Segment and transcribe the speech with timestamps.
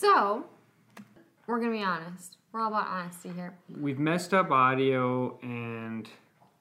[0.00, 0.46] So,
[1.46, 2.38] we're gonna be honest.
[2.52, 3.52] We're all about honesty here.
[3.78, 6.08] We've messed up audio and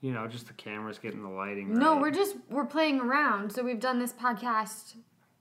[0.01, 1.73] you know just the cameras getting the lighting.
[1.73, 2.01] No, right.
[2.01, 3.53] we're just we're playing around.
[3.53, 4.95] So we've done this podcast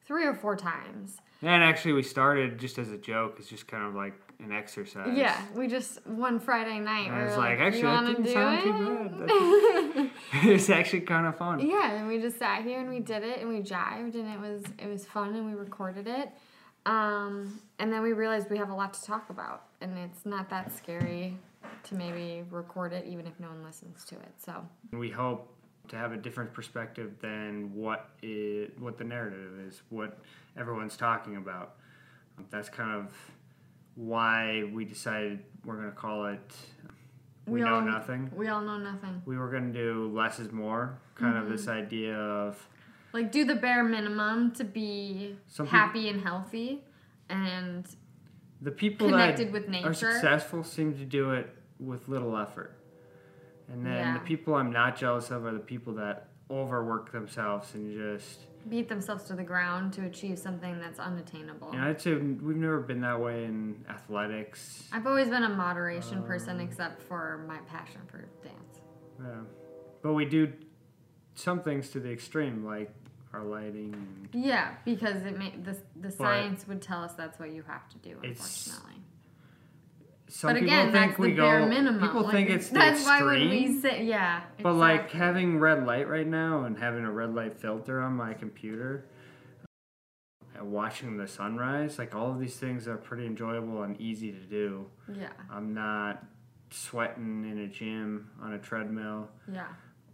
[0.06, 1.16] three or four times.
[1.42, 3.35] And actually, we started just as a joke.
[3.40, 5.17] It's just kind of like an exercise.
[5.17, 7.08] Yeah, we just one Friday night.
[7.08, 9.28] And we I was like, actually, that didn't do sound it?
[9.28, 10.10] too bad.
[10.49, 11.69] it's actually kind of fun.
[11.69, 14.38] Yeah, and we just sat here and we did it and we jived and it
[14.38, 16.30] was it was fun and we recorded it.
[16.89, 20.48] Um, and then we realized we have a lot to talk about and it's not
[20.48, 21.37] that scary
[21.84, 24.33] to maybe record it even if no one listens to it.
[24.38, 25.52] So We hope
[25.88, 30.19] to have a different perspective than what is what the narrative is, what
[30.56, 31.74] everyone's talking about.
[32.51, 33.12] That's kind of
[33.95, 36.57] why we decided we're going to call it
[37.46, 39.23] "We, Know all, Nothing." We all know nothing.
[39.27, 41.52] We were going to do less is more, kind of Mm-hmm.
[41.52, 42.66] this idea of
[43.12, 46.82] Like do the bare minimum to be Some happy and healthy
[47.30, 47.86] and
[48.60, 52.76] the people Connected that with are successful seem to do it with little effort.
[53.70, 54.15] And then Yeah.
[54.15, 58.88] the people I'm not jealous of are the people that overwork themselves and just beat
[58.88, 61.70] themselves to the ground to achieve something that's unattainable.
[61.70, 64.89] And I'd say we've never been that way in athletics.
[64.93, 68.81] I've always been a moderation Um, person except for my passion for dance.
[69.20, 69.27] Yeah.
[70.03, 70.53] But we do
[71.39, 72.91] some things to the extreme, like
[73.33, 73.94] our lighting.
[74.33, 77.89] And Yeah, because it may, the the science would tell us that's what you have
[77.91, 78.17] to do.
[78.22, 78.94] Unfortunately,
[80.28, 82.00] some but people again, think that's we the bare minimum.
[82.00, 83.48] People Like, think it's that's why extreme.
[83.50, 84.42] when we say yeah.
[84.62, 88.34] but like having red light right now and having a red light filter on my
[88.34, 89.06] computer
[89.64, 94.33] uh, and watching the sunrise, like all of these things are pretty enjoyable and easy
[94.33, 94.86] to do.
[95.14, 96.25] yeah, I'm not
[96.70, 99.69] sweating in a gym on a treadmill yeah,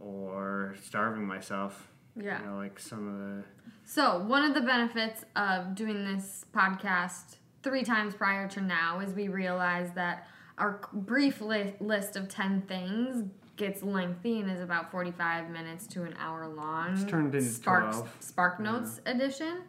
[0.04, 1.88] or starving myself.
[2.16, 2.40] yeah.
[2.40, 3.44] You know, like some of the
[3.84, 9.14] So, one of the benefits of doing this podcast three times prior to now is
[9.14, 10.26] we realize that
[10.58, 16.02] our brief li- list of 10 things gets lengthy and is about 45 minutes to
[16.02, 16.92] an hour long.
[16.94, 18.16] It's turned into Sparks, 12.
[18.20, 19.62] Spark Notes edition.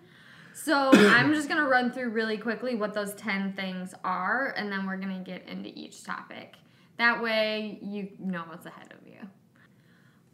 [0.54, 4.72] So, I'm just going to run through really quickly what those 10 things are, and
[4.72, 6.56] then we're going to get into each topic.
[6.98, 9.05] That way, you know what's ahead of you.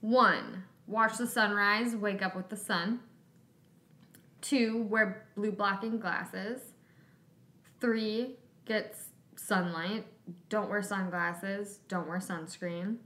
[0.02, 3.00] One, watch the sunrise, wake up with the sun.
[4.42, 6.62] Two, wear blue blocking glasses.
[7.80, 8.36] Three,
[8.66, 8.96] get
[9.36, 10.06] sunlight.
[10.50, 11.80] Don't wear sunglasses.
[11.88, 12.98] Don't wear sunscreen.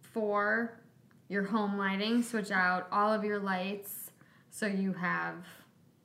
[0.00, 0.80] Four,
[1.28, 2.22] your home lighting.
[2.22, 4.10] Switch out all of your lights
[4.50, 5.34] so you have.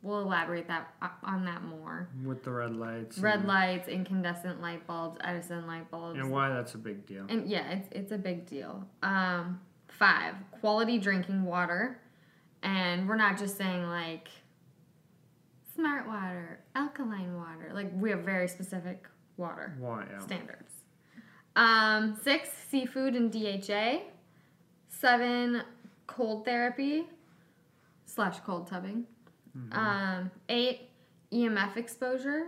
[0.02, 2.10] We'll elaborate that uh, on that more.
[2.26, 3.18] with the red lights.
[3.20, 6.20] Red lights, incandescent light bulbs, Edison light bulbs.
[6.20, 7.26] And why that's a big deal.
[7.30, 8.86] And yeah, it's it's a big deal.
[9.02, 9.62] Um,
[9.98, 12.00] five, quality drinking water,
[12.62, 14.28] and we're not just saying like
[15.76, 17.72] smart water, alkaline water.
[17.74, 19.06] Like we have very specific
[19.38, 20.06] water Why?
[20.12, 20.20] Yeah.
[20.20, 20.72] standards.
[21.56, 24.00] Um, six, seafood and DHA.
[24.90, 25.62] Seven,
[26.08, 27.06] cold therapy
[28.06, 29.06] slash cold tubbing.
[29.58, 29.74] Mm-hmm.
[29.78, 30.90] Um, eight,
[31.32, 32.48] EMF exposure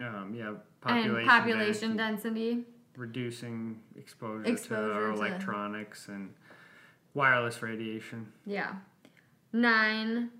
[0.00, 0.54] Um, yeah.
[0.80, 1.16] Population.
[1.16, 2.71] and population density, density.
[2.96, 6.34] Reducing exposure, Exposure to our to- electronics and
[7.14, 8.32] wireless radiation.
[8.46, 8.74] Yeah.
[9.52, 10.30] Nine,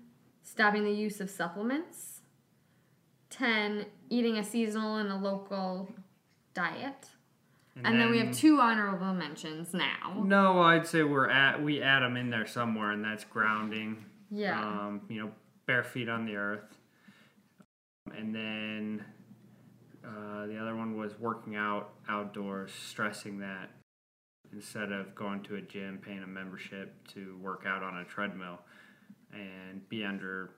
[0.41, 2.21] stopping the use of supplements.
[3.29, 5.89] Ten, eating a seasonal and a local
[6.53, 7.09] diet.
[7.83, 10.21] And, then, we have two honorable mentions now.
[10.23, 14.05] No, I'd say we're at we add them in there somewhere, and that's grounding.
[14.29, 14.59] Yeah.
[14.63, 15.31] Um, you know,
[15.65, 16.77] bare feet on the earth,
[18.15, 19.03] and then
[20.05, 23.69] uh, the other one was working out outdoors, stressing that
[24.51, 28.59] instead of going to a gym, paying a membership to work out on a treadmill,
[29.31, 30.51] and be under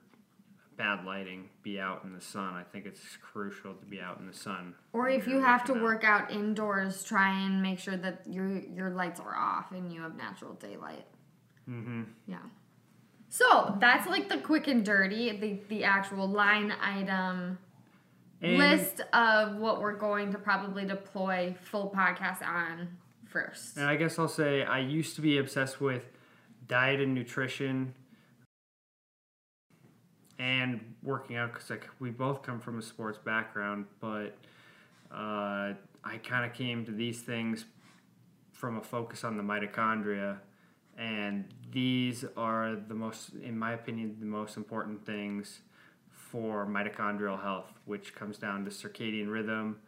[0.76, 2.54] bad lighting, be out in the sun.
[2.54, 4.74] I think it's crucial to be out in the sun.
[4.92, 5.82] or if you're have to out.
[5.82, 10.02] work out indoors, try and make sure that your your lights are off and you
[10.02, 11.06] have natural daylight.
[11.68, 12.02] Mm-hmm.
[12.26, 12.38] Yeah.
[13.28, 17.58] So that's like the quick and dirty, the the actual line item
[18.42, 22.88] And- list of what we're going to probably deploy full podcast on
[23.24, 23.76] first.
[23.76, 26.02] And I guess I'll say I used to be obsessed with
[26.68, 27.94] diet and nutrition
[30.38, 34.36] and working out because like we both come from a sports background, but
[35.10, 35.72] uh,
[36.04, 37.64] I kind of came to these things
[38.52, 40.38] from a focus on the mitochondria,
[40.98, 45.60] and these are the most, in my opinion, the most important things
[46.30, 49.78] for mitochondrial health, which comes down to circadian rhythm,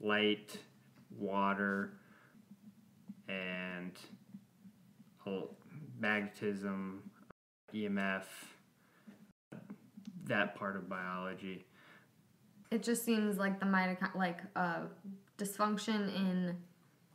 [0.00, 0.58] light,
[1.10, 1.94] water,
[3.28, 3.92] and
[5.98, 7.02] magnetism,
[7.72, 8.24] EMF,
[10.24, 11.64] that part of biology.
[12.70, 14.80] it just seems like the mitochondria, like uh,
[15.38, 16.56] dysfunction in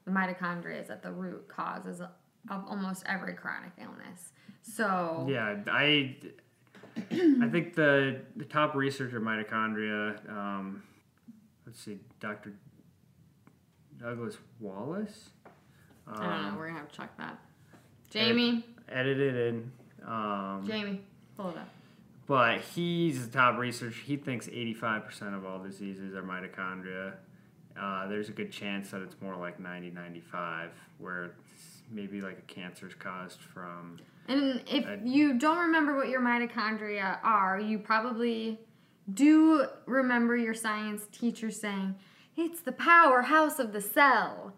[0.06, 2.10] the mitochondria is at the root causes of
[2.50, 4.32] almost every chronic illness.
[4.62, 6.16] So Yeah, I
[7.12, 10.30] I think the the top researcher mitochondria.
[10.30, 10.84] Um,
[11.66, 12.54] let's see, Dr.
[14.00, 15.30] Douglas Wallace.
[16.08, 16.30] I don't know.
[16.30, 17.40] Um, We're gonna have to check that.
[18.10, 19.72] Jamie, edited in.
[20.06, 21.02] Um, Jamie,
[21.36, 21.70] pull it up.
[22.28, 24.02] But he's the top researcher.
[24.06, 27.14] He thinks 85% of all diseases are mitochondria.
[27.80, 31.32] Uh, there's a good chance that it's more like 90, 95, where
[31.90, 34.00] maybe like a cancer is caused from.
[34.28, 38.60] And if I- you don't remember what your mitochondria are, you probably
[39.14, 41.96] do remember your science teacher saying,
[42.36, 44.54] it's the powerhouse of the cell.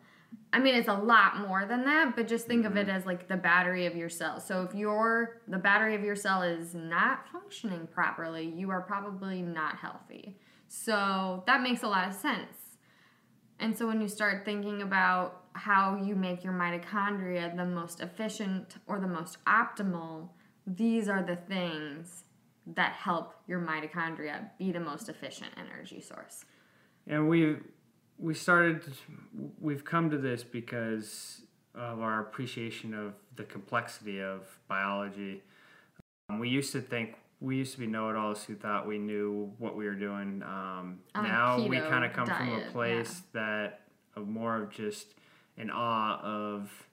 [0.51, 2.95] I mean, it's a lot more than that, but just think of it mm-hmm.
[2.95, 4.39] as like the battery of your cell.
[4.39, 9.41] So if your the battery of your cell is not functioning properly, you are probably
[9.41, 10.37] not healthy.
[10.67, 12.57] So that makes a lot of sense.
[13.59, 18.75] And so when you start thinking about how you make your mitochondria the most efficient
[18.87, 20.29] or the most optimal,
[20.65, 22.23] these are the things
[22.65, 26.45] that help your mitochondria be the most efficient energy source.
[27.07, 27.57] And we
[28.17, 28.83] we started
[29.59, 31.41] we've come to this because
[31.75, 35.43] of our appreciation of the complexity of biology.
[36.29, 39.75] Um, we used to think we used to be know-it-alls who thought we knew what
[39.75, 40.43] we were doing.
[40.43, 43.81] Um, now we kind of come from a place that
[44.15, 45.15] of more of just
[45.59, 46.87] an awe of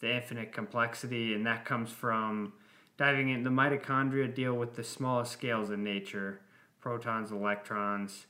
[0.00, 2.54] the infinite complexity, and that comes from
[2.96, 3.44] diving in.
[3.44, 6.40] The mitochondria deal with the smallest scales in nature:
[6.80, 8.26] protons, electrons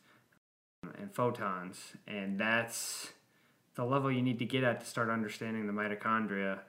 [0.99, 1.94] and photons.
[2.06, 3.12] And that's
[3.75, 6.61] the level you need to get at to start understanding the mitochondria.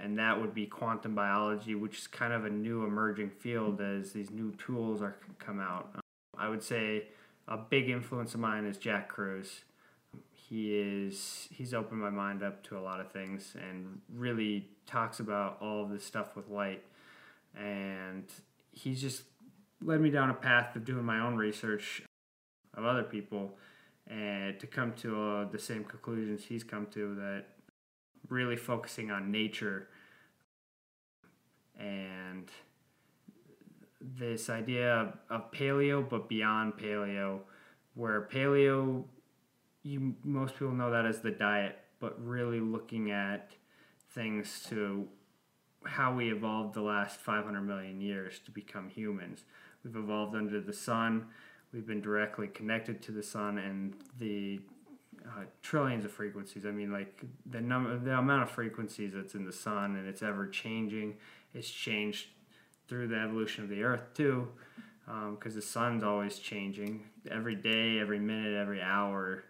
[0.00, 4.12] And that would be quantum biology, which is kind of a new emerging field as
[4.12, 5.96] these new tools are come out.
[6.38, 7.08] I would say
[7.48, 9.64] a big influence of mine is Jack Kruse.
[10.50, 15.20] He is he's opened my mind up to a lot of things and really talks
[15.20, 16.82] about all of this stuff with light.
[17.56, 18.24] And
[18.72, 19.22] he's just
[19.80, 22.02] led me down a path of doing my own research
[22.74, 23.56] of other people
[24.08, 27.44] and to come to uh, the same conclusions he's come to that
[28.28, 29.88] really focusing on nature
[31.78, 32.50] and
[34.00, 37.40] this idea of, of paleo but beyond paleo
[37.94, 39.04] where paleo
[39.82, 43.52] you most people know that as the diet but really looking at
[44.10, 45.06] things to
[45.84, 49.44] how we evolved the last 500 million years to become humans
[49.84, 51.26] we've evolved under the sun
[51.72, 54.60] we've been directly connected to the sun and the
[55.26, 56.64] uh, trillions of frequencies.
[56.66, 60.22] I mean, like the number, the amount of frequencies that's in the sun, and it's
[60.22, 61.16] ever changing.
[61.54, 62.28] It's changed
[62.88, 64.48] through the evolution of the Earth too,
[65.06, 67.04] because the sun's always changing.
[67.30, 69.44] Every day, every minute, every hour,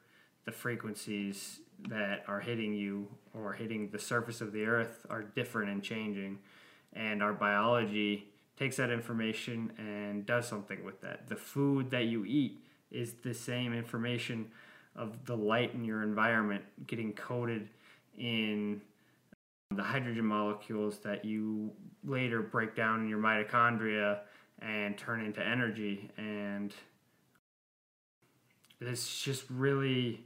[0.50, 5.70] the frequencies that are hitting you or hitting the surface of the Earth are different
[5.70, 6.38] and changing,
[6.92, 8.26] and our biology
[8.58, 11.28] takes that information and does something with that.
[11.28, 12.58] The food that you eat
[12.90, 14.50] is the same information
[14.96, 17.68] of the light in your environment getting coded
[18.18, 18.80] in
[19.70, 21.70] the hydrogen molecules that you
[22.04, 24.18] later break down in your mitochondria
[24.60, 26.74] and turn into energy and
[28.80, 30.24] it's just really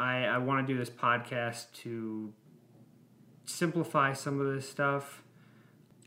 [0.00, 2.32] I, I want to do this podcast to
[3.44, 5.22] simplify some of this stuff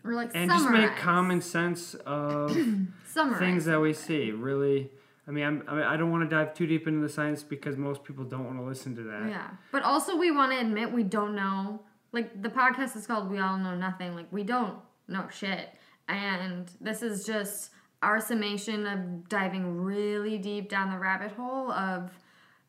[0.03, 2.51] Or like and just make common sense of
[3.07, 4.31] summarize things that we see.
[4.31, 4.89] Really,
[5.27, 7.43] I mean, I'm, I mean, I don't want to dive too deep into the science
[7.43, 9.29] because most people don't want to listen to that.
[9.29, 9.49] Yeah.
[9.71, 11.81] But also, we want to admit we don't know.
[12.11, 14.15] Like, the podcast is called We All Know Nothing.
[14.15, 15.69] Like, we don't know shit.
[16.07, 17.71] And this is just
[18.01, 22.11] our summation of diving really deep down the rabbit hole of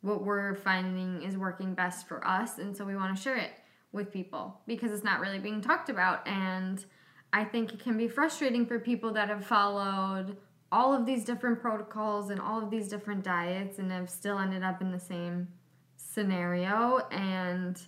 [0.04, 2.58] what we're finding is working best for us.
[2.58, 3.52] And so we want to share it
[3.90, 6.28] with people because it's not really being talked about.
[6.28, 6.84] And
[7.32, 10.36] I think it can be frustrating for people that have followed
[10.70, 14.62] all of these different protocols and all of these different diets and have still ended
[14.62, 15.48] up in the same
[15.96, 17.80] scenario and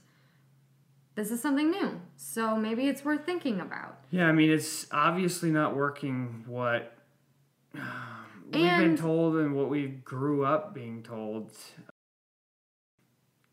[1.17, 5.51] this is something new so maybe it's worth thinking about Yeah, I mean, it's obviously
[5.51, 6.97] not working what
[7.75, 11.51] we've been told and what we grew up being told.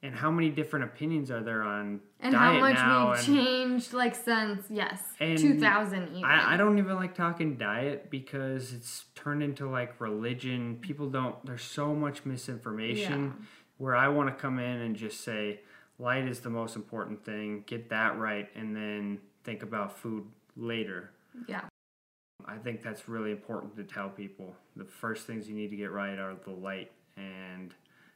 [0.03, 2.75] And how many different opinions are there on and how much
[3.25, 8.09] we've changed like since yes And 2000 even I, I don't even like talking diet
[8.09, 10.77] because it's turned into like religion.
[10.81, 13.45] People don't, there's so much misinformation Yeah.
[13.77, 15.61] where I want to come in and just say
[15.97, 20.25] light is the most important thing, get that right, and then think about food
[20.57, 21.11] later.
[21.47, 21.61] yeah
[22.45, 24.53] I think that's really important to tell people.
[24.75, 27.73] The first things you need to get right are the light and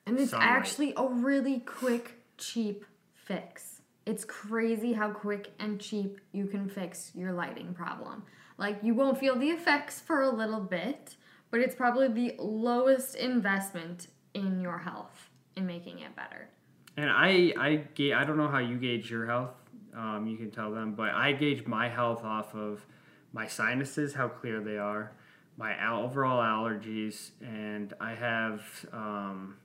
[0.08, 0.50] And it's Sunlight.
[0.50, 3.82] actually a really quick, cheap fix.
[4.06, 8.24] It's crazy how quick and cheap you can fix your lighting problem.
[8.58, 11.18] Like, you won't feel the effects for a little bit,
[11.52, 16.50] but it's probably the lowest investment in your health in making it better.
[16.96, 19.52] And I, I, ga- I don't know how you gauge your health.
[19.96, 22.86] Um, you can tell them, but I gauge my health off of
[23.34, 25.12] my sinuses, how clear they are,
[25.58, 28.62] my al- overall allergies, and I have
[28.94, 29.58] um,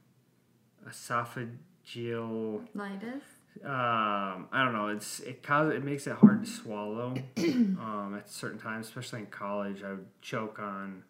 [0.88, 2.66] esophageal.
[2.76, 3.22] Lightus?
[3.64, 4.88] Um, I don't know.
[4.88, 9.26] It's it causes it makes it hard to swallow um, at certain times, especially in
[9.26, 9.82] college.
[9.82, 11.02] I would choke on,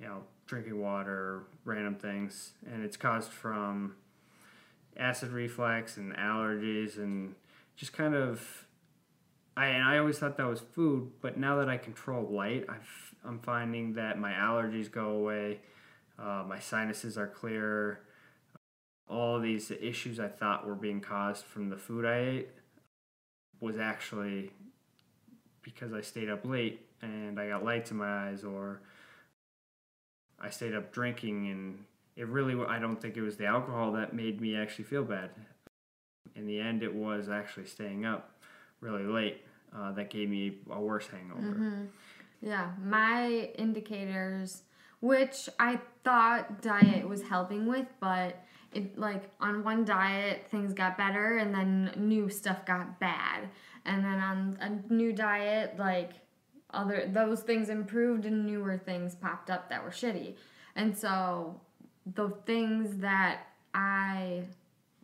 [0.00, 3.94] you know, drinking water, random things, and it's caused from
[4.96, 7.34] acid reflux and allergies and
[7.76, 8.64] just kind of
[9.56, 13.14] I and I always thought that was food, but now that I control light, I've,
[13.24, 15.60] I'm finding that my allergies go away,
[16.18, 18.00] uh, my sinuses are clearer.
[19.08, 22.48] All these issues I thought were being caused from the food I ate
[23.60, 24.50] was actually
[25.62, 28.80] because I stayed up late and I got lights in my eyes, or
[30.40, 31.84] I stayed up drinking, and
[32.16, 35.30] it really I don't think it was the alcohol that made me actually feel bad.
[36.34, 38.30] In the end, it was actually staying up
[38.80, 39.42] really late
[39.76, 41.40] uh, that gave me a worse hangover.
[41.40, 41.84] Mm-hmm.
[42.42, 44.62] Yeah, my indicators,
[45.00, 50.98] which I thought diet was helping with, but it like on one diet things got
[50.98, 53.48] better and then new stuff got bad,
[53.84, 56.12] and then on a new diet like
[56.72, 60.34] other those things improved and newer things popped up that were shitty,
[60.76, 61.60] and so
[62.14, 64.42] the things that I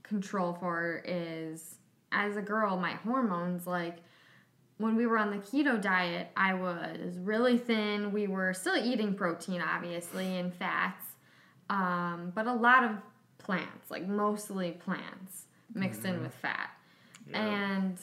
[0.02, 1.76] control for is
[2.12, 3.98] as a girl my hormones like
[4.78, 8.12] when we were on the keto diet, I was really thin.
[8.12, 11.04] We were still eating protein, obviously, and fats,
[11.68, 12.92] um, but a lot of
[13.42, 16.70] plants, like mostly plants, mixed in with fat.
[17.28, 17.44] Yeah.
[17.44, 17.99] And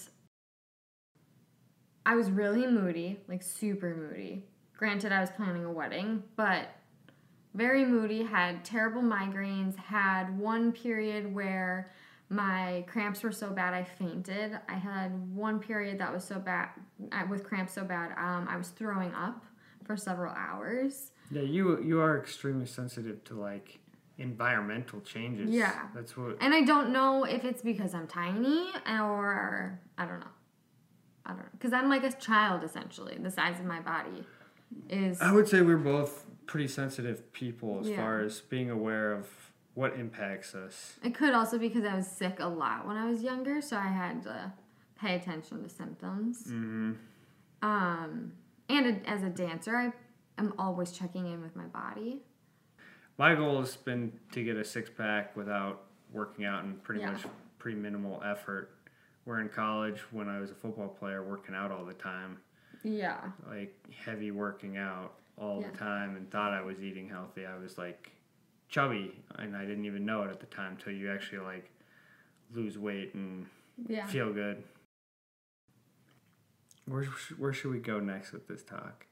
[2.06, 4.44] I was really moody, like super moody.
[4.78, 6.70] Granted, I was planning a wedding, but
[7.54, 11.92] very moody, had terrible migraines, had one period where
[12.30, 14.60] my cramps were so bad I fainted.
[14.68, 16.70] I had one period that was so bad
[17.12, 19.46] uh, with cramps so bad um, I was throwing up
[19.86, 21.12] for several hours.
[21.32, 23.80] Yeah, you you are extremely sensitive to like
[24.18, 25.50] environmental changes.
[25.50, 25.88] Yeah.
[25.94, 26.38] that's what.
[26.42, 30.28] And I don't know if it's because I'm tiny or I don't know.
[31.26, 33.18] I don't know because I'm like a child essentially.
[33.20, 34.24] The size of my body
[34.90, 37.98] is I would say we're both pretty sensitive people as Yeah.
[37.98, 39.28] far as being aware of
[39.74, 40.98] what impacts us.
[41.04, 43.88] It could also because I was sick a lot when I was younger, so I
[43.88, 44.54] had to
[45.00, 46.46] pay attention to symptoms.
[46.50, 46.94] hmm
[47.62, 48.34] Um,
[48.70, 49.92] and a, as a dancer, I
[50.38, 52.22] am always checking in with my body.
[53.18, 57.12] My goal has been to get a six pack without working out and pretty Yeah.
[57.12, 57.26] much
[57.60, 58.72] pretty minimal effort.
[59.26, 62.40] Where in college, when I was a football player, working out all the time,
[62.84, 63.32] Yeah.
[63.48, 65.72] like heavy working out all Yeah.
[65.72, 67.46] the time, and thought I was eating healthy.
[67.46, 68.12] I was like
[68.70, 71.72] chubby, and I didn't even know it at the time till you actually like
[72.52, 73.48] lose weight and
[73.88, 74.06] Yeah.
[74.08, 74.64] feel good.
[76.86, 77.04] Where,
[77.38, 79.06] where should we go next with this talk?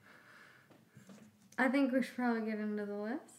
[1.57, 3.34] I think we should probably get into the list.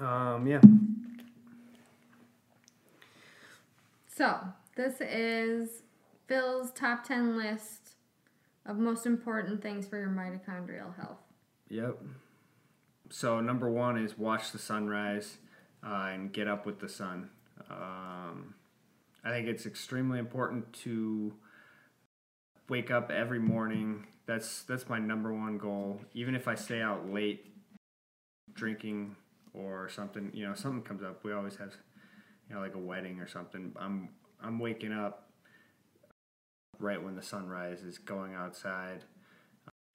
[0.00, 0.60] Um, yeah.
[4.14, 4.40] So,
[4.76, 5.82] this is
[6.26, 7.96] Phil's top 10 list
[8.66, 11.18] of most important things for your mitochondrial health.
[11.68, 11.98] Yep.
[13.10, 15.38] So number one is watch the sunrise
[15.84, 17.30] uh, and get up with the sun.
[17.70, 18.54] Um,
[19.24, 21.32] I think it's extremely important to
[22.68, 24.06] wake up every morning.
[24.26, 26.00] That's that's my number one goal.
[26.14, 27.46] Even if I stay out late
[28.52, 29.16] drinking
[29.56, 31.24] or something, you know, something comes up.
[31.24, 31.74] We always have,
[32.48, 33.72] you know, like a wedding or something.
[33.76, 34.10] I'm
[34.42, 35.30] I'm waking up
[36.78, 39.02] right when the sun rises, going outside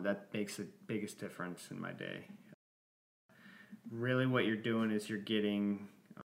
[0.03, 2.25] that makes the biggest difference in my day.
[3.91, 5.87] Really, what you're doing is you're getting
[6.17, 6.21] uh,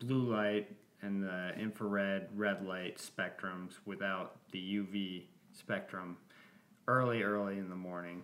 [0.00, 0.68] blue light
[1.02, 6.16] and the infrared red light spectrums without the UV spectrum
[6.88, 8.22] early, early in the morning.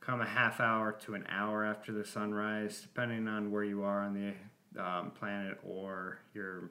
[0.00, 4.02] Come a half hour to an hour after the sunrise, depending on where you are
[4.02, 6.70] on the um, planet or your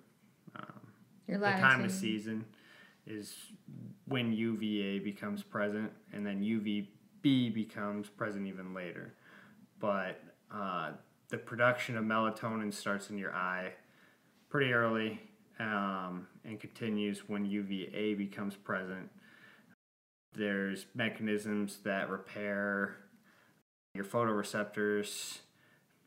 [0.56, 0.82] um,
[1.28, 2.46] Your the time of season
[3.06, 3.36] is
[4.06, 9.14] when UVA becomes present, and then UVB becomes present even later.
[9.80, 10.22] But
[10.54, 10.92] uh,
[11.30, 13.74] the production of melatonin starts in your eye
[14.50, 15.20] pretty early
[15.60, 19.10] um, and continues when UVA becomes present.
[20.34, 22.98] There's mechanisms that repair
[24.00, 25.40] your photoreceptors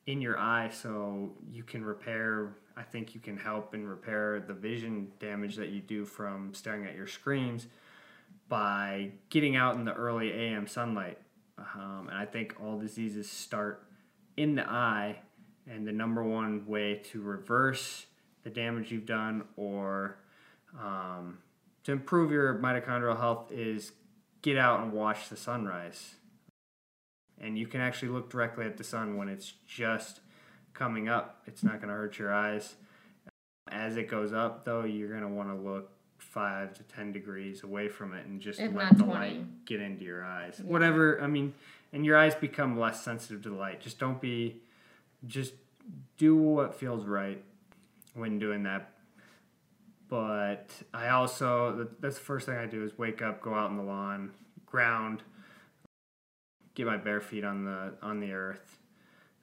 [0.06, 4.54] in your eye so you can repair I think you can help and repair the
[4.54, 7.66] vision damage that you do from staring at your screens
[8.48, 11.18] by getting out in the early AM sunlight.
[11.58, 13.84] Um, and I think all diseases start
[14.38, 15.18] in the eye,
[15.70, 18.06] and the number one way to reverse
[18.42, 20.16] the damage you've done or
[20.80, 21.38] um,
[21.84, 23.92] to improve your mitochondrial health is
[24.40, 26.14] get out and watch the sunrise.
[27.42, 30.20] And you can actually look directly at the sun when it's just
[30.74, 31.42] coming up.
[31.46, 32.76] It's not going to hurt your eyes.
[33.68, 37.64] As it goes up, though, you're going to want to look five to ten degrees
[37.64, 39.12] away from it and just If let the 20.
[39.12, 40.60] light get into your eyes.
[40.64, 40.70] Yeah.
[40.70, 41.52] Whatever, I mean,
[41.92, 43.80] and your eyes become less sensitive to the light.
[43.80, 44.62] Just don't be,
[45.26, 45.52] just
[46.16, 47.42] do what feels right
[48.14, 48.92] when doing that.
[50.08, 53.76] But I also, that's the first thing I do is wake up, go out in
[53.76, 54.30] the lawn,
[54.66, 55.22] ground,
[56.74, 58.78] get my bare feet on the on the earth.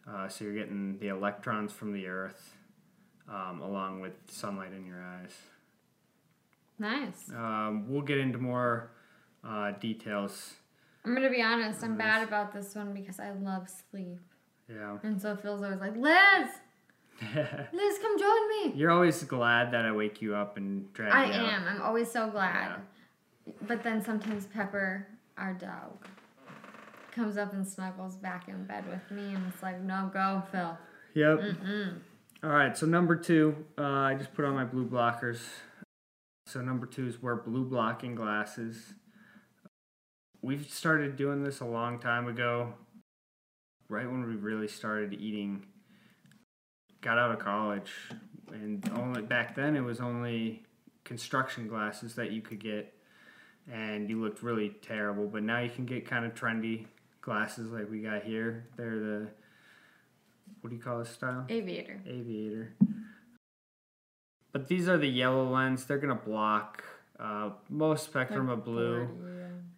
[0.08, 2.56] Uh, so you're getting the electrons from the earth,
[3.30, 5.36] um, along with sunlight in your eyes.
[6.78, 7.30] Nice.
[7.36, 8.92] Um, we'll get into more
[9.48, 10.54] uh, details.
[11.06, 11.84] I'm gonna be honest.
[11.84, 14.20] I'm bad about this one because I love sleep,
[14.70, 14.98] Yeah.
[15.04, 16.50] and so Phil's always like, "Liz,
[17.74, 21.26] Liz, come join me." You're always glad that I wake you up and drag I
[21.28, 21.54] you out.
[21.54, 21.68] am.
[21.68, 22.54] I'm always so glad.
[23.48, 23.54] Yeah.
[23.68, 25.08] But then sometimes Pepper,
[25.38, 26.06] our dog,
[27.20, 30.78] comes up and snuggles back in bed with me, and it's like, "No, go, Phil."
[31.16, 31.40] Yep.
[31.40, 32.00] Mm-mm.
[32.42, 35.42] All right, so number two, uh, I just put on my blue blockers.
[36.48, 38.94] So number two is wear blue blocking glasses.
[40.42, 42.74] We've started doing this a long time ago,
[43.90, 45.66] right when we really started eating.
[47.02, 47.92] Got out of college,
[48.54, 50.64] and only back then it was only
[51.04, 52.94] construction glasses that you could get,
[53.70, 55.28] and you looked really terrible.
[55.28, 56.88] But now you can get kind of trendy
[57.22, 58.68] glasses like we got here.
[58.78, 59.28] They're the
[60.62, 61.46] what do you call this style?
[61.50, 62.02] Aviator.
[62.06, 62.74] aviator.
[64.52, 65.86] But these are the yellow lens.
[65.86, 66.84] They're gonna block
[67.20, 69.20] uh, most spectrum Like of blue 40,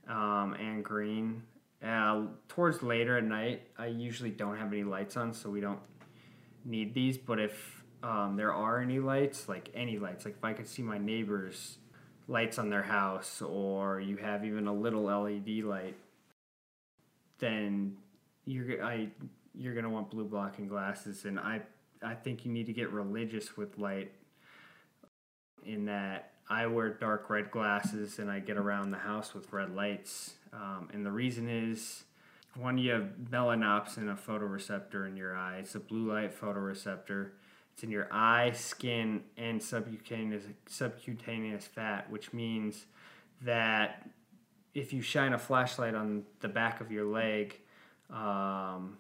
[0.08, 0.42] yeah.
[0.42, 1.44] um, and green.
[1.86, 5.80] Uh, towards later at night, I usually don't have any lights on, so we don't
[6.64, 7.18] need these.
[7.18, 10.84] But if um, there are any lights, like any lights, like if I could see
[10.84, 11.78] my neighbors'
[12.28, 15.96] lights on their house, or you have even a little LED light,
[17.42, 17.98] then
[18.46, 19.10] you're I
[19.54, 21.62] you're gonna want blue blocking glasses, and I
[22.02, 24.14] I think you need to get religious with light.
[25.66, 29.76] In that I wear dark red glasses and I get around the house with red
[29.76, 32.06] lights, um, and the reason is.
[32.58, 35.60] One, you have melanopsin, a photoreceptor in your eye.
[35.60, 37.30] It's a blue light photoreceptor.
[37.74, 42.88] It's in your eye, skin, and subcutaneous subcutaneous fat, which means
[43.42, 44.10] that
[44.74, 47.60] if you shine a flashlight on the back of your leg,
[48.10, 48.98] um,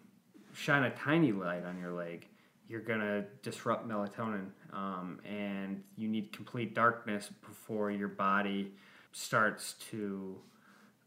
[0.53, 2.27] shine a tiny light on your leg,
[2.67, 8.71] you're gonna disrupt melatonin, um, and you need complete darkness before your body
[9.12, 10.38] starts to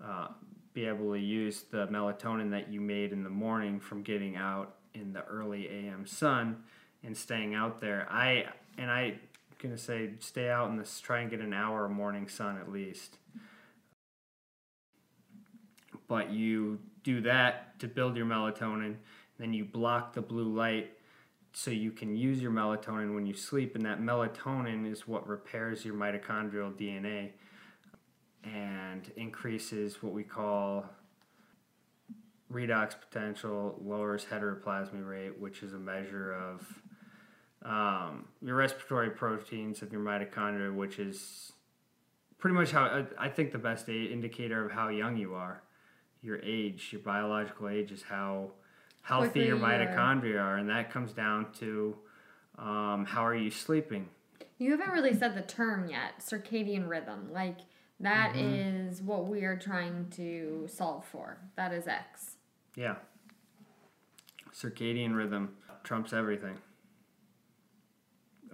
[0.02, 0.28] uh,
[0.74, 4.74] be able to use the melatonin that you made in the morning from getting out
[4.92, 6.62] in the early AM sun
[7.02, 8.06] and staying out there.
[8.10, 8.46] I
[8.76, 9.14] and I
[9.58, 11.00] gonna say stay out in this.
[11.00, 13.16] Try and get an hour of morning sun at least.
[16.08, 18.96] But you do that to build your melatonin.
[19.38, 20.92] Then you block the blue light
[21.52, 25.84] so you can use your melatonin when you sleep, and that melatonin is what repairs
[25.84, 27.30] your mitochondrial DNA
[28.42, 30.84] and increases what we call
[32.52, 36.82] redox potential, lowers heteroplasmy rate, which is a measure of
[37.62, 41.52] um, your respiratory proteins of your mitochondria, which is
[42.38, 45.62] pretty much how I- I think the best indicator of how young you are.
[46.24, 48.52] Your age, your biological age, is how
[49.02, 51.94] healthy your mitochondria are, and that comes down to
[52.58, 54.08] um, how are you sleeping.
[54.56, 57.28] You haven't really said the term yet, circadian rhythm.
[57.30, 57.58] Like
[58.00, 61.38] that is what we are trying to solve for.
[61.56, 62.36] That is X.
[62.74, 62.96] Yeah.
[64.54, 66.56] Circadian rhythm trumps everything.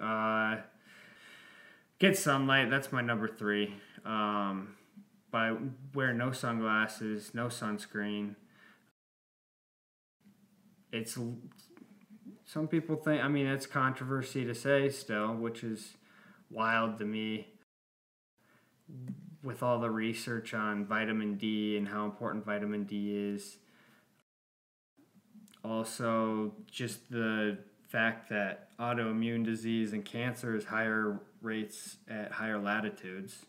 [0.00, 0.56] Uh,
[2.00, 2.70] get sunlight.
[2.70, 3.74] That's my number three.
[4.04, 4.74] Um,
[5.30, 5.54] by
[5.94, 8.36] wear no sunglasses, no sunscreen.
[10.92, 11.18] It's
[12.44, 13.22] some people think.
[13.22, 15.96] I mean, it's controversy to say still, which is
[16.50, 17.48] wild to me.
[19.42, 23.56] With all the research on vitamin D and how important vitamin D is,
[25.64, 27.56] also just the
[27.88, 33.46] fact that autoimmune disease and cancer is higher rates at higher latitudes.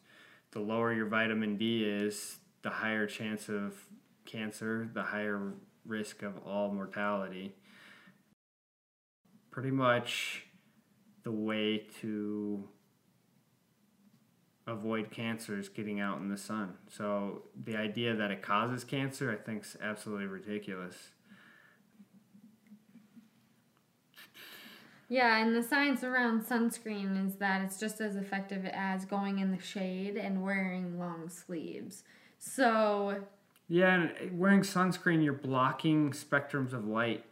[0.52, 3.74] The lower your vitamin D is, the higher chance of
[4.26, 5.54] cancer, the higher
[5.86, 7.56] risk of all mortality.
[9.50, 10.46] Pretty much
[11.24, 12.68] the way to
[14.68, 16.74] avoid cancer is getting out in the sun.
[16.90, 21.11] So the idea that it causes cancer, I think, is absolutely ridiculous.
[25.12, 29.52] Yeah, and the science around sunscreen is that it's just as effective as going in
[29.52, 32.04] the shade and wearing long sleeves.
[32.40, 33.18] So,
[33.68, 37.26] Yeah, and wearing sunscreen, you're blocking spectrums of light.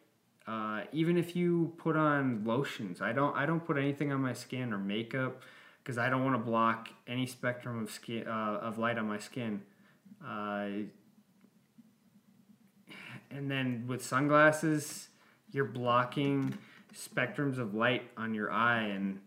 [0.45, 3.33] Uh, even if you put on lotions, I don't.
[3.33, 5.41] I don't put anything on my skin or makeup
[5.81, 9.19] because I don't want to block any spectrum of skin uh, of light on my
[9.19, 9.61] skin.
[10.21, 10.67] Uh,
[13.31, 15.07] and then with sunglasses,
[15.53, 16.57] you're blocking
[16.93, 19.19] spectrums of light on your eye, and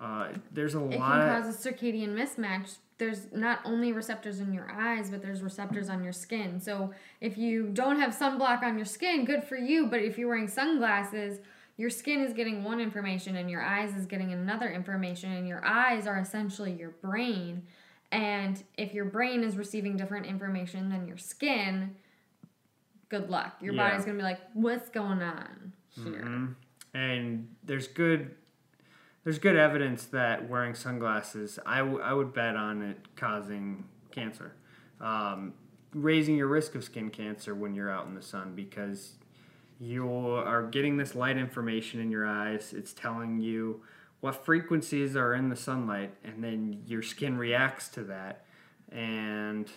[0.00, 1.20] uh, there's a it lot.
[1.20, 2.76] can cause a circadian mismatch.
[2.98, 6.60] There's not only receptors in your eyes, but there's receptors on your skin.
[6.60, 9.86] So, if you don't have sunblock on your skin, good for you.
[9.86, 11.38] But if you're wearing sunglasses,
[11.76, 15.64] your skin is getting one information and your eyes is getting another information, and your
[15.64, 17.62] eyes are essentially your brain.
[18.10, 21.94] And if your brain is receiving different information than your skin,
[23.10, 23.56] good luck.
[23.60, 23.90] Your Yeah.
[23.90, 26.22] body's gonna be like, what's going on here?
[26.24, 26.54] Mhm.
[26.94, 28.34] And there's good
[29.28, 34.54] there's good evidence that wearing sunglasses, I, w- I would bet on it causing cancer,
[35.02, 35.52] um,
[35.92, 39.16] raising your risk of skin cancer when you're out in the sun because
[39.78, 42.72] you are getting this light information in your eyes.
[42.72, 43.82] It's telling you
[44.20, 48.46] what frequencies are in the sunlight, and then your skin reacts to that
[48.90, 49.70] and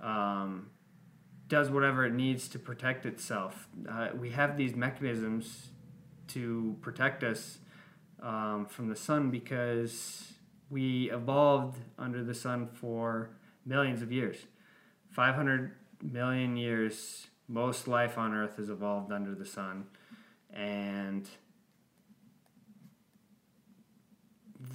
[0.00, 0.68] um,
[1.48, 3.68] does whatever it needs to protect itself.
[3.88, 5.70] Uh, we have these mechanisms
[6.34, 7.58] to protect us
[8.22, 10.32] um, from the sun because
[10.70, 13.30] we evolved under the sun for
[13.66, 14.36] millions of years.
[15.10, 19.84] 500 million years, most life on Earth has evolved under the sun.
[20.52, 21.28] And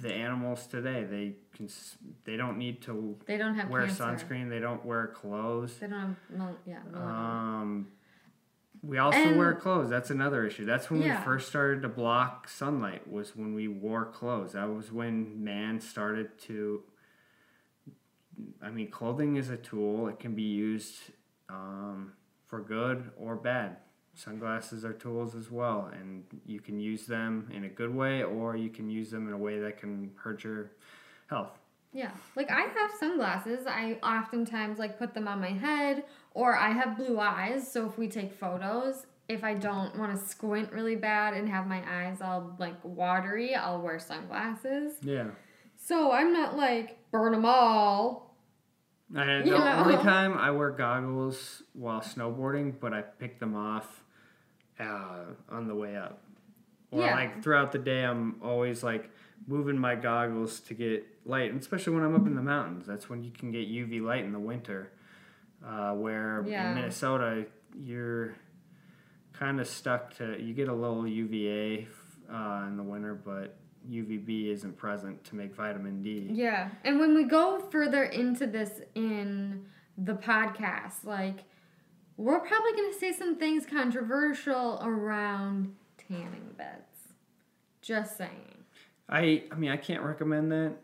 [0.02, 1.68] the animals today, they can,
[2.24, 4.04] they don't need to They don't have wear cancer.
[4.04, 5.74] sunscreen, they don't wear clothes.
[5.78, 6.78] They don't have, yeah.
[6.94, 7.88] Um,
[8.82, 9.88] we also And- wear clothes.
[9.90, 10.64] That's another issue.
[10.64, 11.18] That's when Yeah.
[11.18, 13.08] we first started to block sunlight.
[13.08, 14.52] Was when we wore clothes.
[14.52, 16.82] That was when man started to.
[18.62, 20.06] I mean, clothing is a tool.
[20.08, 21.10] It can be used
[21.48, 22.12] um,
[22.46, 23.78] for good or bad.
[24.14, 28.54] Sunglasses are tools as well, and you can use them in a good way, or
[28.56, 30.72] you can use them in a way that can hurt your
[31.28, 31.57] health.
[31.92, 33.66] Yeah, like I have sunglasses.
[33.66, 37.70] I oftentimes like put them on my head, or I have blue eyes.
[37.70, 41.66] So if we take photos, if I don't want to squint really bad and have
[41.66, 44.94] my eyes all like watery, I'll wear sunglasses.
[45.02, 45.28] Yeah.
[45.76, 48.34] So I'm not like burn them all.
[49.16, 49.82] I, the You know?
[49.86, 54.04] only time I wear goggles while snowboarding, but I pick them off
[54.78, 56.22] uh, on the way up.
[56.90, 57.14] Or Yeah.
[57.14, 59.10] like throughout the day, I'm always like
[59.46, 62.86] moving my goggles to get light, and especially when I'm up in the mountains.
[62.86, 64.92] That's when you can get UV light in the winter.
[65.64, 66.68] Uh, where Yeah.
[66.70, 68.34] in Minnesota, you're
[69.32, 71.86] kind of stuck to you get a little UVA
[72.32, 73.56] uh, in the winter, but
[73.88, 76.28] UVB isn't present to make vitamin D.
[76.30, 81.44] Yeah, and when we go further into this in the podcast, like
[82.16, 85.74] we're probably gonna say some things controversial around
[86.08, 87.14] tanning beds.
[87.82, 88.64] Just saying.
[89.08, 90.76] I I mean I can't recommend that.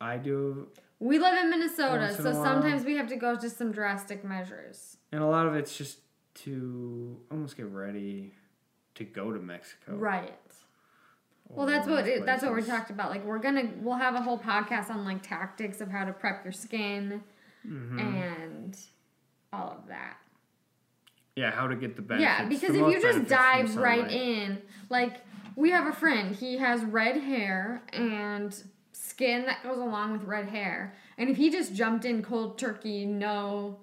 [0.00, 0.68] I do,
[1.00, 4.96] We live in Minnesota, in so sometimes we have to go to some drastic measures.
[5.12, 5.98] and a lot of it's just
[6.44, 8.32] to almost get ready
[8.94, 9.96] to go to Mexico.
[9.96, 10.34] Right.
[11.48, 13.10] Well, that's what it, that's what we talked about.
[13.10, 16.44] Like we're gonna we'll have a whole podcast on like tactics of how to prep
[16.44, 17.22] your skin
[17.66, 17.98] Mhm.
[18.00, 18.78] and
[19.52, 20.18] all of that.
[21.36, 22.22] Yeah, how to get the benefits.
[22.40, 25.22] Yeah, because if you just dive right in, like
[25.56, 28.54] we have a friend, he has red hair and
[29.18, 30.94] skin that goes along with red hair.
[31.18, 33.80] And if he just jumped in cold turkey, no.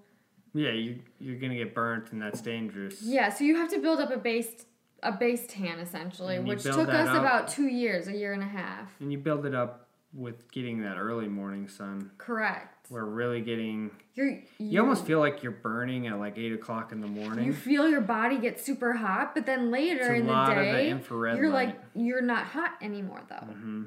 [0.54, 3.02] Yeah, you you're gonna get burnt, and that's dangerous.
[3.04, 4.66] Yeah, so you have to build up a base
[5.04, 7.20] a base tan essentially, which took us up.
[7.20, 8.90] about 2 years, a year and a half.
[9.02, 12.10] And you build it up with getting that early morning sun.
[12.18, 12.90] Correct.
[12.90, 13.92] We're really getting.
[14.14, 17.46] You're you, You almost feel like you're burning at like eight o'clock in the morning.
[17.46, 21.38] you feel your body get super hot, but then later in the the day, infrared
[21.38, 21.68] you're light.
[21.68, 23.46] like you're not hot anymore though.
[23.46, 23.84] hmm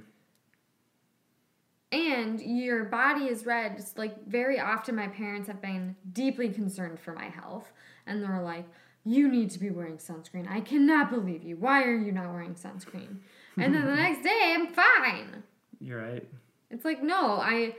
[1.91, 3.77] And your body is red.
[3.79, 7.73] It's like very often my parents have been deeply concerned for my health.
[8.07, 8.67] And they're like,
[9.05, 10.51] you need to be wearing sunscreen.
[10.51, 11.57] I cannot believe you.
[11.57, 13.19] Why are you not wearing sunscreen?
[13.57, 15.43] And then the next day, I'm fine.
[15.81, 16.29] You're right.
[16.71, 17.77] It's like, no, I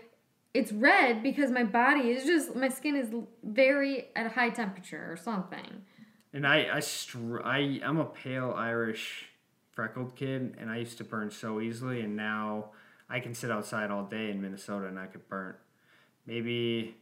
[0.54, 5.08] it's red because my body is just my skin is very at a high temperature
[5.12, 5.84] or something.
[6.34, 9.30] And I I str- I I'm a pale Irish
[9.72, 12.72] freckled kid, and I used to burn so easily, and now
[13.10, 15.56] I can sit outside all day in Minnesota and not get burnt.
[16.26, 16.95] Maybe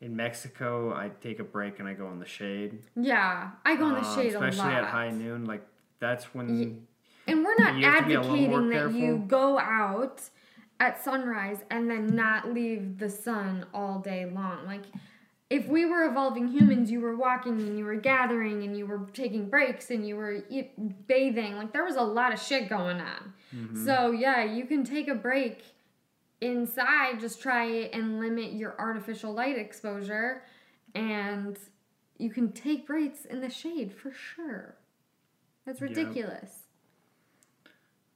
[0.00, 2.80] in Mexico, I take a break and I go in the shade.
[2.96, 4.48] Yeah, I go in the Um, shade a lot.
[4.48, 5.44] especially at high noon.
[5.44, 5.66] Like
[6.00, 6.86] that's when
[7.28, 10.28] And we're not You have to be a little more advocating that you go out
[10.80, 14.66] at sunrise and then not leave the sun all day long.
[14.66, 14.82] Like,
[15.52, 19.06] if we were evolving humans, you were walking and you were gathering and you were
[19.12, 20.72] taking breaks and you were eat,
[21.06, 21.56] bathing.
[21.56, 23.34] Like, there was a lot of shit going on.
[23.54, 23.84] Mm-hmm.
[23.84, 25.62] So, yeah, you can take a break
[26.40, 30.42] inside, just try and limit your artificial light exposure,
[30.94, 31.58] and
[32.16, 34.76] you can take breaks in the shade for sure.
[35.66, 36.62] That's ridiculous.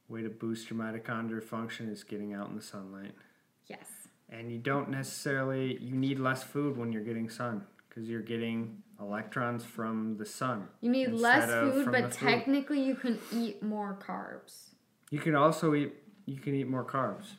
[0.09, 3.13] way to boost your mitochondrial function is getting out in the sunlight.
[3.67, 3.85] Yes.
[4.29, 8.83] And you don't necessarily you need less food when you're getting sun because you're getting
[8.99, 10.67] electrons from the sun.
[10.81, 12.27] You need less food, but the food.
[12.29, 14.71] technically you can eat more carbs.
[15.11, 15.93] You can also eat
[16.25, 17.35] you can eat more carbs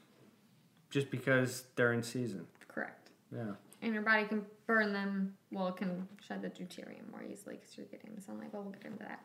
[0.90, 2.46] just because they're in season.
[2.66, 3.10] Correct.
[3.32, 3.52] Yeah.
[3.82, 7.76] And your body can burn them, well, it can shed the deuterium more easily because
[7.76, 9.20] you're getting the sunlight, but we'll get into that.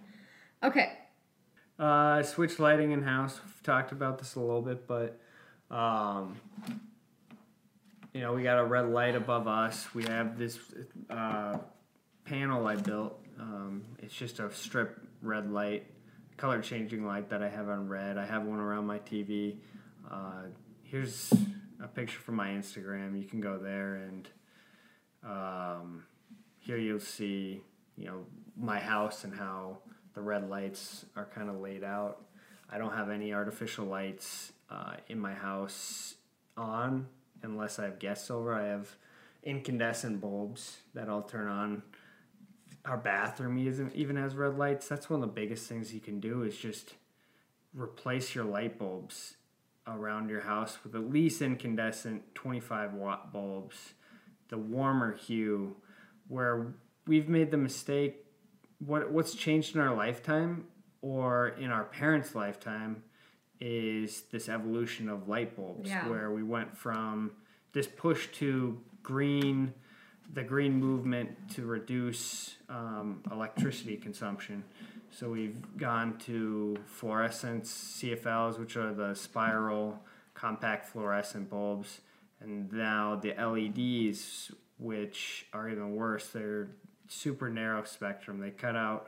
[0.64, 0.94] Okay.
[1.80, 3.40] Uh, switch lighting in house.
[3.44, 5.20] We've talked about this a little bit, but
[5.72, 6.36] um,
[8.14, 9.88] you know, we got a red light above us.
[9.96, 10.60] We have this
[11.10, 11.58] uh,
[12.26, 13.20] panel I built.
[13.40, 15.88] Um, it's just a strip red light,
[16.38, 18.20] color changing light that I have on red.
[18.20, 19.56] I have one around my TV.
[20.10, 20.44] Uh,
[20.84, 21.34] here's
[21.84, 23.20] a picture from my Instagram.
[23.20, 24.30] You can go there and
[25.28, 26.04] um,
[26.60, 27.62] here you'll see,
[27.98, 29.80] you know, my house and how
[30.14, 32.22] the red lights are kind of laid out.
[32.70, 36.14] I don't have any artificial lights uh, in my house
[36.56, 37.08] on
[37.44, 38.54] unless I have guests over.
[38.54, 38.96] I have
[39.44, 41.84] incandescent bulbs that I'll turn on.
[42.86, 44.88] Our bathroom even has red lights.
[44.88, 46.96] That's one of the biggest things you can do is just
[47.74, 49.36] replace your light bulbs
[49.88, 53.94] around your house with at least incandescent 25 watt bulbs.
[54.50, 55.78] The warmer hue,
[56.28, 56.74] where
[57.08, 58.26] we've made the mistake
[58.80, 60.66] what what's changed in our lifetime
[61.02, 63.04] or in our parents' lifetime
[63.66, 66.10] is this evolution of light bulbs Yeah.
[66.10, 67.32] where we went from
[67.72, 69.74] this push to green
[70.34, 74.64] the green movement to reduce um, electricity consumption
[75.12, 77.72] so we've gone to fluorescence
[78.02, 79.98] cfls which are the spiral
[80.34, 82.02] compact fluorescent bulbs
[82.42, 86.68] and now the leds which are even worse they're
[87.08, 88.40] super narrow spectrum.
[88.40, 89.08] They cut out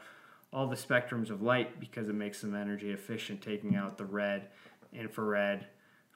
[0.56, 4.48] all the spectrums of light because it makes them energy efficient, taking out the red,
[4.94, 5.68] infrared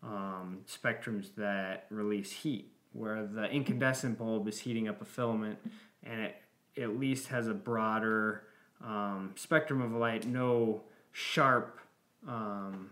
[0.01, 2.71] um, spectrums that release heat.
[2.93, 5.59] Where the incandescent bulb is heating up a filament
[6.03, 6.37] and it
[6.81, 8.43] at least has a broader
[8.83, 11.77] um, spectrum of light, no sharp
[12.25, 12.91] um,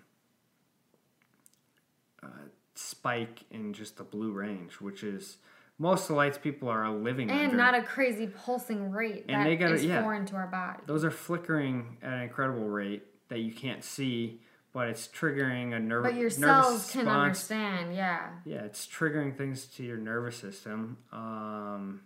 [2.22, 2.28] uh,
[2.76, 5.38] spike in just the blue range, which is
[5.80, 7.58] most of the lights people are living And under.
[7.58, 10.02] not a crazy pulsing rate And that they gotta- is yeah.
[10.02, 10.80] foreign to our body.
[10.86, 14.42] Those are flickering at an incredible rate that you can't see,
[14.74, 16.04] but it's triggering a nerve.
[16.04, 17.08] But your cells can response.
[17.52, 18.30] understand, yeah.
[18.46, 20.98] Yeah, it's triggering things to your nervous system.
[21.12, 22.02] Um,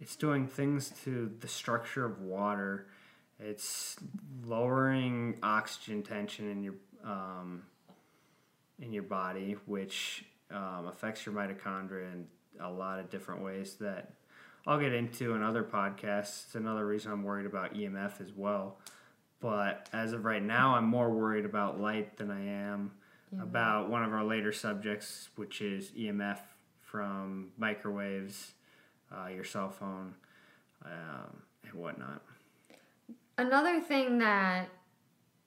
[0.00, 2.86] it's doing things to the structure of water.
[3.40, 3.96] It's
[4.44, 7.62] lowering oxygen tension in your um,
[8.80, 12.26] in your body, which um, affects your mitochondria in
[12.60, 14.12] a lot of different ways that
[14.66, 16.44] I'll get into in other podcasts.
[16.44, 18.78] It's another reason I'm worried about EMF as well.
[19.40, 22.92] But as of right now, I'm more worried about light than I am
[23.40, 26.38] about one of our later subjects, which is EMF
[26.80, 28.52] from microwaves,
[29.12, 30.14] uh, your cell phone,
[30.84, 32.22] um, and whatnot.
[33.36, 34.68] Another thing that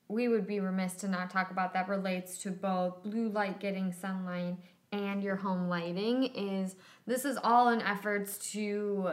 [0.07, 3.91] we would be remiss to not talk about that relates to both blue light getting
[3.91, 4.57] sunlight
[4.91, 6.75] and your home lighting is
[7.07, 9.11] this is all in efforts to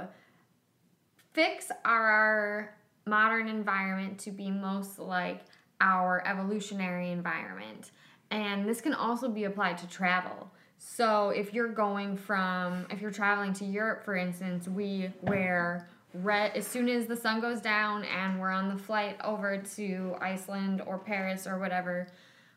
[1.32, 2.74] fix our
[3.06, 5.42] modern environment to be most like
[5.80, 7.92] our evolutionary environment.
[8.30, 10.50] And this can also be applied to travel.
[10.78, 16.56] So if you're going from if you're traveling to Europe for instance, we wear red
[16.56, 20.82] as soon as the sun goes down and we're on the flight over to Iceland
[20.86, 22.08] or Paris or whatever,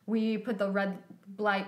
[0.06, 0.98] we put the red
[1.38, 1.68] light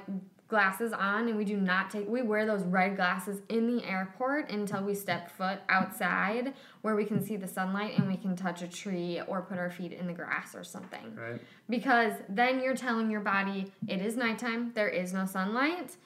[0.54, 4.50] glasses on and we do not take we wear those red glasses in the airport
[4.52, 8.62] until we step foot outside where we can see the sunlight and we can touch
[8.62, 11.42] a tree or put our feet in the grass or something Right?
[11.70, 15.98] because then you're telling your body it is nighttime there is no sunlight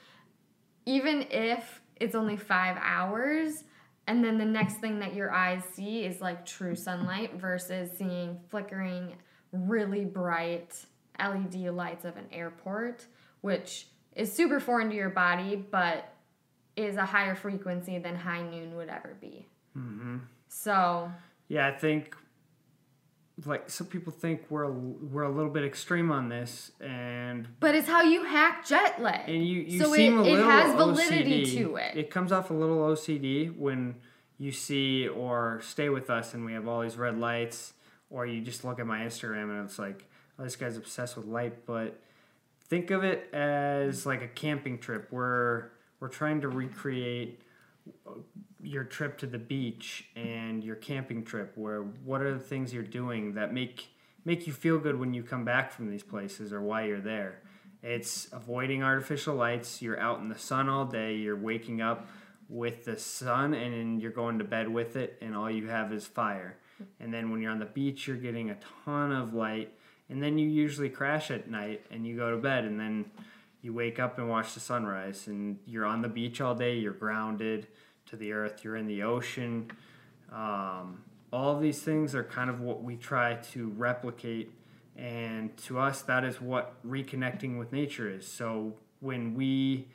[0.85, 3.63] even if it's only five hours.
[4.07, 8.39] And then the next thing that your eyes see is like true sunlight versus seeing
[8.49, 9.15] flickering,
[9.51, 10.73] really bright
[11.19, 13.05] LED lights of an airport,
[13.41, 16.13] which is super foreign to your body, but
[16.75, 19.47] is a higher frequency than high noon would ever be.
[19.77, 20.17] Mm-hmm.
[20.49, 21.11] So,
[21.47, 22.15] Yeah, I think
[23.45, 27.75] like some people think we're a, we're a little bit extreme on this, and but
[27.75, 29.29] it's how you hack jet lag.
[29.29, 31.57] and you you So seem it- a it little has validity OCD.
[31.57, 31.95] to it.
[31.97, 33.95] It comes off a little OCD when
[34.39, 37.73] you see or stay with us, and we have all these red lights,
[38.09, 40.07] or you just look at my Instagram and it's like,
[40.39, 41.65] oh, this guy's obsessed with light.
[41.67, 41.99] But
[42.69, 47.41] think of it as like a camping trip where we're trying to recreate
[48.61, 52.83] your trip to the beach and your camping trip where what are the things you're
[52.83, 53.87] doing that make
[54.25, 57.41] make you feel good when you come back from these places or why you're there?
[57.81, 59.81] It's avoiding artificial lights.
[59.81, 61.15] You're out in the sun all day.
[61.15, 62.09] You're waking up
[62.49, 66.05] with the sun and you're going to bed with it and all you have is
[66.05, 66.57] fire.
[66.99, 69.73] And then when you're on the beach you're getting a ton of light
[70.09, 73.05] and then you usually crash at night and you go to bed and then
[73.61, 76.93] you wake up and watch the sunrise and you're on the beach all day you're
[76.93, 77.67] grounded
[78.05, 79.69] to the earth you're in the ocean.
[80.31, 84.51] Um, all of these things are kind of what we try to replicate
[84.95, 88.27] and to us that is what reconnecting with nature is.
[88.27, 89.87] So when we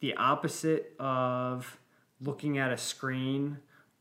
[0.00, 1.78] the opposite of
[2.20, 3.58] looking at a screen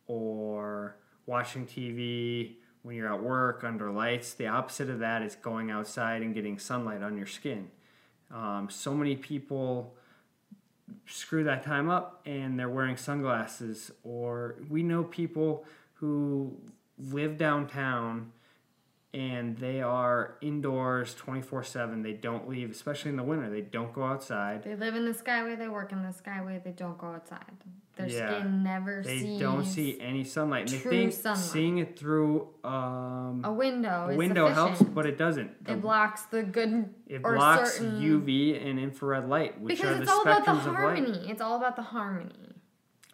[0.08, 2.56] or watching tv
[2.88, 6.58] when you're at work under lights the opposite of that is going outside and getting
[6.58, 7.70] sunlight on your skin.
[8.34, 9.94] Um, so many people
[11.06, 16.56] screw that time up and they're wearing sunglasses, or we know people who
[16.98, 18.32] live downtown
[19.14, 22.02] and they are indoors 24 7.
[22.04, 23.50] They don't leave, especially in the winter.
[23.50, 24.64] They don't go outside.
[24.64, 27.40] They live in the skyway, they work in the skyway, they don't go outside.
[27.96, 28.40] Their Yeah.
[28.42, 30.70] skin never They sees don't see any sunlight.
[30.70, 31.40] And they true think sunlight.
[31.44, 34.10] seeing it through um, a window.
[34.12, 35.64] a window helps, but it doesn't.
[35.66, 40.02] The- it blocks the good it blocks certain- UV and infrared light, which because are
[40.02, 40.76] it's the all about the spectrums of light.
[40.76, 41.30] harmony.
[41.32, 42.34] It's all about the harmony.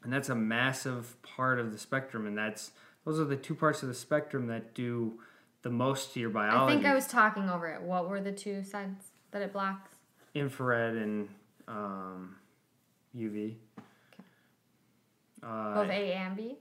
[0.03, 2.71] and that's a massive part of the spectrum and that's
[3.05, 5.17] those are the two parts of the spectrum that do
[5.63, 6.71] the most to your biology.
[6.73, 7.81] I think I was talking over it.
[7.81, 9.89] What were the two sides that it blocks?
[10.35, 11.29] infrared and
[11.67, 12.35] um,
[13.15, 13.53] uv
[15.43, 16.55] uh, Both A and B.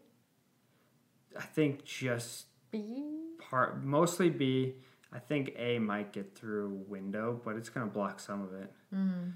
[1.38, 3.02] i think just B.
[3.38, 4.74] part mostly b
[5.10, 8.70] i think a might get through window but it's going to block some of it
[8.94, 9.32] Mm.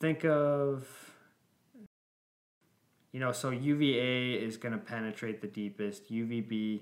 [0.00, 0.88] think of
[3.12, 3.84] you know so uva
[4.42, 6.80] is going to penetrate the deepest uvb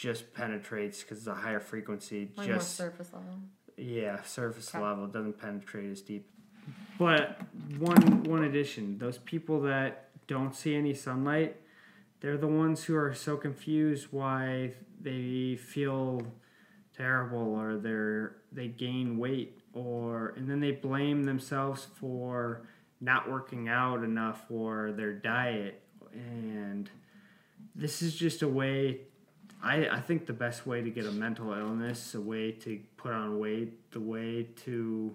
[0.00, 3.40] just penetrates because it's a higher frequency Like just surface level.
[3.76, 4.82] yeah surface Okay.
[4.82, 6.30] level doesn't penetrate as deep
[6.98, 7.40] but
[7.78, 11.56] one one addition those people that don't see any sunlight
[12.20, 16.22] they're the ones who are so confused why they feel
[16.96, 22.62] terrible or they're they gain weight or and then they blame themselves for
[23.00, 25.82] not working out enough or their diet
[26.12, 26.88] and
[27.74, 29.00] this is just a way
[29.62, 33.12] I, I think the best way to get a mental illness a way to put
[33.12, 35.14] on weight the way to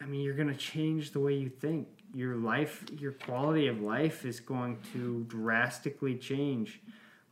[0.00, 3.80] i mean you're going to change the way you think your life your quality of
[3.82, 6.80] life is going to drastically change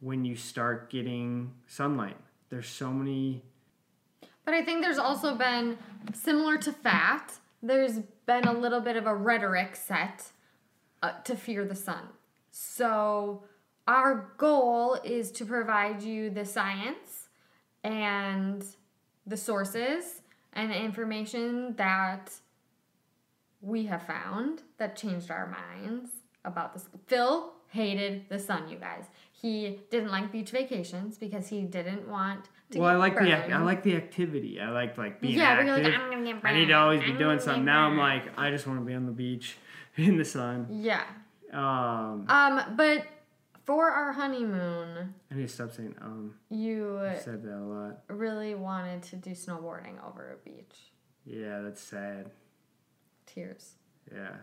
[0.01, 2.17] when you start getting sunlight
[2.51, 3.43] there's so many
[4.45, 5.77] But I think there's also been,
[6.15, 10.31] similar to fat, there's been a little bit of a rhetoric set
[11.03, 12.09] uh, to fear the sun.
[12.53, 13.43] So,
[13.87, 17.29] our goal is to provide you the science
[17.85, 18.65] and
[19.27, 20.23] the sources
[20.53, 22.33] and the information that
[23.61, 26.11] we have found that changed our minds
[26.45, 26.89] about this.
[27.07, 29.05] Phil hated the sun, you guys.
[29.33, 33.59] He didn't like beach vacations because he didn't want to well i like the i
[33.63, 36.61] like the activity i like like being yeah, active like, I'm gonna get i need
[36.63, 36.73] to burned.
[36.75, 39.13] always I'm be doing something now i'm like i just want to be on the
[39.13, 39.57] beach
[39.97, 41.05] in the sun Yeah.
[41.53, 43.07] um Um, but
[43.67, 47.99] for our honeymoon, i need to stop saying um you i said that a lot
[48.09, 50.93] really wanted to do snowboarding over a beach.
[51.25, 52.31] yeah that's sad
[53.27, 53.75] Tears.
[54.13, 54.37] yeah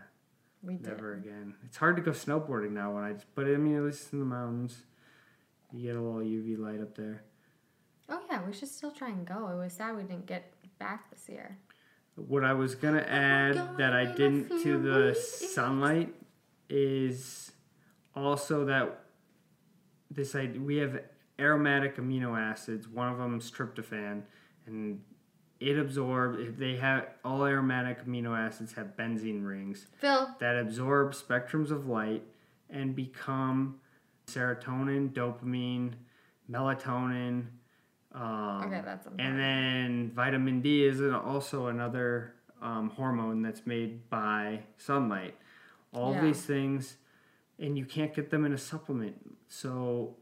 [0.62, 0.86] We did.
[0.88, 1.54] Never again.
[1.64, 4.18] It's hard to go snowboarding now when I just, but I mean, at least in
[4.20, 4.82] the mountains,
[5.72, 7.22] you get a little UV light up there.
[8.08, 9.48] Oh yeah, we should still try and go.
[9.48, 11.58] It was sad we didn't get back this year.
[12.16, 16.14] What I was gonna add God, that I I didn't to the sunlight
[16.68, 17.52] is
[18.14, 19.03] also that
[20.14, 21.00] this idea we have
[21.38, 22.88] aromatic amino acids.
[22.88, 24.22] One of them is tryptophan,
[24.66, 25.00] and
[25.60, 26.38] it absorbs.
[26.58, 32.22] They have all aromatic amino acids have benzene rings Phil, that absorb spectrums of light
[32.70, 33.76] and become
[34.26, 35.92] serotonin, dopamine,
[36.50, 37.46] melatonin.
[38.12, 44.08] Um, Okay, that's and then vitamin D is an, also another um, hormone that's made
[44.08, 45.34] by sunlight.
[45.92, 46.22] All Yeah.
[46.22, 46.96] these things,
[47.58, 49.16] and you can't get them in a supplement.
[49.48, 50.16] So,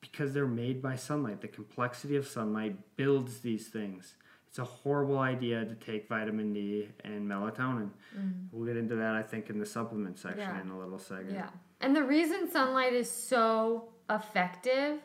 [0.00, 4.14] because they're made by sunlight, the complexity of sunlight builds these things.
[4.48, 7.90] It's a horrible idea to take vitamin D and melatonin.
[8.16, 8.46] Mm.
[8.52, 10.40] We'll get into that, I think, in the supplement section.
[10.40, 10.60] Yeah.
[10.60, 11.34] in a little second.
[11.34, 11.48] yeah.
[11.80, 15.00] And the reason sunlight is so effective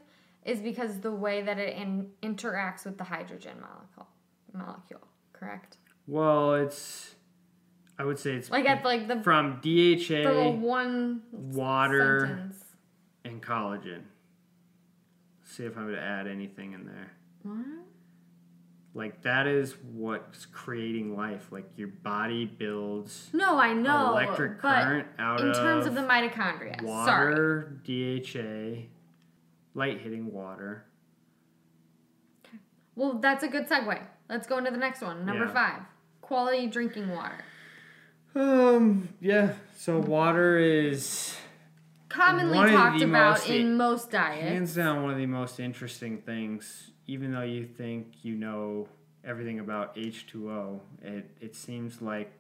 [0.46, 4.08] is because the way that it in, interacts with the hydrogen molecule.
[4.54, 5.78] Molecule, correct?
[6.08, 7.16] Well, it's,
[7.98, 12.64] I would say it's Like at like the from DHA, one water, sentence.
[13.26, 14.02] And collagen.
[15.44, 17.12] See if I would add anything in there.
[17.44, 17.66] What?
[18.96, 21.48] Like that is what's creating life.
[21.52, 24.12] Like your body builds No, I know.
[24.12, 26.76] electric current out in of terms of the mitochondria.
[26.82, 26.88] Sorry.
[26.88, 28.88] water, DHA,
[29.76, 30.86] light hitting water.
[32.46, 32.58] Okay.
[32.96, 34.00] Well, that's a good segue.
[34.28, 35.26] Let's go into the next one.
[35.26, 35.54] Number Yeah.
[35.54, 35.82] five.
[36.22, 37.44] Quality drinking water.
[38.36, 39.10] Um.
[39.20, 39.54] Yeah.
[39.76, 41.36] So water is
[42.10, 44.42] Commonly One talked about most- in most diets.
[44.42, 46.92] hands down one of the most interesting things.
[47.08, 48.88] Even though you think you know
[49.24, 52.32] everything about H two O, it it seems like.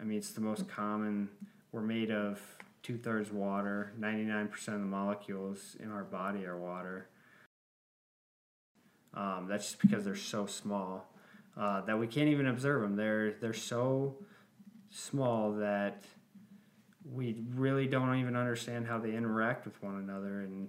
[0.00, 1.30] I mean, it's the most common.
[1.72, 2.40] We're made of
[2.82, 3.92] two thirds water.
[3.98, 7.08] Ninety nine percent of the molecules in our body are water.
[9.14, 11.10] Um, that's just because they're so small
[11.56, 12.96] uh, that we can't even observe them.
[12.96, 14.16] They're they're so
[14.90, 16.04] small that
[17.12, 20.68] we really don't even understand how they interact with one another and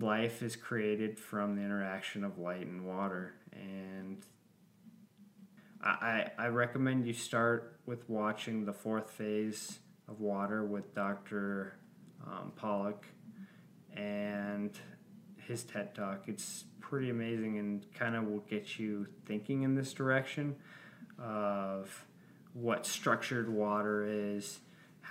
[0.00, 4.24] life is created from the interaction of light and water and
[5.84, 11.76] I, I recommend you start with watching the fourth phase of water with Dr.
[12.24, 13.04] Um, Pollack
[13.96, 14.70] and
[15.36, 16.24] his TED Talk.
[16.28, 20.54] It's pretty amazing and kind of will get you thinking in this direction
[21.18, 22.06] of
[22.52, 24.60] what structured water is,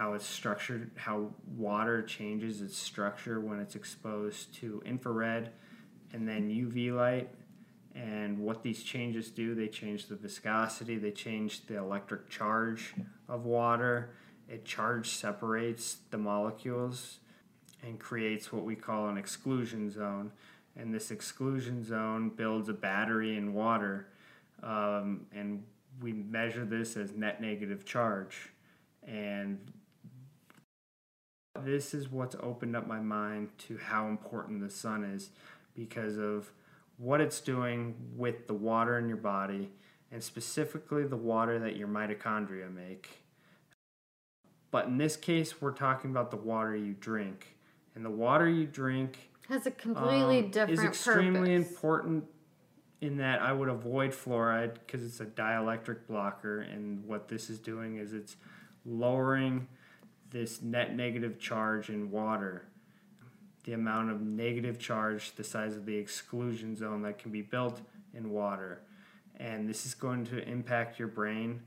[0.01, 5.51] how it's structured, how water changes its structure when it's exposed to infrared
[6.11, 7.29] and then UV light,
[7.93, 9.53] and what these changes do.
[9.53, 12.95] They change the viscosity, they change the electric charge
[13.29, 14.15] of water.
[14.49, 17.19] It charge separates the molecules
[17.83, 20.31] and creates what we call an exclusion zone.
[20.75, 24.07] And this exclusion zone builds a battery in water.
[24.63, 25.63] Um, and
[26.01, 28.49] we measure this as net negative charge.
[29.07, 29.59] And
[31.59, 35.29] this is what's opened up my mind to how important the sun is
[35.75, 36.51] because of
[36.97, 39.69] what it's doing with the water in your body
[40.11, 43.23] and specifically the water that your mitochondria make.
[44.69, 47.55] But in this case, we're talking about the water you drink.
[47.95, 51.71] And the water you drink Has a completely um, different is extremely purpose.
[51.71, 52.23] important
[53.01, 57.59] in that I would avoid fluoride because it's a dielectric blocker, and what this is
[57.59, 58.37] doing is it's
[58.85, 59.67] lowering
[60.31, 62.67] this net negative charge in water.
[63.63, 67.81] The amount of negative charge, the size of the exclusion zone that can be built
[68.13, 68.81] in water.
[69.37, 71.61] And this is going to impact your brain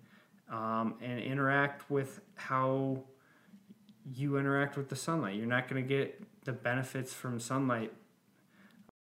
[0.51, 3.05] um, and interact with how
[4.13, 5.37] you interact with the sunlight.
[5.37, 7.93] You're not going to get the benefits from sunlight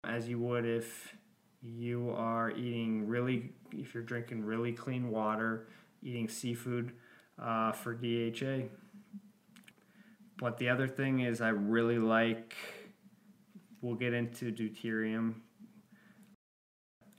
[0.04, 1.16] as you would if
[1.62, 5.68] you are eating really, if you're drinking really clean water,
[6.04, 6.92] eating seafood
[7.42, 8.68] uh, for DHA.
[10.38, 12.56] But the other thing is, I really like,
[13.82, 15.36] we'll get into deuterium.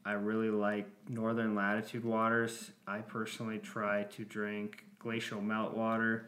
[0.04, 2.70] I really like northern latitude waters.
[2.86, 6.24] I personally try to drink glacial meltwater,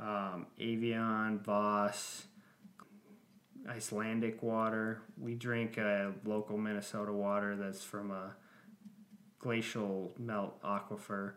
[0.00, 2.24] um, Evian, Voss,
[3.68, 5.02] Icelandic water.
[5.20, 8.34] We drink a local Minnesota water that's from a
[9.38, 11.34] glacial melt aquifer.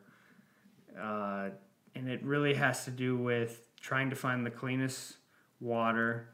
[1.00, 1.50] Uh,
[1.94, 5.18] and it really has to do with trying to find the cleanest
[5.60, 6.28] water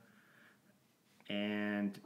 [1.29, 1.99] and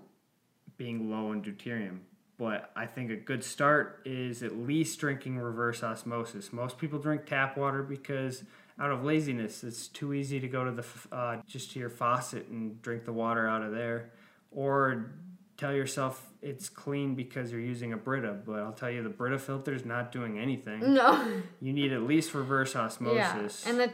[0.76, 2.00] being low in deuterium.
[2.40, 6.52] But I think a good start is at least drinking reverse osmosis.
[6.52, 8.44] Most people drink tap water because
[8.80, 10.86] out of laziness, it's too easy to go to the
[11.16, 14.10] uh, just to your faucet and drink the water out of there,
[14.52, 15.12] or
[15.58, 18.36] tell yourself it's clean because you're using a Brita.
[18.46, 20.94] But I'll tell you, the Brita filter is not doing anything.
[20.94, 21.24] No.
[21.62, 22.82] You need at least reverse yeah.
[22.82, 23.66] osmosis.
[23.66, 23.92] And the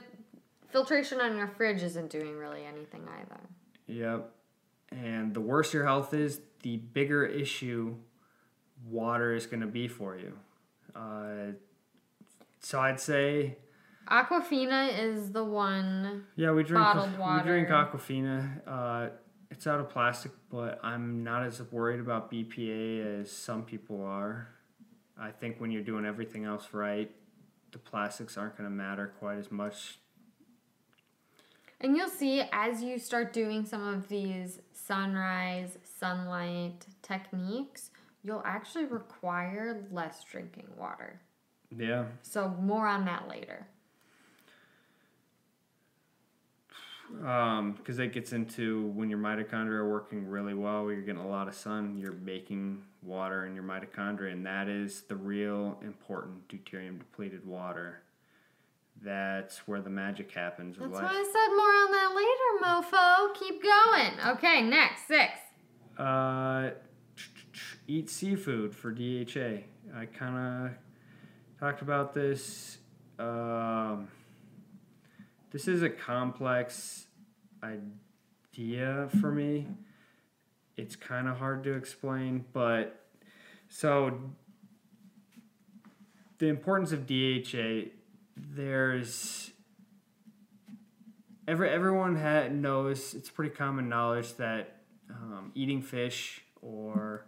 [0.71, 3.39] filtration on your fridge isn't doing really anything either.
[3.87, 4.31] Yep.
[4.91, 7.95] And the worse your health is, the bigger issue
[8.89, 10.33] water is going to be for you.
[10.95, 11.53] Uh,
[12.59, 13.57] so I'd say
[14.09, 16.25] Aquafina is the one.
[16.35, 17.43] yeah, we drink Bottled water.
[17.43, 17.69] we drink.
[17.69, 18.61] Aquafina.
[18.67, 19.09] Uh,
[19.49, 24.47] it's out of plastic, but I'm not as worried about BPA as some people are.
[25.19, 27.11] I think when you're doing everything else right,
[27.71, 29.99] the plastics aren't going to matter quite as much.
[31.81, 37.89] And you'll see as you start doing some of these sunrise, sunlight techniques,
[38.23, 41.19] you'll actually require less drinking water.
[41.75, 42.05] Yeah.
[42.21, 43.65] So, more on that later.
[47.25, 51.27] Um, because that gets into when your mitochondria are working really well, you're getting a
[51.27, 56.47] lot of sun, you're making water in your mitochondria, and that is the real important
[56.47, 58.01] deuterium depleted water.
[59.03, 60.77] That's where the magic happens.
[60.77, 61.03] That's life.
[61.03, 63.33] why I said more on that later, mofo.
[63.33, 64.35] Keep going.
[64.35, 65.31] Okay, next, six.
[65.97, 66.71] Uh,
[67.87, 69.63] eat seafood for DHA.
[69.95, 70.71] I kind of
[71.59, 72.77] talked about this.
[73.17, 74.07] Um,
[75.51, 77.07] this is a complex
[77.63, 79.67] idea for me.
[80.77, 83.03] It's kind of hard to explain, but
[83.67, 84.19] so
[86.37, 87.91] the importance of DHA.
[88.49, 89.51] There's
[91.47, 94.77] every everyone ha- knows it's pretty common knowledge that
[95.09, 97.25] um, eating fish or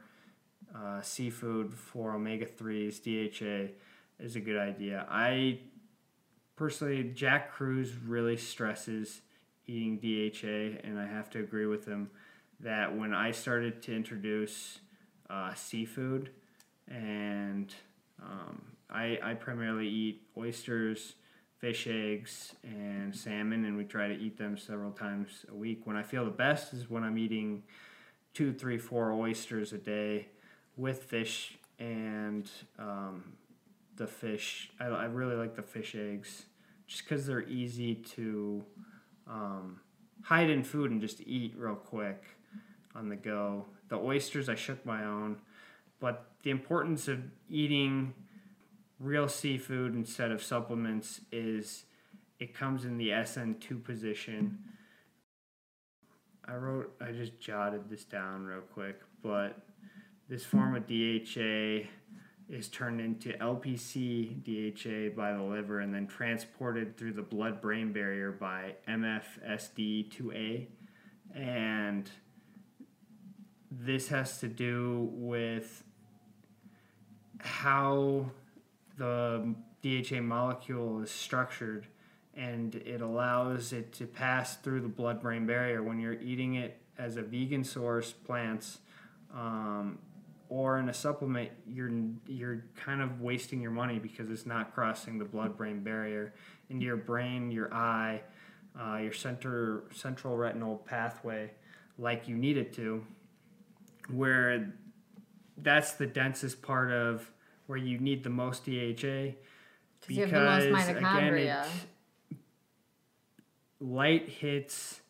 [0.75, 3.73] uh, seafood for omega 3s, DHA,
[4.19, 5.05] is a good idea.
[5.09, 5.59] I
[6.55, 9.21] personally, Jack Kruse really stresses
[9.67, 12.09] eating DHA, and I have to agree with him
[12.59, 14.79] that when I started to introduce
[15.29, 16.31] uh, seafood,
[16.87, 17.73] and
[18.21, 21.15] um, I, I primarily eat oysters,
[21.57, 25.85] fish eggs, and salmon, and we try to eat them several times a week.
[25.85, 27.63] When I feel the best is when I'm eating
[28.33, 30.27] two, three, four oysters a day
[30.75, 33.33] with fish and um,
[33.95, 34.71] the fish.
[34.79, 36.45] I, I really like the fish eggs
[36.87, 38.63] just because they're easy to
[39.27, 39.79] um,
[40.21, 42.23] hide in food and just eat real quick
[42.95, 43.65] on the go.
[43.89, 45.37] The oysters, I shook my own,
[45.99, 47.19] but the importance of
[47.49, 48.13] eating
[49.03, 51.83] real seafood instead of supplements is
[52.39, 54.59] it comes in the SN2 position.
[56.45, 59.57] I wrote, I just jotted this down real quick, but
[60.29, 61.87] this form of DHA
[62.49, 67.91] is turned into LPC DHA by the liver and then transported through the blood brain
[67.91, 70.67] barrier by MFSD2A.
[71.35, 72.09] And
[73.69, 75.83] this has to do with
[77.39, 78.31] how
[78.97, 81.87] the DHA molecule is structured
[82.35, 86.81] and it allows it to pass through the blood brain barrier when you're eating it
[86.97, 88.79] as a vegan source plants
[89.33, 89.99] um,
[90.49, 91.91] or in a supplement you're
[92.27, 96.33] you're kind of wasting your money because it's not crossing the blood brain barrier
[96.69, 98.21] into your brain your eye
[98.79, 101.49] uh, your center central retinal pathway
[101.97, 103.05] like you need it to
[104.09, 104.73] where
[105.57, 107.29] that's the densest part of
[107.67, 109.35] where you need the most DHA Because
[110.09, 111.65] you have the most again, it,
[113.79, 115.01] light hits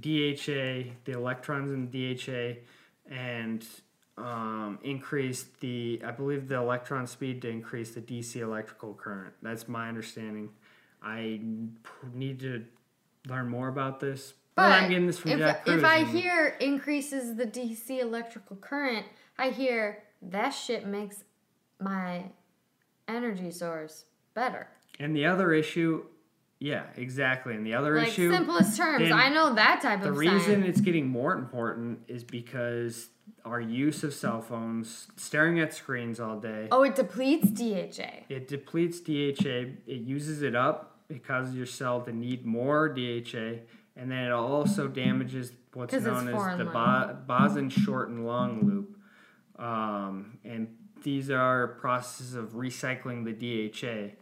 [0.00, 2.60] DHA, the electrons in DHA,
[3.14, 3.64] and
[4.16, 9.34] um, increase the, I believe, the electron speed to increase the DC electrical current.
[9.42, 10.50] That's my understanding.
[11.02, 11.40] I
[12.12, 12.64] need to
[13.28, 14.34] learn more about this.
[14.54, 15.78] But, I'm getting this from if, Jack Kruse.
[15.78, 19.04] if I hear increases the DC electrical current,
[19.36, 21.23] I hear that shit makes
[21.84, 22.24] my
[23.06, 24.04] energy source
[24.34, 24.66] better.
[24.98, 26.04] and the other issue,
[26.58, 27.54] yeah, exactly.
[27.54, 30.40] And the other Like issue, simplest terms, I know that type The of The reason
[30.62, 30.66] science.
[30.66, 33.08] it's getting more important is because
[33.44, 38.24] our use of cell phones, staring at screens all day, Oh, it depletes DHA.
[38.28, 39.76] it depletes DHA.
[39.86, 40.98] It uses it up.
[41.10, 43.60] It causes your cell to need more DHA,
[43.96, 48.96] and then it also damages what's known as the bo- Bazan short and long loop.
[49.62, 50.68] Um, and
[51.04, 53.32] these are processes of recycling the
[53.68, 54.16] DHA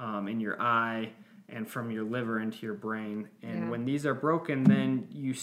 [0.00, 1.10] um, in your eye
[1.48, 3.28] and from your liver into your brain.
[3.42, 3.70] And Yeah.
[3.70, 5.34] when these are broken, then you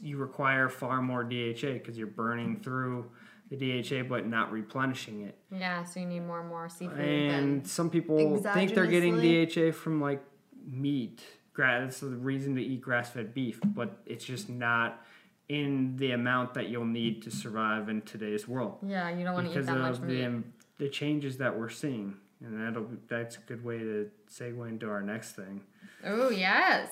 [0.00, 3.10] you require far more DHA because you're burning through
[3.50, 5.36] the DHA but not replenishing it.
[5.50, 6.98] Yeah, so you need more and more seafood.
[6.98, 10.22] And some people think they're getting DHA from like
[10.66, 11.22] meat.
[11.54, 15.04] Gra- That's the reason to eat grass-fed beef, but it's just not
[15.48, 19.46] in the amount that you'll need to survive in today's world yeah, you don't want
[19.46, 20.16] to eat because that much of meat.
[20.16, 20.44] the um,
[20.82, 22.14] the changes that we're seeing.
[22.44, 25.62] And that'll that's a good way to segue into our next thing.
[26.04, 26.88] Oh yes,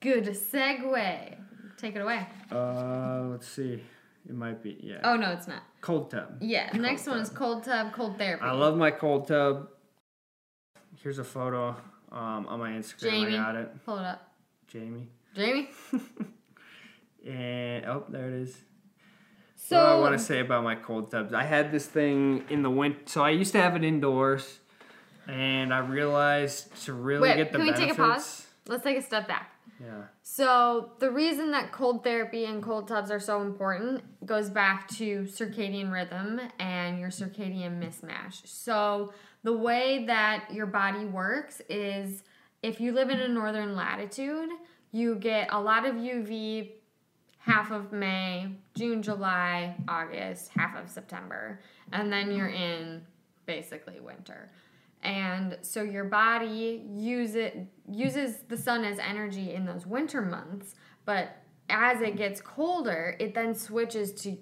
[0.00, 1.36] good segue.
[1.76, 2.26] Take it away.
[2.50, 3.80] Uh, let's see.
[4.28, 4.98] It might be, yeah.
[5.04, 5.62] Oh no, it's not.
[5.80, 6.38] Cold tub.
[6.40, 8.42] Yeah, the next one is cold tub, cold therapy.
[8.42, 9.68] I love my cold tub.
[11.00, 11.76] Here's a photo
[12.10, 13.10] um, on my Instagram.
[13.10, 13.36] Jamie.
[13.36, 13.84] I got it.
[13.86, 14.32] Pull it up.
[14.66, 15.08] Jamie.
[15.36, 15.70] Jamie.
[17.28, 18.56] And oh, there it is.
[19.56, 21.34] So what I want to say about my cold tubs?
[21.34, 24.60] I had this thing in the winter, so I used to have it indoors,
[25.26, 27.96] and I realized to really Wait, get the can we benefits.
[27.96, 28.46] take a pause?
[28.66, 29.52] let's take a step back.
[29.80, 30.02] Yeah.
[30.22, 35.22] So the reason that cold therapy and cold tubs are so important goes back to
[35.22, 38.46] circadian rhythm and your circadian mismatch.
[38.46, 39.12] So
[39.44, 42.24] the way that your body works is
[42.62, 44.48] if you live in a northern latitude,
[44.90, 46.72] you get a lot of UV
[47.48, 48.46] half of May,
[48.76, 51.60] June, July, August, half of September,
[51.92, 53.02] and then you're in
[53.46, 54.52] basically winter.
[55.02, 57.56] And so your body use it,
[57.90, 60.74] uses the sun as energy in those winter months,
[61.06, 61.38] but
[61.70, 64.36] as it gets colder, it then switches to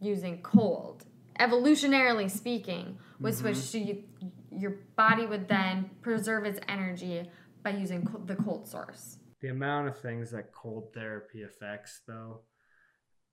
[0.00, 1.04] using cold.
[1.40, 3.52] Evolutionarily speaking, would mm-hmm.
[3.54, 4.04] switch to you,
[4.50, 7.28] your body would then preserve its energy
[7.64, 9.18] by using co- the cold source.
[9.40, 12.42] The amount of things that cold therapy affects, though,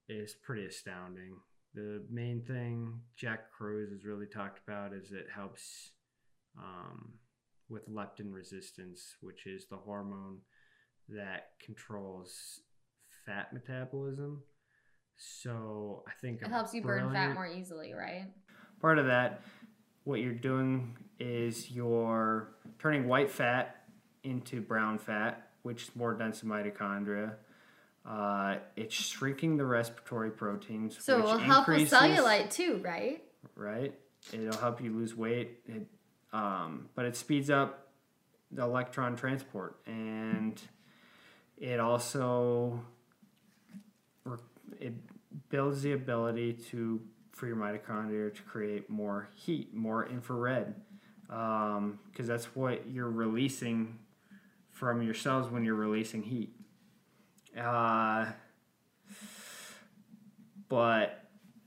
[0.10, 1.36] is pretty astounding.
[1.76, 5.92] The main thing Jack Kruse has really talked about is it helps
[6.58, 7.14] um,
[7.70, 10.40] with leptin resistance, which is the hormone
[11.10, 12.62] that controls
[13.26, 14.42] fat metabolism.
[15.18, 18.26] So I think It helps you burn fat more easily, right?
[18.82, 19.42] part of that
[20.06, 23.84] what you're doing is you're turning white fat
[24.24, 27.34] into brown fat which is more dense in mitochondria
[28.10, 33.24] uh, it's shrinking the respiratory proteins So it which will help with cellulite too, right?
[33.56, 33.94] right?
[34.34, 35.60] It'll help you lose weight.
[35.68, 35.86] It,
[36.34, 37.90] um, but it speeds up
[38.52, 40.60] the electron transport and
[41.60, 42.82] it also
[44.80, 44.94] it
[45.50, 47.00] builds the ability to
[47.32, 50.74] for your mitochondria to create more heat more infrared
[51.28, 54.00] because that's what you're releasing
[54.72, 56.59] from your cells when you're releasing heat
[57.60, 58.26] uh,
[60.68, 61.26] but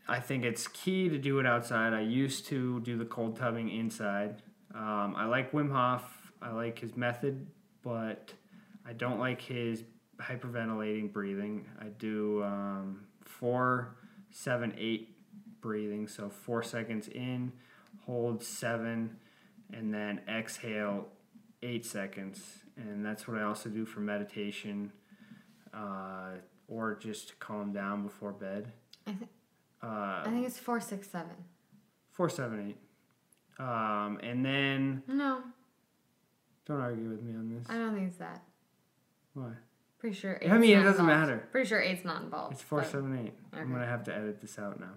[0.08, 1.92] I think it's key to do it outside.
[1.92, 4.42] I used to do the cold tubbing inside.
[4.74, 6.32] Um, I like Wim Hof.
[6.40, 7.46] I like his method,
[7.82, 8.32] but
[8.86, 9.84] I don't like his
[10.20, 11.66] hyperventilating breathing.
[11.80, 13.96] I do um, four,
[14.30, 15.16] seven, eight
[15.60, 16.08] breathing.
[16.08, 17.52] So four seconds in,
[18.06, 19.18] hold seven,
[19.72, 21.08] and then exhale
[21.62, 22.58] eight seconds.
[22.76, 24.92] And that's what I also do for meditation
[25.74, 26.30] uh,
[26.68, 28.72] or just to calm down before bed.
[29.06, 29.30] I, th-
[29.82, 29.86] Uh,
[30.24, 31.34] I think it's four, six, seven.
[32.10, 32.78] four, seven, eight.
[33.64, 35.42] Um, and then No,
[36.66, 37.66] don't argue with me on this.
[37.68, 38.42] I don't think it's that.
[39.34, 39.50] Why?
[39.98, 40.38] Pretty sure.
[40.44, 41.20] I mean, it doesn't involved.
[41.28, 41.48] matter.
[41.52, 42.54] Pretty sure eight's not involved.
[42.54, 43.34] It's four, seven, eight.
[43.52, 44.94] I'm gonna have to edit this out now.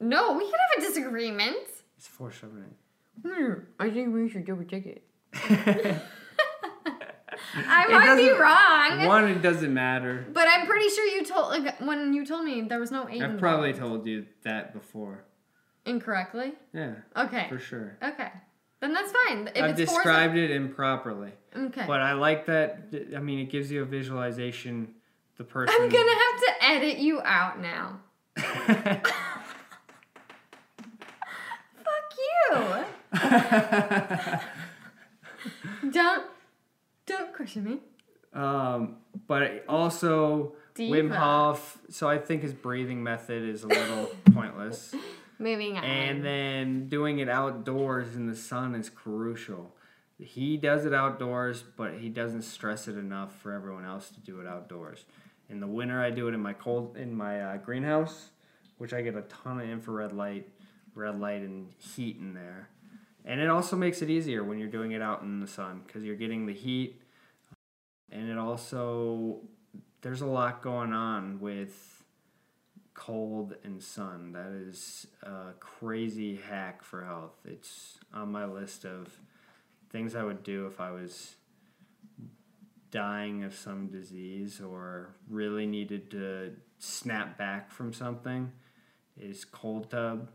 [0.00, 1.56] No, we can have a disagreement.
[1.96, 2.76] It's four, seven, eight.
[3.30, 5.02] Hmm, I think we should double check it.
[7.56, 10.26] it I might be wrong, One, it doesn't matter.
[10.32, 13.22] but I'm pretty sure you told like when you told me there was no eight.
[13.22, 15.24] I've probably told you that before.
[15.86, 16.52] incorrectly.
[16.72, 17.46] Yeah, Okay.
[17.48, 17.96] for sure.
[18.02, 18.28] Okay.
[18.80, 19.50] Then that's fine.
[19.54, 21.84] If I've described it improperly, okay.
[21.86, 22.84] but I like that.
[23.14, 24.94] I mean, it gives you a visualization.
[25.36, 25.74] The person.
[25.78, 28.00] I'm gonna have to edit you out now.
[31.84, 32.14] Fuck
[35.82, 35.90] you.
[35.90, 36.29] don't
[37.10, 37.78] don't question me.
[38.32, 38.96] Um,
[39.26, 41.78] but also Wim Hof.
[41.90, 44.94] So I think his breathing method is a little pointless.
[45.38, 45.84] Moving on.
[45.84, 49.74] And then doing it outdoors in the sun is crucial.
[50.18, 54.40] He does it outdoors, but he doesn't stress it enough for everyone else to do
[54.40, 55.06] it outdoors.
[55.48, 58.30] In the winter, I do it in my cold in my uh, greenhouse,
[58.78, 60.48] which I get a ton of infrared light,
[60.94, 62.68] red light, and heat in there.
[63.30, 66.02] And it also makes it easier when you're doing it out in the sun because
[66.02, 67.00] you're getting the heat.
[68.10, 69.42] And it also
[70.02, 72.02] there's a lot going on with
[72.92, 74.32] cold and sun.
[74.32, 77.36] That is a crazy hack for health.
[77.44, 79.20] It's on my list of
[79.90, 81.36] things I would do if I was
[82.90, 88.50] dying of some disease or really needed to snap back from something
[89.16, 90.30] is cold tub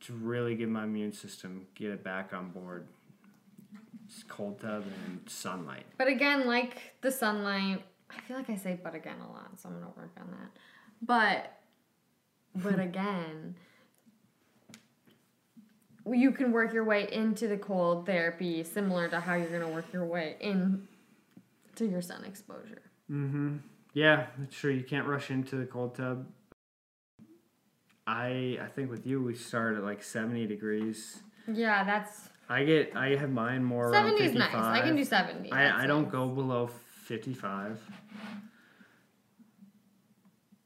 [0.00, 2.86] to really get my immune system get it back on board.
[4.06, 5.84] It's cold tub and sunlight.
[5.98, 9.68] But again, like the sunlight, I feel like I say but again a lot, so
[9.68, 10.50] I'm gonna work on that.
[11.02, 11.58] But
[12.54, 13.54] but again,
[16.06, 19.92] you can work your way into the cold therapy similar to how you're gonna work
[19.92, 20.88] your way in
[21.76, 22.82] to your sun exposure.
[23.10, 23.56] Mm-hmm.
[23.94, 24.72] Yeah, that's true.
[24.72, 26.26] You can't rush into the cold tub.
[28.08, 31.20] I I think with you we start at like 70 degrees.
[31.46, 34.54] Yeah, that's I get I have mine more around 70 is nice.
[34.54, 35.50] I can do 70.
[35.50, 36.12] That's I, I don't nice.
[36.12, 36.70] go below
[37.04, 37.78] 55.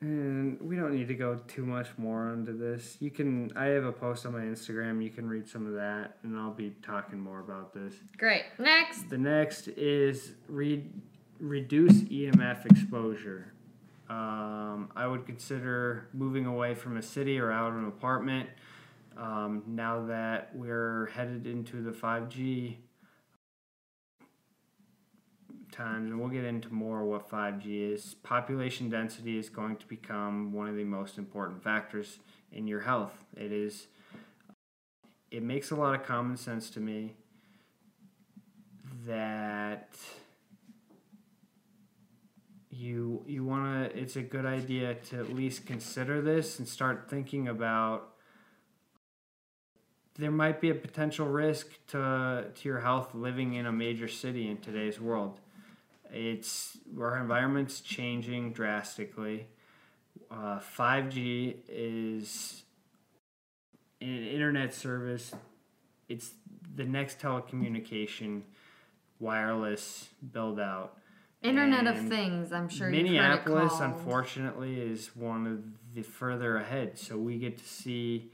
[0.01, 2.97] And we don't need to go too much more into this.
[3.01, 5.03] You can I have a post on my Instagram.
[5.03, 7.95] You can read some of that and I'll be talking more about this.
[8.19, 8.45] Great.
[8.61, 9.11] Next.
[9.11, 10.93] The next is read
[11.41, 13.53] reduce EMF exposure.
[14.13, 18.51] Um, I would consider moving away from a city or out of an apartment.
[19.17, 22.77] Um, now that we're headed into the 5G
[25.71, 30.53] times, and we'll get into more what 5G is, population density is going to become
[30.53, 32.19] one of the most important factors
[32.53, 33.25] in your health.
[33.35, 33.87] It is.
[35.31, 37.15] It makes a lot of common sense to me
[39.07, 39.97] that
[42.73, 47.07] you you want to it's a good idea to at least consider this and start
[47.09, 48.13] thinking about
[50.19, 54.49] there might be a potential risk to to your health living in a major city
[54.49, 55.39] in today's world.
[56.11, 59.47] It's our environment's changing drastically.
[60.31, 62.65] Uh, 5g is
[64.01, 65.33] an internet service.
[66.09, 66.33] It's
[66.75, 68.43] the next telecommunication
[69.19, 70.99] wireless build out
[71.43, 76.57] Internet of Things, I'm sure you've heard it Minneapolis, unfortunately, is one of the further
[76.57, 76.99] ahead.
[76.99, 78.31] So we get to see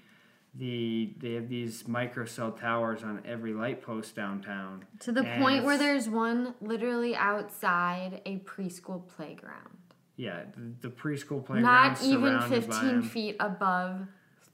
[0.55, 4.85] the they have these microcell towers on every light post downtown.
[5.01, 9.77] To the and point where there's one literally outside a preschool playground.
[10.17, 14.01] Yeah, the, the preschool playground Not even surrounded by 15 feet above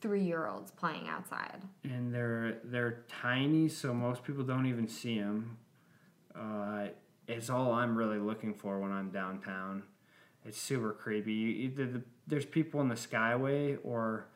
[0.01, 1.63] three year olds playing outside.
[1.85, 5.57] and they're they're tiny, so most people don't even see them.
[6.35, 6.89] Uh,
[7.29, 9.85] it's all I'm really looking for when I'm downtown.
[10.45, 11.33] It's super creepy.
[11.33, 14.27] You, either the, there's people in the skyway, or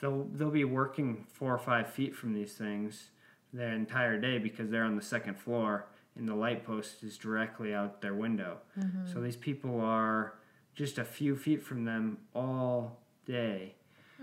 [0.00, 3.10] they'll they'll be working four or five feet from these things
[3.52, 5.86] the entire day because they're on the second floor
[6.16, 8.58] and the light post is directly out their window.
[8.78, 9.12] Mm-hmm.
[9.12, 10.34] So these people are
[10.74, 13.74] just a few feet from them all day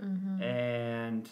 [0.01, 0.41] mm-hmm.
[0.41, 1.29] and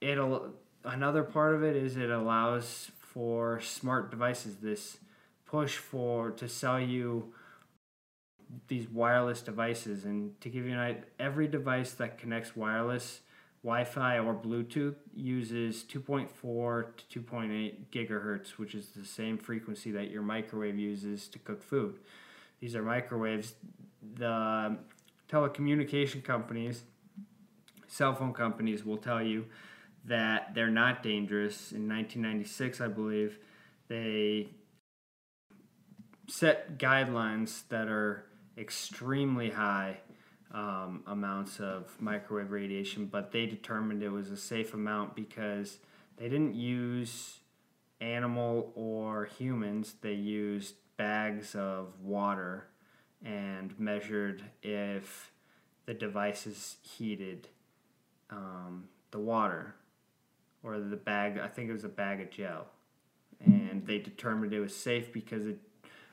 [0.00, 0.52] it'll
[0.84, 4.98] another part of it is it allows for smart devices this
[5.52, 7.32] push for to sell you
[8.68, 10.04] these wireless devices.
[10.04, 13.20] And to give you an idea every device that connects wireless
[13.62, 20.22] wi-fi or bluetooth uses 2.4 to 2.8 gigahertz which is the same frequency that your
[20.22, 22.00] microwave uses to cook food.
[22.58, 23.54] These are microwaves.
[24.16, 24.78] The
[25.30, 26.82] telecommunication companies
[27.92, 29.44] cell phone companies will tell you
[30.06, 31.72] that they're not dangerous.
[31.72, 33.38] In 1996, I believe,
[33.88, 34.48] they
[36.28, 38.24] set guidelines that are
[38.56, 39.98] extremely high
[40.52, 45.78] um, amounts of microwave radiation, but they determined it was a safe amount because
[46.16, 47.38] they didn't use
[48.00, 52.66] animal or humans, they used bags of water
[53.24, 55.32] and measured if
[55.86, 57.48] the devices heated
[58.30, 59.74] um, the water
[60.62, 61.38] or the bag.
[61.38, 62.66] I think it was a bag of gel,
[63.44, 65.58] and they determined it was safe because it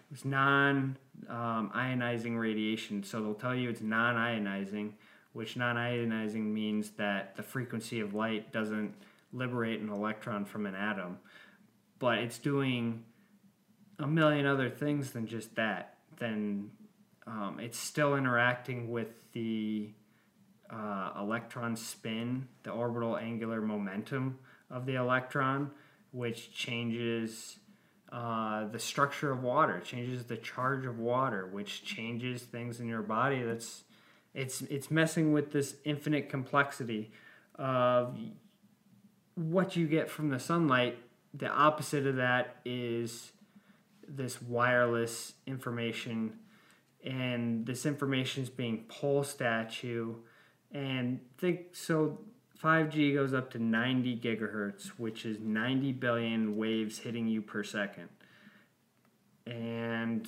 [0.10, 0.97] was non
[1.28, 3.03] um, ionizing radiation.
[3.03, 4.93] So they'll tell you it's non ionizing,
[5.34, 8.93] which non ionizing means that the frequency of light doesn't
[9.32, 11.20] liberate an electron from an atom,
[11.99, 13.03] but it's doing
[13.99, 15.97] a million other things than just that.
[16.18, 16.72] Then
[17.28, 19.89] um, it's still interacting with the
[20.70, 24.39] uh, electron spin, the orbital angular momentum
[24.72, 25.72] of the electron,
[26.12, 27.59] which changes
[28.12, 33.03] uh, the structure of water, changes the charge of water, which changes things in your
[33.03, 33.43] body.
[33.43, 33.84] That's
[34.34, 37.12] it's it's messing with this infinite complexity
[37.55, 38.18] of
[39.36, 40.97] what you get from the sunlight.
[41.34, 43.32] The opposite of that is
[44.07, 46.39] this wireless information,
[47.03, 50.24] and this information is being pulsed at you
[50.72, 52.20] and think so
[52.64, 58.10] 5G goes up to 90 gigahertz, which is 90 billion waves hitting you per second.
[59.45, 60.28] And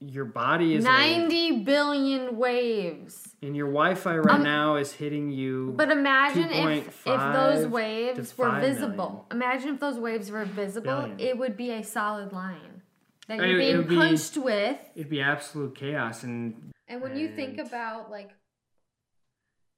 [0.00, 3.34] your body is 90 billion waves.
[3.42, 8.36] and your Wi-Fi right Um, now is hitting you But imagine if, if those waves
[8.36, 9.26] were 5 visible.
[9.30, 11.20] Imagine if those waves were visible, Billion.
[11.20, 12.82] it would be a solid line
[13.28, 14.78] that you're it being would be- punched with.
[14.94, 18.30] it'd be absolute chaos and And when you think about like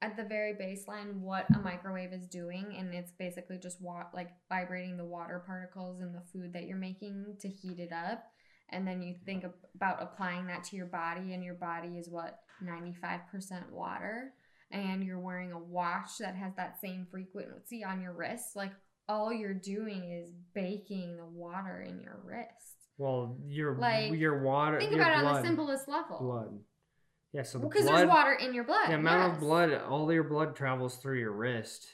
[0.00, 4.30] at the very baseline what a microwave is doing and it's basically just wa- like
[4.48, 8.24] vibrating the water particles in the food that you're making to heat it up
[8.70, 12.08] and then you think ab- about applying that to your body and your body is
[12.08, 14.32] what 95% water
[14.70, 18.72] and you're wearing a watch that has that same frequency on your wrist, like
[19.08, 22.74] all you're doing is baking the water in your wrist.
[22.98, 24.78] Well, your Like, your water.
[24.78, 26.18] Think your about it on the simplest level.
[26.20, 26.58] blood.
[27.32, 28.88] Yeah, so the Because blood, there's water in your blood.
[28.88, 29.34] the amount yes.
[29.34, 31.86] of blood, all your blood travels through your wrist,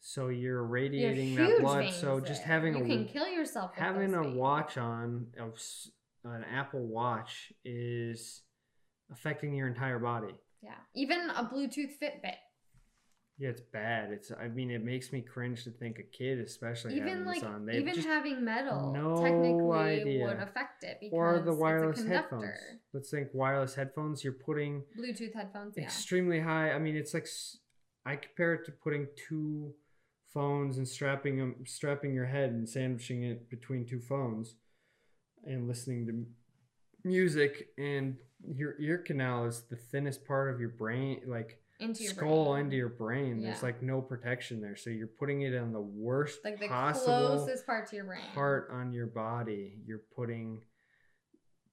[0.00, 1.92] so you're radiating that blood.
[1.92, 2.48] So just there.
[2.48, 3.70] having you a can kill yourself.
[3.70, 4.36] With having a veins.
[4.36, 5.58] watch on of
[6.24, 8.42] an Apple Watch is
[9.12, 10.34] affecting your entire body.
[10.62, 12.36] Yeah, even a Bluetooth Fitbit.
[13.42, 14.12] Yeah, it's bad.
[14.12, 17.42] It's I mean, it makes me cringe to think a kid, especially even having like
[17.42, 17.66] on.
[17.66, 20.24] They even having metal no technically idea.
[20.24, 22.36] would affect it because or the it's a wireless conductor.
[22.36, 22.80] headphones.
[22.92, 24.22] Let's think wireless headphones.
[24.22, 25.74] You're putting Bluetooth headphones.
[25.76, 25.82] Yeah.
[25.82, 26.70] extremely high.
[26.70, 27.26] I mean, it's like
[28.06, 29.74] I compare it to putting two
[30.32, 34.54] phones and strapping them, strapping your head and sandwiching it between two phones,
[35.44, 37.70] and listening to music.
[37.76, 38.18] And
[38.54, 42.64] your ear canal is the thinnest part of your brain, like Into your skull brain.
[42.64, 43.42] into your brain.
[43.42, 47.38] There's like no protection there, so you're putting it on the worst like the possible
[47.38, 48.22] closest part to your brain.
[48.34, 49.78] part on your body.
[49.86, 50.62] You're putting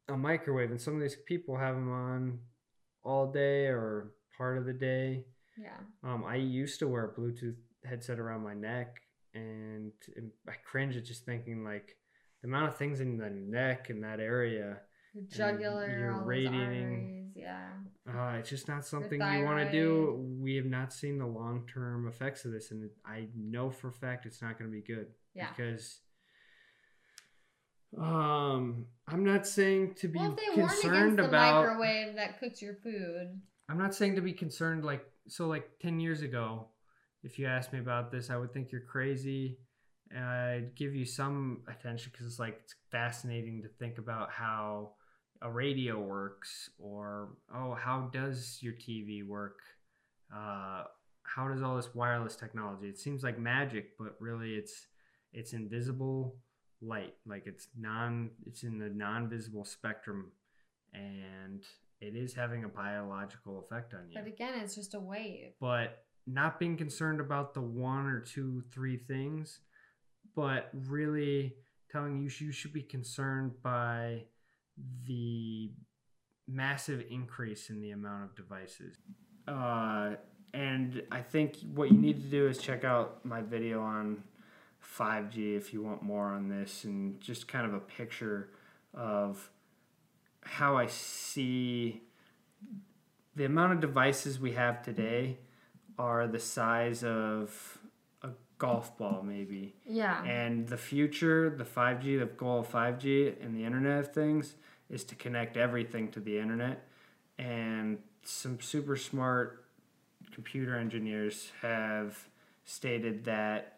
[0.08, 2.40] a microwave, and some of these people have them on
[3.04, 5.26] all day or part of the day.
[5.58, 5.78] Yeah.
[6.04, 7.56] Um, I used to wear a Bluetooth
[7.86, 8.96] headset around my neck,
[9.34, 11.98] and, and I cringe at just thinking like
[12.42, 14.80] the amount of things in the neck in that area.
[15.30, 17.70] Jugular, radiating- Yeah.
[18.08, 20.38] Uh, it's just not something you want to do.
[20.42, 23.94] We have not seen the long term effects of this, and I know for a
[23.94, 25.08] fact it's not going to be good.
[25.34, 25.50] Yeah.
[25.56, 26.02] Because
[27.98, 31.66] um, I'm not saying to be Well, if they warned against concerned the about.
[31.66, 36.00] microwave that cooks your food, I'm not saying to be concerned like so like 10
[36.00, 36.68] years ago
[37.24, 39.60] if you asked me about this I would think you're crazy
[40.12, 44.94] and I'd give you some attention cuz it's like it's fascinating to think about how
[45.42, 49.60] a radio works or oh how does your TV work?
[50.36, 50.84] Uh
[51.24, 52.88] how does all this wireless technology?
[52.88, 54.88] It seems like magic but really it's
[55.34, 56.36] it's invisible
[56.82, 57.16] light.
[57.26, 60.32] Like it's non it's in the non-visible spectrum
[60.94, 61.64] and
[62.02, 64.16] it is having a biological effect on you.
[64.18, 65.52] But again, it's just a wave.
[65.60, 69.60] but not being concerned about the one or two three things
[70.36, 71.56] but really
[71.92, 74.24] telling you you should be concerned by
[75.08, 75.72] the
[76.48, 78.96] massive increase in the amount of devices.
[79.48, 80.16] Uh,
[80.54, 84.24] and i think what you need to do is check out my video on
[84.98, 88.50] 5g if you want more on this and just kind of a picture
[88.94, 89.50] of
[90.42, 92.02] how i see
[93.36, 95.38] the amount of devices we have today
[95.98, 97.78] are the size of
[98.60, 100.22] golf ball maybe Yeah.
[100.26, 104.54] and the future the 5g the goal of 5g and the internet of things
[104.90, 106.86] is to connect everything to the internet
[107.38, 109.64] and some super smart
[110.34, 112.28] computer engineers have
[112.66, 113.78] stated that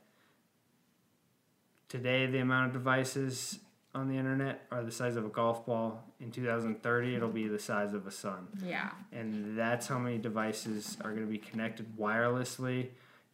[1.88, 3.60] today the amount of devices
[3.94, 7.60] on the internet are the size of a golf ball in 2030 it'll be the
[7.60, 8.90] size of a sun yeah.
[9.12, 12.88] and that's how many devices are going to be connected wirelessly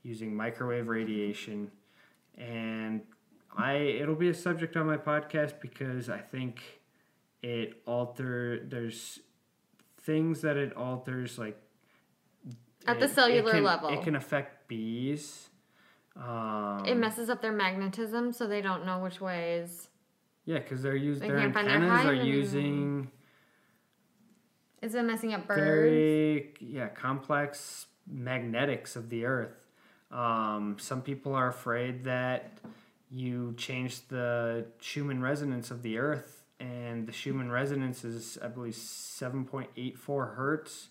[0.08, 1.70] using microwave radiation
[2.38, 3.02] and
[3.58, 6.62] i it'll be a subject on my podcast because i think
[7.44, 9.20] it alter there's
[10.02, 11.58] things that it alters like
[12.88, 13.90] At the it- it cellular can- level.
[13.90, 15.50] it can affect bees
[16.16, 19.90] um, It messes up their magnetism, so they don't know which way is.
[20.46, 23.12] yeah because they're using They their find their antennas are using
[24.82, 25.62] Is it messing up birds?
[25.62, 29.67] very yeah complex magnetics of the earth
[30.12, 32.58] um, some people are afraid that
[33.10, 38.74] you change the schumann resonance of the earth and the schumann resonance is i believe
[38.74, 40.90] 7.84 hertz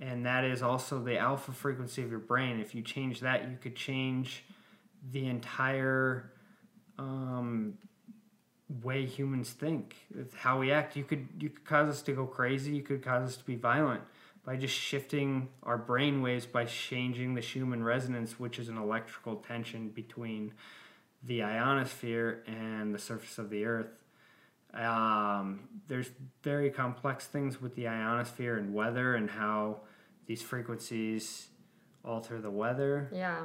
[0.00, 3.56] and that is also the alpha frequency of your brain if you change that you
[3.60, 4.44] could change
[5.12, 6.32] the entire
[6.98, 7.74] um,
[8.82, 9.94] way humans think,
[10.34, 10.96] how we act.
[10.96, 12.74] You could you could cause us to go crazy.
[12.74, 14.02] You could cause us to be violent
[14.44, 19.36] by just shifting our brain waves by changing the Schumann resonance, which is an electrical
[19.36, 20.52] tension between
[21.22, 23.88] the ionosphere and the surface of the Earth.
[24.74, 26.10] Um, there's
[26.42, 29.80] very complex things with the ionosphere and weather and how
[30.26, 31.48] these frequencies
[32.04, 33.08] alter the weather.
[33.12, 33.44] Yeah.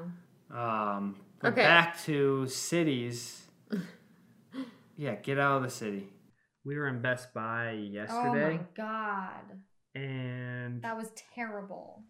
[0.52, 1.62] Um, but Okay.
[1.64, 3.48] back to cities.
[4.98, 6.10] yeah, get out of the city.
[6.66, 8.56] We were in Best Buy yesterday.
[8.56, 9.62] Oh my god.
[10.04, 12.04] And That was terrible.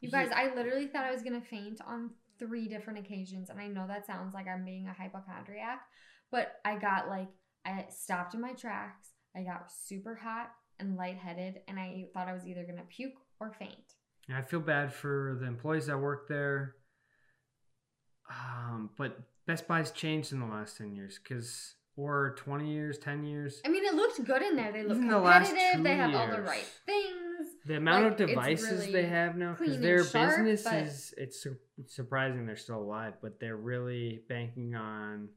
[0.00, 0.24] You Yeah.
[0.24, 3.86] guys, I literally thought I was gonna faint on three different occasions, and I know
[3.86, 5.86] that sounds like I'm being a hypochondriac,
[6.30, 7.28] but I got like
[7.64, 9.12] I stopped in my tracks.
[9.36, 13.52] I got super hot and lightheaded, and I thought I was either gonna puke or
[13.52, 13.94] faint.
[14.28, 16.76] And I feel bad for the employees that work there.
[18.30, 23.24] Um, but Best Buy's changed in the last 10 years because, or 20 years, 10
[23.24, 23.60] years.
[23.64, 24.72] I mean, it looked good in there.
[24.72, 25.56] They look Even the competitive.
[25.76, 27.48] two They have all the right things.
[27.66, 31.14] The amount Like, of devices really they have now, because their sharp, business but- is,
[31.16, 35.28] it's sur- surprising they're still alive, but they're really banking on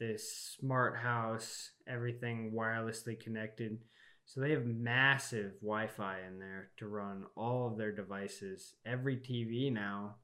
[0.00, 3.78] this smart house, everything wirelessly connected.
[4.26, 8.74] So they have massive Wi Fi in there to run all of their devices.
[8.84, 10.16] Every TV now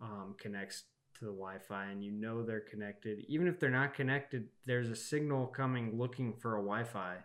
[0.00, 0.84] um, connects
[1.20, 3.24] to the Wi Fi, and you know they're connected.
[3.28, 7.18] Even if they're not connected, there's a signal coming looking for a Wi Fi.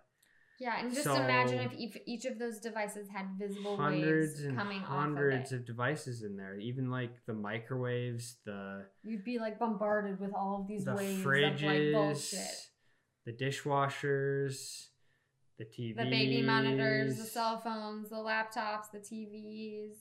[0.59, 4.43] Yeah, and just So- imagine if each, each of those devices had visible hundreds waves
[4.45, 5.59] and coming hundreds off of it.
[5.61, 10.61] of devices in there even like the microwaves the You'd be like bombarded with all
[10.61, 12.69] of these the waves fridges of like bullshit.
[13.25, 14.87] the dishwashers
[15.57, 19.93] the TVs The baby monitors, the cell phones, the laptops, the TVs,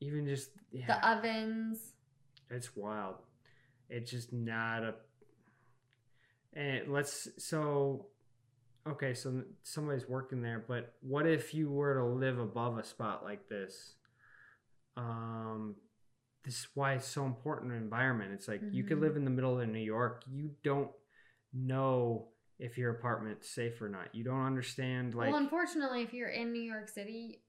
[0.00, 1.94] even just yeah, the ovens.
[2.50, 3.16] it's wild
[3.88, 4.94] it's just not a
[6.54, 8.06] and let's so
[8.88, 13.22] okay so somebody's working there but what if you were to live above a spot
[13.24, 13.94] like this?
[14.96, 15.76] Um
[16.44, 18.32] this is why it's so important in environment.
[18.32, 19.02] It's like you could Mhm.
[19.02, 20.24] live in the middle of new york.
[20.30, 20.90] You don't
[21.52, 22.28] know
[22.58, 24.14] if your apartment's safe or not.
[24.14, 27.42] You don't understand like well, unfortunately, if you're in New York City,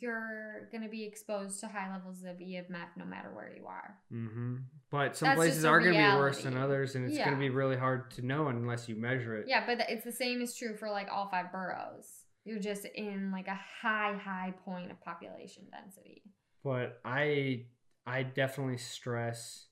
[0.00, 3.96] you're going to be exposed to high levels of EMF no matter where you are.
[4.10, 4.56] hmm
[4.90, 7.36] but some That's places are going to be worse than others and it's going to
[7.40, 10.54] be really hard to know unless you measure it Yeah, but it's the same is
[10.54, 12.24] true for like all five boroughs.
[12.44, 16.22] You're just in like a high, high point of population density.
[16.64, 17.64] but i
[18.06, 19.66] i definitely stress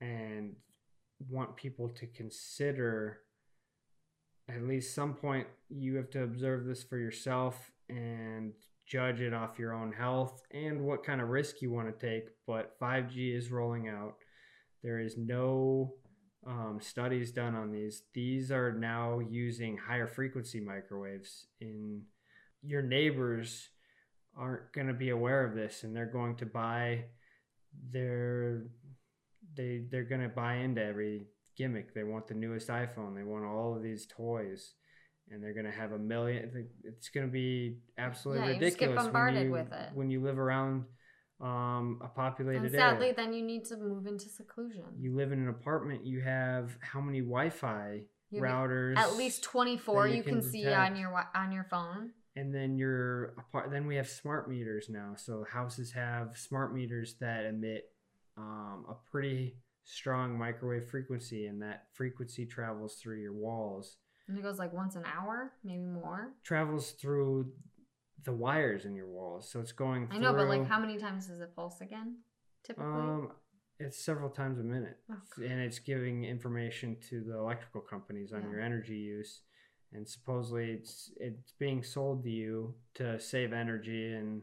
[0.00, 0.54] and
[1.30, 3.20] want people to consider
[4.48, 8.52] at least some point you have to observe this for yourself and
[8.92, 12.28] judge it off your own health and what kind of risk you want to take
[12.46, 14.16] but 5g is rolling out.
[14.82, 15.94] There is no
[16.46, 18.02] um, studies done on these.
[18.12, 22.02] These are now using higher frequency microwaves in
[22.62, 23.70] your neighbors
[24.36, 27.04] aren't going to be aware of this and they're going to buy
[27.90, 28.64] their
[29.56, 31.94] they they're going to buy into every gimmick.
[31.94, 33.14] They want the newest iphone.
[33.14, 34.74] They want all of these toys
[35.32, 39.04] and they're going to have a million it's going to be absolutely Yeah, you ridiculous
[39.04, 39.88] bombarded when you, with it.
[39.94, 40.84] when you live around
[41.40, 44.84] um, a populated And area sadly, then you need to move into seclusion.
[44.98, 50.08] you live in an apartment you have how many wi-fi You routers At least 24
[50.08, 52.10] you you can, can see on your on your phone.
[52.36, 57.16] and then your apart then we have smart meters now so houses have smart meters
[57.20, 57.84] that emit
[58.36, 63.96] um, a pretty strong microwave frequency and that frequency travels through your walls
[64.32, 66.30] And it goes like once an hour, maybe more.
[66.42, 67.52] travels through
[68.24, 71.26] the wires in your walls so it's going I know, but like how many times
[71.26, 72.16] does it pulse again?
[72.64, 72.86] Typically.
[72.86, 73.30] um
[73.78, 78.42] it's several times a minute Oh, and it's giving information to the electrical companies on
[78.42, 78.50] Yeah.
[78.52, 79.42] your energy use
[79.92, 84.42] and supposedly it's it's being sold to you to save energy and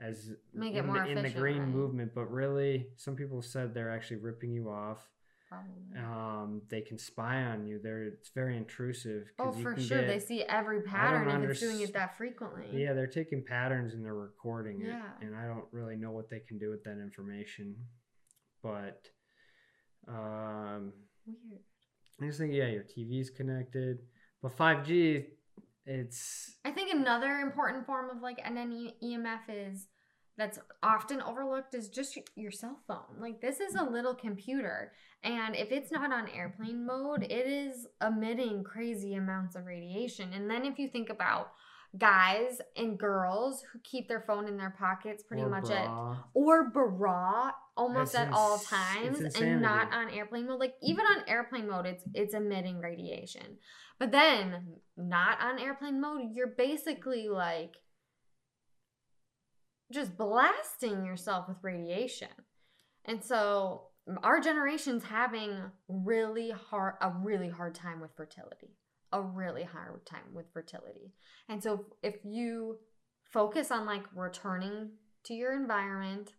[0.00, 1.68] as Make it in, more the, in the green right?
[1.68, 5.06] movement but really some people said they're actually ripping you off
[5.48, 5.98] Probably.
[5.98, 9.98] um, they can spy on you they're it's very intrusive Oh, you for sure.
[10.02, 12.66] get- They see every pattern if it's doing it that frequently.
[12.72, 15.02] yeah they're taking patterns and they're recording it Yeah.
[15.22, 17.76] and i don't really know what they can do with that information
[18.62, 19.06] but
[20.06, 20.92] um
[21.26, 21.60] Weird.
[22.20, 23.98] I just think yeah, your TV's connected,
[24.42, 25.26] but five G,
[25.86, 28.56] it's I think another important form of like an
[29.02, 29.86] EMF is
[30.38, 33.20] that's often overlooked is just your cell phone.
[33.20, 37.88] Like this is a little computer, and if it's not on airplane mode, it is
[38.00, 40.32] emitting crazy amounts of radiation.
[40.32, 41.50] And then if you think about
[41.96, 45.88] guys and girls who keep their phone in their pockets pretty or much at
[46.34, 51.26] or bra almost That's at all times and not on airplane mode like even on
[51.26, 53.56] airplane mode it's it's emitting radiation
[53.98, 57.76] but then not on airplane mode you're basically like
[59.92, 62.28] just blasting yourself with radiation.
[63.04, 63.82] And so
[64.22, 65.56] our generation's having
[65.88, 68.76] really hard a really hard time with fertility
[69.12, 71.12] a really hard time with fertility.
[71.48, 72.78] And so if you
[73.24, 74.90] focus on like returning
[75.24, 76.32] to your environment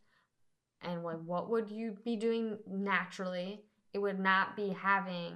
[0.82, 3.62] and like what would you be doing naturally
[3.94, 5.36] it would not be having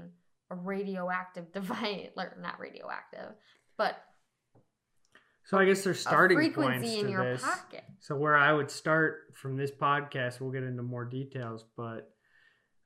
[0.50, 3.34] a radioactive device or not radioactive
[3.78, 4.04] but
[5.46, 7.42] So I guess there's starting points in to your this.
[7.44, 12.10] pocket So where I would start from this podcast, we'll get into more details, but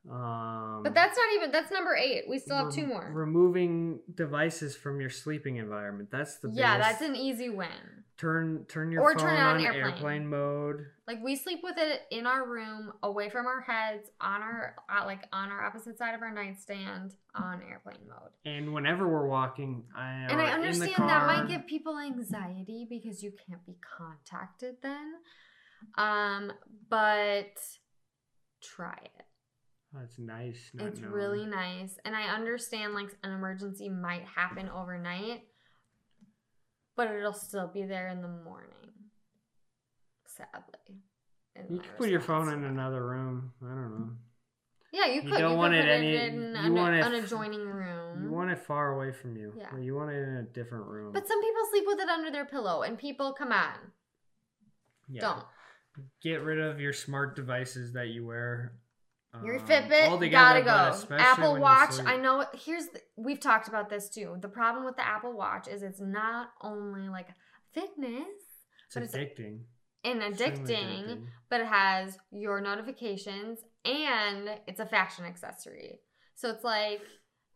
[0.10, 2.24] Um, But that's not even that's number eight.
[2.30, 3.10] We still have two more.
[3.12, 6.10] Removing devices from your sleeping environment.
[6.12, 8.06] That's the yeah, biggest- that's an easy win.
[8.18, 9.84] Turn turn your Or phone turn it on on airplane.
[9.94, 10.86] airplane mode.
[11.08, 15.06] Like we sleep with it in our room, away from our heads, on our uh,
[15.06, 18.32] like on our opposite side of our nightstand, on airplane mode.
[18.46, 23.22] And whenever we're walking, I And I understand car, that might give people anxiety because
[23.24, 25.14] you can't be contacted then.
[25.98, 26.52] Um,
[26.90, 27.54] but
[28.64, 29.12] try it.
[29.94, 30.72] That's nice.
[30.74, 31.14] not It's knowing.
[31.14, 31.98] really nice.
[32.04, 35.44] And I understand like an emergency might happen overnight,
[36.98, 38.70] but it'll still be there in the morning.
[40.26, 40.98] Sadly.
[41.70, 43.54] You could put your phone in another room.
[43.64, 44.10] I don't know.
[44.94, 45.38] Yeah, you You could.
[45.40, 48.24] don't you want it any- in you an, want it an adjoining room.
[48.24, 49.54] You want it far away from you.
[49.58, 49.76] Yeah.
[49.78, 51.14] You want it in a different room.
[51.14, 53.76] but some people sleep with it under their pillow, and people, come on,
[55.10, 55.22] yeah.
[55.22, 55.46] don't.
[56.22, 58.74] Get rid of your smart devices that you wear.
[59.44, 61.16] Your um, Fitbit gotta go.
[61.16, 61.96] Apple Watch.
[62.06, 62.46] I know.
[62.54, 64.38] Here's the, we've talked about this too.
[64.40, 67.28] The problem with the Apple Watch is it's not only like
[67.74, 68.24] fitness
[68.86, 69.60] It's but it's addicting.
[70.04, 76.00] and Extremely addicting, but it has your notifications and it's a fashion accessory.
[76.36, 77.02] So it's like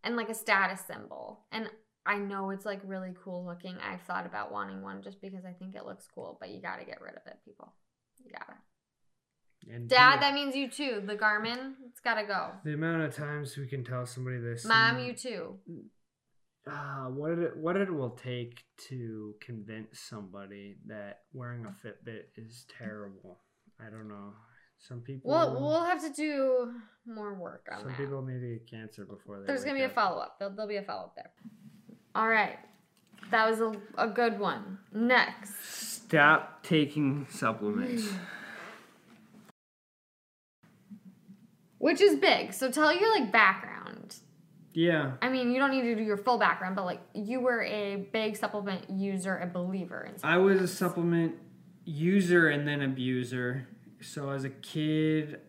[0.03, 1.45] and like a status symbol.
[1.51, 1.69] And
[2.05, 3.77] I know it's like really cool looking.
[3.77, 6.85] I've thought about wanting one just because I think it looks cool, but you gotta
[6.85, 7.73] get rid of it, people.
[8.23, 8.57] You gotta.
[9.69, 11.03] And Dad, that means you too.
[11.05, 12.51] The Garmin, it's gotta go.
[12.63, 14.65] the amount of times we can tell somebody this.
[14.65, 15.55] Mom, and, you too.
[16.67, 22.65] uh, what it what it will take to convince somebody that wearing a Fitbit is
[22.77, 23.39] terrible.
[23.79, 24.33] I don't know.
[24.79, 25.29] Some people.
[25.29, 26.73] We'll we'll have to do
[27.05, 27.97] more work on some that.
[27.97, 29.47] Some people to get cancer before they.
[29.47, 30.37] There's gonna be a follow up.
[30.39, 31.31] There'll, there'll be a follow up there.
[32.15, 32.57] All right,
[33.29, 34.79] that was a, a good one.
[34.91, 38.09] Next, Stop taking supplements.
[41.81, 42.53] which is big.
[42.53, 44.15] So tell your like background.
[44.73, 45.13] yeah.
[45.21, 48.07] I mean, you don't need to do your full background, but like you were a
[48.13, 50.13] big supplement user and believer in.
[50.23, 51.35] I was a supplement
[51.83, 53.67] user and then abuser.
[53.99, 55.41] So as a kid,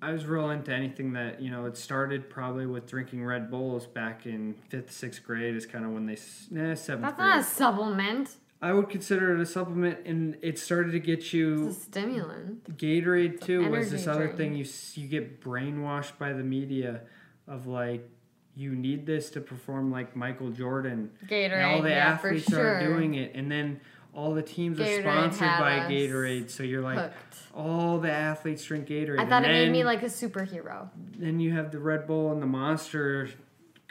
[0.00, 1.66] I was real into anything that you know.
[1.66, 5.54] It started probably with drinking Red Bulls back in fifth, sixth grade.
[5.54, 6.16] Is kind of when they
[6.50, 7.28] nah, eh, seventh That's grade.
[7.28, 8.36] not a supplement.
[8.62, 12.78] I would consider it a supplement, and it started to get you It's a stimulant.
[12.78, 14.36] Gatorade too was this other drink.
[14.36, 17.00] thing you you get brainwashed by the media
[17.48, 18.08] of like
[18.54, 21.10] you need this to perform like Michael Jordan.
[21.26, 21.52] Gatorade.
[21.52, 22.76] and all the yeah, athletes sure.
[22.76, 23.80] are doing it, and then
[24.14, 26.48] all the teams are sponsored by Gatorade.
[26.48, 27.36] So you're like, Hooked.
[27.56, 29.18] all the athletes drink Gatorade.
[29.18, 30.88] I thought and it made me like a superhero.
[31.18, 33.28] Then you have the Red Bull and the Monster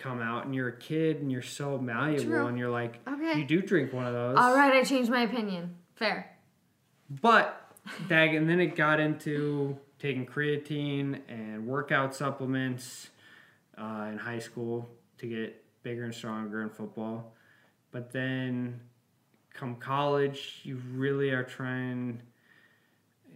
[0.02, 2.48] come out, and you're a kid, and you're so malleable, True.
[2.48, 3.40] and you're like, Okay.
[3.40, 4.38] you do drink one of those.
[4.38, 5.76] All right, I changed my opinion.
[5.96, 6.36] Fair.
[7.22, 7.58] But
[8.08, 13.10] that and then it got into taking creatine and workout supplements
[13.78, 14.90] uh, in high school
[15.20, 17.34] to get bigger and stronger in football.
[17.92, 18.80] But then
[19.54, 22.22] come college, you really are trying.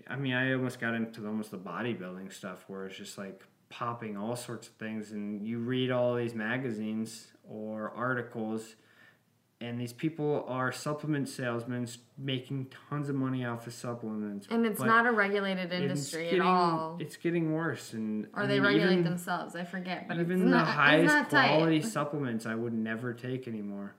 [0.07, 3.43] I mean, I almost got into almost the bodybuilding stuff where it's just like
[3.79, 8.75] popping all sorts of things, and you read all these magazines or articles,
[9.59, 11.85] and these people are supplement salesmen
[12.17, 14.47] making tons of money off of supplements.
[14.49, 16.97] And it's but not a regulated industry getting- at all.
[17.01, 19.55] It's getting worse, and Or I they mean, regulate even, themselves.
[19.57, 21.47] I forget, but even it's the not, highest tight.
[21.49, 23.95] quality supplements, I would never take anymore.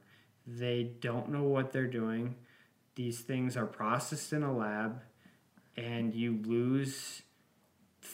[0.46, 2.36] They don't know what they're doing.
[2.94, 5.02] These things are processed in a lab,
[5.76, 7.20] and you lose.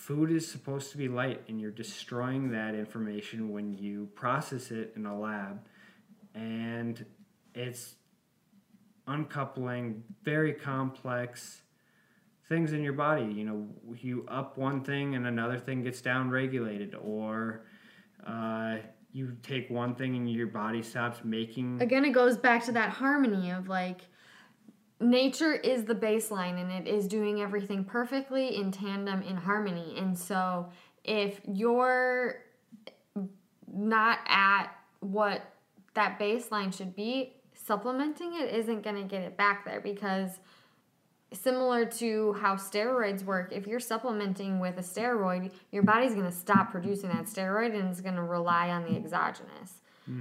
[0.02, 4.92] Food is supposed to be light, and you're destroying that information when you process it
[4.96, 5.60] in a lab,
[6.34, 7.06] and
[7.54, 7.94] it's
[9.06, 11.62] uncoupling very complex
[12.48, 13.32] things in your body.
[13.32, 17.62] You know, you up one thing and another thing gets down regulated, or
[18.26, 18.78] uh,
[19.12, 21.80] you take one thing and your body stops making.
[21.80, 24.00] Again, it goes back to that harmony of like
[25.02, 29.94] nature is the baseline and it is doing everything perfectly in tandem in harmony.
[29.98, 30.68] And so
[31.04, 32.36] if you're
[33.72, 34.68] not at
[35.00, 35.42] what
[35.94, 40.40] that baseline should be, supplementing it isn't going to get it back there because
[41.32, 46.36] similar to how steroids work, if you're supplementing with a steroid, your body's going to
[46.36, 49.80] stop producing that steroid and it's going to rely on the exogenous.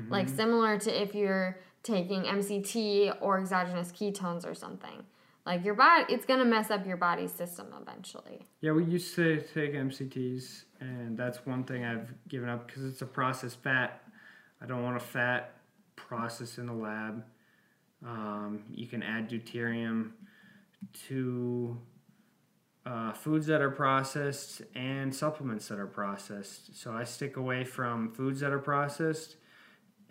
[0.10, 0.36] Like mm-hmm.
[0.36, 5.04] similar to if you're taking MCT or exogenous ketones or something.
[5.46, 8.46] Like your body, it's to mess up your body's system eventually.
[8.62, 13.02] Yeah, we used to take MCTs, and that's one thing I've given up because it's
[13.02, 14.04] a processed fat.
[14.62, 15.54] I don't want a fat
[15.96, 17.24] processed in the lab.
[18.06, 20.12] Um, you can add deuterium
[21.08, 21.78] to
[22.86, 26.76] uh, foods that are processed and supplements that are processed.
[26.80, 29.38] So I stick away from foods that are processed,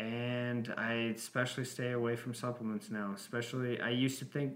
[0.01, 3.13] and I especially stay away from supplements now.
[3.15, 4.55] Especially, I used to think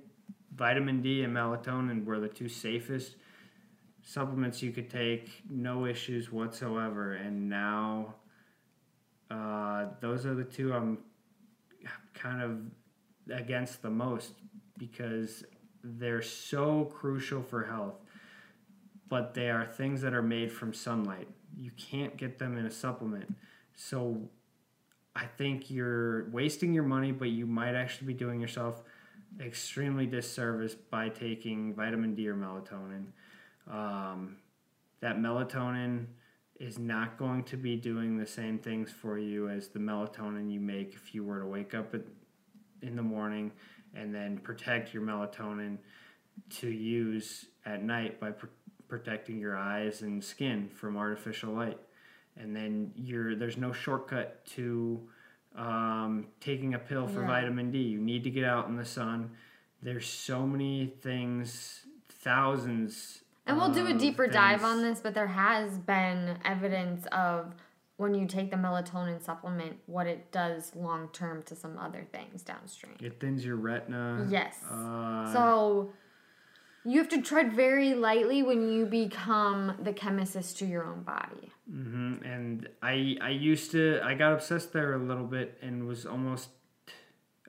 [0.57, 3.17] vitamin D and melatonin were the two safest
[4.03, 8.15] supplements you could take, no issues whatsoever, and now
[9.31, 10.99] uh, those are the two I'm
[12.15, 12.61] kind of
[13.35, 14.33] against the most
[14.79, 15.45] because
[15.83, 17.95] they're so crucial for health,
[19.09, 21.29] but they are things that are made from sunlight.
[21.57, 23.35] You can't get them in a supplement.
[23.75, 24.29] So
[25.17, 28.83] I think you're wasting your money, but you might actually be doing yourself
[29.41, 33.07] extremely disservice by taking vitamin D or melatonin.
[33.71, 34.37] Um,
[35.01, 36.07] that melatonin
[36.61, 40.61] is not going to be doing the same things for you as the melatonin you
[40.61, 41.95] make if you were to wake up
[42.83, 43.53] in the morning
[43.95, 45.79] and then protect your melatonin
[46.51, 48.47] to use at night by pr-
[48.89, 51.79] protecting your eyes and skin from artificial light.
[52.37, 55.01] And then you're there's no shortcut to
[55.57, 57.43] um, taking a pill for Right.
[57.43, 57.79] vitamin D.
[57.79, 59.31] You need to get out in the sun.
[59.83, 63.23] There's so many things, thousands.
[63.47, 67.55] And we'll do a deeper dive on this, but there has been evidence of
[67.97, 72.43] when you take the melatonin supplement, what it does long term to some other things
[72.43, 72.95] downstream.
[73.01, 74.27] It thins your retina.
[74.29, 74.57] Yes.
[74.69, 75.93] Uh, So
[76.85, 81.53] you have to tread very lightly when you become the chemist to your own body.
[81.71, 86.07] Hmm And I I used to I got obsessed there a little bit and was
[86.07, 86.51] almost.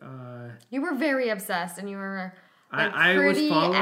[0.02, 2.34] Uh, You were very obsessed, and you were
[2.72, 3.82] like I, I was following Dave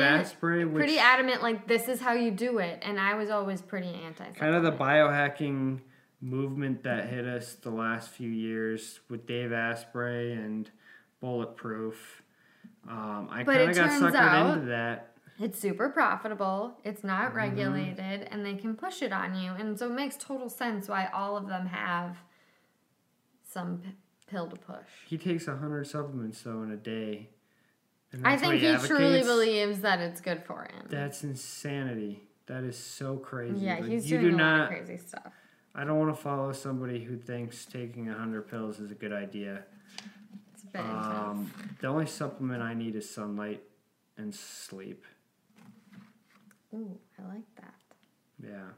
[0.00, 1.42] adamant, Asprey, which pretty adamant.
[1.42, 4.24] Like this is how you do it, and I was always pretty anti.
[4.32, 5.80] kind of the biohacking
[6.20, 10.70] movement that hit us the last few years with Dave Asprey and
[11.20, 12.22] Bulletproof.
[12.88, 15.11] Um, I kind of got suckered out- into that.
[15.42, 16.78] It's super profitable.
[16.84, 17.36] It's not Mm-hmm.
[17.36, 21.08] regulated, and they can push it on you, and so it makes total sense why
[21.12, 22.16] all of them have
[23.48, 23.90] some p-
[24.28, 24.86] pill to push.
[25.08, 27.28] He takes hundred supplements though in a day.
[28.24, 30.86] I think he truly believes that it's good for him.
[30.88, 32.22] That's insanity.
[32.46, 33.64] That is so crazy.
[33.64, 34.58] yeah, Like, he's you doing do a not.
[34.58, 35.32] lot of crazy stuff.
[35.74, 39.64] I don't want to follow somebody who thinks taking hundred pills is a good idea.
[40.54, 41.06] It's intense.
[41.06, 41.50] Um,
[41.80, 43.62] the only supplement I need is sunlight
[44.18, 45.04] and sleep.
[46.74, 47.74] Ooh, I like that.
[48.42, 48.70] Yeah.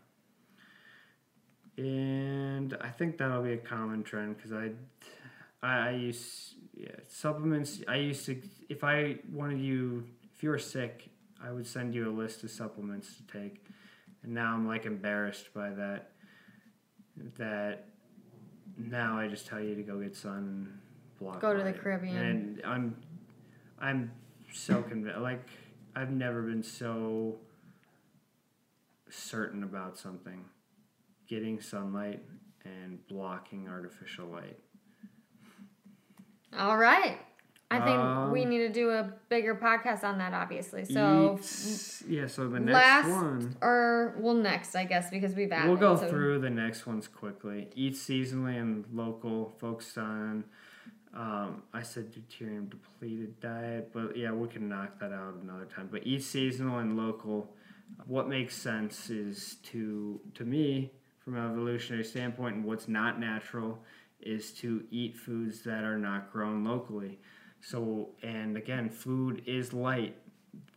[1.76, 4.70] And I think that'll be a common trend because I,
[5.62, 7.82] I, I use yeah, supplements.
[7.88, 10.04] I used to, if I wanted you,
[10.34, 11.08] if you were sick,
[11.42, 13.64] I would send you a list of supplements to take.
[14.22, 16.10] And now I'm like embarrassed by that.
[17.38, 17.86] That
[18.76, 20.80] now I just tell you to go get sun
[21.20, 21.40] block.
[21.40, 21.72] Go to the.
[21.72, 22.16] Caribbean.
[22.16, 22.96] And I'm,
[23.78, 24.10] I'm
[24.52, 25.20] so convinced.
[25.20, 25.46] Like
[25.94, 27.36] I've never been so
[29.14, 30.44] certain about something
[31.28, 32.22] getting sunlight
[32.64, 34.58] and blocking artificial light.
[36.56, 37.18] All right.
[37.70, 40.84] I think we Um, need to do a bigger podcast on that, obviously.
[40.84, 41.40] So
[42.06, 43.56] yeah, so the next last one.
[43.62, 45.68] or well, next, I guess, because we've added.
[45.70, 47.70] We'll go so- through the next ones quickly.
[47.74, 50.44] Eat seasonally and local, focused on.
[51.14, 55.88] Um, I said deuterium depleted diet, but yeah, we can knock that out another time.
[55.90, 57.56] But eat seasonal and local.
[58.06, 63.78] What makes sense is to to me, from an evolutionary standpoint, and what's not natural,
[64.20, 67.18] is to eat foods that are not grown locally.
[67.60, 70.16] So, and again, food is light.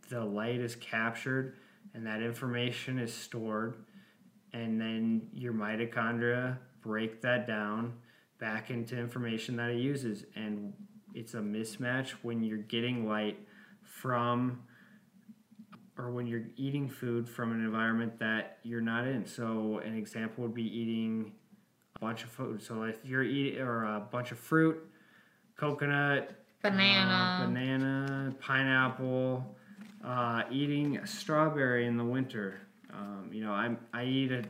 [0.08, 1.56] The light is captured,
[1.94, 3.76] and that information is stored
[4.52, 7.92] and then your mitochondria break that down
[8.38, 10.72] back into information that it uses and
[11.14, 13.38] it's a mismatch when you're getting light
[13.82, 14.60] from
[15.98, 20.44] or when you're eating food from an environment that you're not in so an example
[20.44, 21.32] would be eating
[21.96, 24.78] a bunch of food so if you're eating or a bunch of fruit
[25.56, 27.42] coconut Banana.
[27.42, 29.56] uh, banana, pineapple,
[30.04, 32.60] uh, eating a strawberry in the winter.
[32.92, 34.42] Um, you know, I I eat a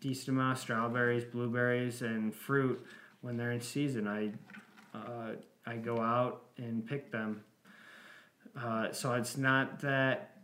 [0.00, 2.84] decent amount of strawberries, blueberries, and fruit
[3.20, 4.06] when they're in season.
[4.06, 4.30] I
[4.96, 5.32] uh,
[5.66, 7.42] I go out and pick them.
[8.56, 10.35] Uh, so it's not that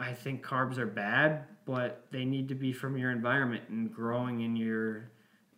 [0.00, 4.40] I think carbs are bad, but they need to be from your environment and growing
[4.40, 5.10] in your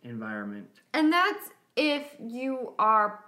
[0.03, 0.67] environment.
[0.93, 3.23] And that's if you are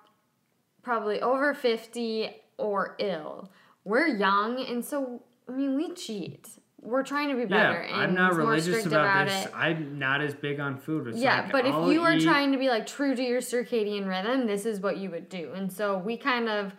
[0.84, 3.52] probably over 50 or ill.
[3.84, 6.48] We're young, and so, I mean, we cheat.
[6.82, 7.84] We're trying to be better.
[7.84, 9.46] Yeah, and I'm not religious strict about, this.
[9.46, 9.52] it.
[9.56, 11.08] I'm not as big on food.
[11.08, 13.24] It's yeah, like, but if I'll you are eat- trying to be like true to
[13.24, 15.52] your circadian rhythm, this is what you would do.
[15.56, 16.74] And so we kind of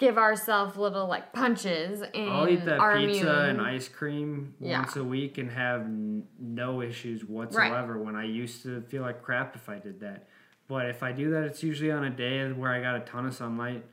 [0.00, 3.50] give ourselves little like punches in I'll eat that our pizza immune.
[3.50, 4.78] and ice cream Yeah.
[4.80, 7.98] once a week and have n- no issues whatsoever.
[7.98, 10.26] When I used to feel like crap if I did that,
[10.68, 13.26] but if I do that, it's usually on a day where I got a ton
[13.26, 13.84] of sunlight,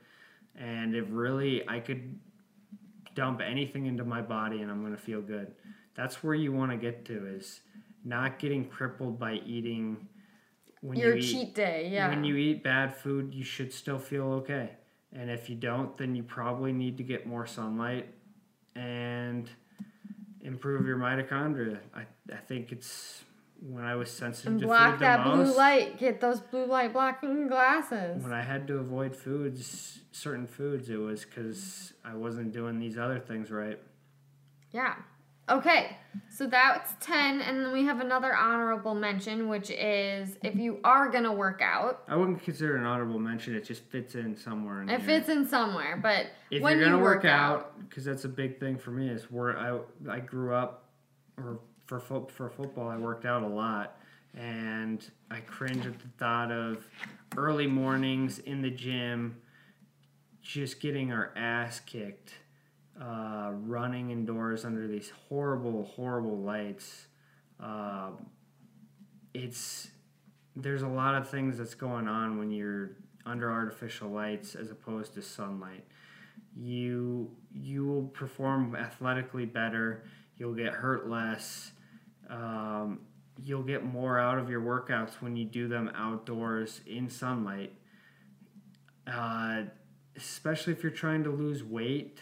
[0.55, 2.17] and if really I could
[3.13, 5.51] dump anything into my body and I'm gonna feel good.
[5.93, 7.59] That's where you want to get to is
[8.05, 10.07] not getting crippled by eating.
[10.79, 12.07] When your you eat, cheat day, yeah.
[12.07, 14.77] when you eat bad food, you should still feel okay.
[15.17, 18.07] And if you don't, then you probably need to get more sunlight
[18.75, 19.49] and
[20.41, 21.79] improve your mitochondria.
[21.95, 23.23] I, I think it's
[23.59, 25.97] when I was sensitive and to block food that blue light.
[25.97, 28.21] Get those blue light blocking glasses.
[28.21, 32.97] When I had to avoid foods, certain foods, it was because I wasn't doing these
[32.97, 33.79] other things right.
[34.71, 34.95] Yeah.
[35.49, 35.95] Okay,
[36.29, 41.09] so that's 10, and then we have another honorable mention, which is if you are
[41.09, 43.55] gonna work out, I wouldn't consider it an honorable mention.
[43.55, 45.19] It just fits in somewhere in it here.
[45.19, 48.59] fits in somewhere, but if when you're gonna you work out, because that's a big
[48.59, 49.09] thing for me.
[49.09, 49.79] Is where I
[50.09, 50.89] I grew up,
[51.37, 53.97] or for fo- for football, I worked out a lot,
[54.35, 56.85] and I cringe at the thought of
[57.37, 59.37] early mornings in the gym,
[60.41, 62.33] just getting our ass kicked,
[63.01, 67.07] uh, running indoors under these horrible horrible lights.
[67.59, 68.11] Uh,
[69.33, 69.89] it's
[70.55, 72.91] there's a lot of things that's going on when you're
[73.25, 75.83] under artificial lights as opposed to sunlight
[76.55, 80.03] you you will perform athletically better
[80.37, 81.71] you'll get hurt less
[82.29, 82.99] um,
[83.43, 87.73] you'll get more out of your workouts when you do them outdoors in sunlight
[89.05, 89.61] uh,
[90.15, 92.19] especially if you're trying to lose weight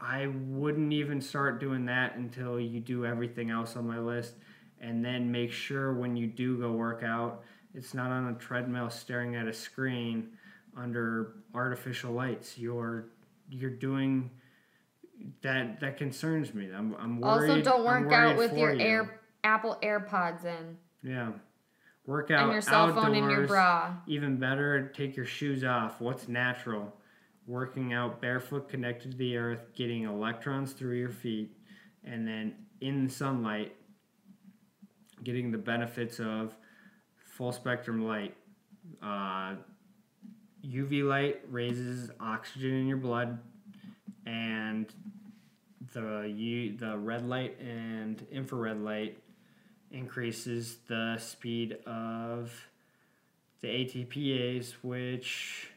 [0.00, 4.34] i wouldn't even start doing that until you do everything else on my list.
[4.80, 7.42] And then make sure when you do go work out
[7.74, 10.30] it's not on a treadmill staring at a screen
[10.76, 12.58] under artificial lights.
[12.58, 13.06] You're
[13.50, 14.30] you're doing
[15.42, 16.68] that that concerns me.
[16.74, 18.80] I'm, I'm worried also don't work out with your you.
[18.80, 20.76] air Apple AirPods in.
[21.02, 21.32] Yeah.
[22.06, 23.94] Work out and your cell phone in your bra.
[24.06, 26.00] even better take your shoes off.
[26.00, 26.94] What's natural
[27.48, 31.50] working out barefoot connected to the earth getting electrons through your feet
[32.04, 33.74] and then in sunlight
[35.24, 36.54] getting the benefits of
[37.16, 38.36] full spectrum light.
[39.02, 39.54] Uh,
[40.66, 43.38] uv light raises oxygen in your blood
[44.26, 44.92] and
[45.94, 49.18] the U, the red light and infrared light
[49.90, 52.52] increases the speed of
[53.60, 55.70] the ATPase, which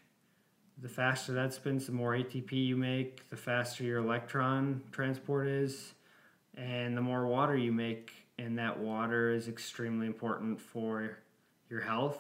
[0.82, 5.94] the faster that spins, the more ATP you make, the faster your electron transport is,
[6.56, 8.12] and the more water you make.
[8.40, 11.20] And that water is extremely important for
[11.70, 12.20] your health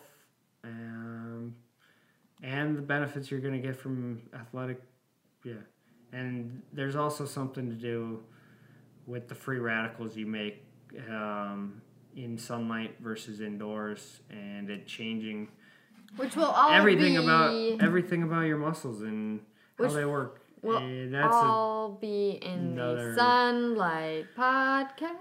[0.63, 1.55] um,
[2.43, 4.81] and the benefits you're going to get from athletic.
[5.43, 5.53] Yeah.
[6.13, 8.23] And there's also something to do
[9.05, 10.63] with the free radicals you make
[11.09, 11.81] um,
[12.15, 15.47] in sunlight versus indoors, and it changing
[16.17, 19.39] Which will all everything be, about everything about your muscles and
[19.77, 20.41] how Which they work.
[20.61, 25.17] will Eh, that's a, all be in another- the Sunlight Podcast.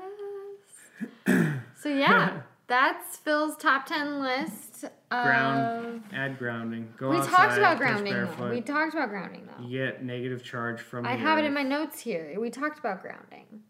[1.76, 4.84] so yeah, that's Phil's top ten list.
[5.12, 6.88] Of, Ground, add grounding.
[6.96, 7.30] Go we outside.
[7.32, 8.48] talked about grounding though.
[8.50, 9.64] We talked about grounding though.
[9.66, 11.04] you get negative charge from.
[11.04, 12.32] I have it in my notes here.
[12.38, 13.62] We talked about grounding.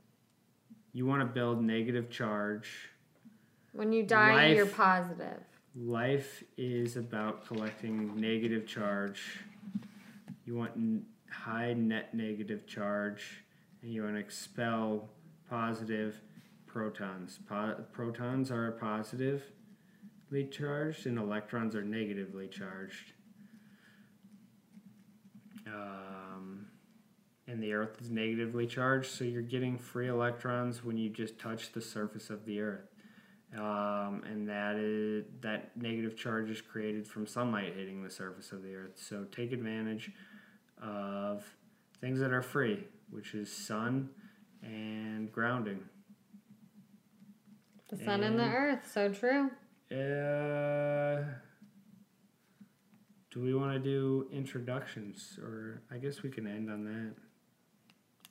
[0.93, 2.91] You want to build negative charge.
[3.73, 5.41] When you die, you're positive.
[5.77, 9.39] Life is about collecting negative charge.
[10.45, 13.45] You want n- high net negative charge,
[13.81, 15.11] and you want to expel
[15.49, 16.21] positive
[16.67, 17.39] protons.
[17.49, 19.45] Po- protons are positively
[20.51, 23.13] charged, and electrons are negatively charged.
[25.69, 26.67] Um,
[27.47, 31.71] and the Earth is negatively charged, so you're getting free electrons when you just touch
[31.71, 32.91] the surface of the Earth
[33.57, 38.63] um, and that is that negative charge is created from sunlight hitting the surface of
[38.63, 38.93] the earth.
[38.97, 40.13] So take advantage
[40.81, 41.45] of
[42.01, 44.11] things that are free, which is sun
[44.63, 45.81] and grounding.
[47.89, 48.89] The sun and the earth.
[48.93, 49.51] So true.
[49.91, 51.25] Uh,
[53.33, 57.15] do we want to do introductions, or I guess we can end on that.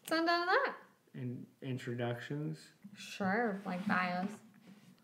[0.07, 0.73] Sun done that.
[1.13, 2.59] And introductions.
[2.95, 4.29] Sure, like bios.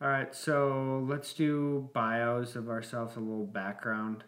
[0.06, 4.24] All right, so let's do bios of ourselves, a little background.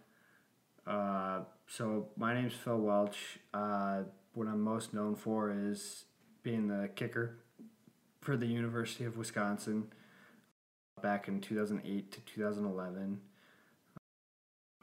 [0.87, 3.37] Uh, so my name's Phil Welch.
[3.53, 3.99] Uh,
[4.33, 6.05] what I'm most known for is
[6.41, 7.37] being the kicker
[8.21, 9.93] for the University of Wisconsin
[11.03, 13.21] back in 2008 to 2011.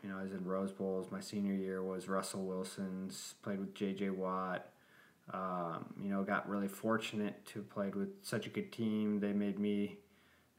[0.00, 1.10] you know, I was in Rose Bowls.
[1.10, 3.34] My senior year was Russell Wilson's.
[3.42, 4.10] Played with J.J.
[4.10, 4.68] Watt.
[5.32, 9.18] Um, you know, got really fortunate to have played with such a good team.
[9.18, 9.98] They made me,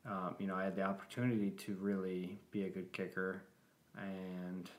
[0.10, 3.42] um, you know, I had the opportunity to really be a good kicker,
[3.98, 4.70] and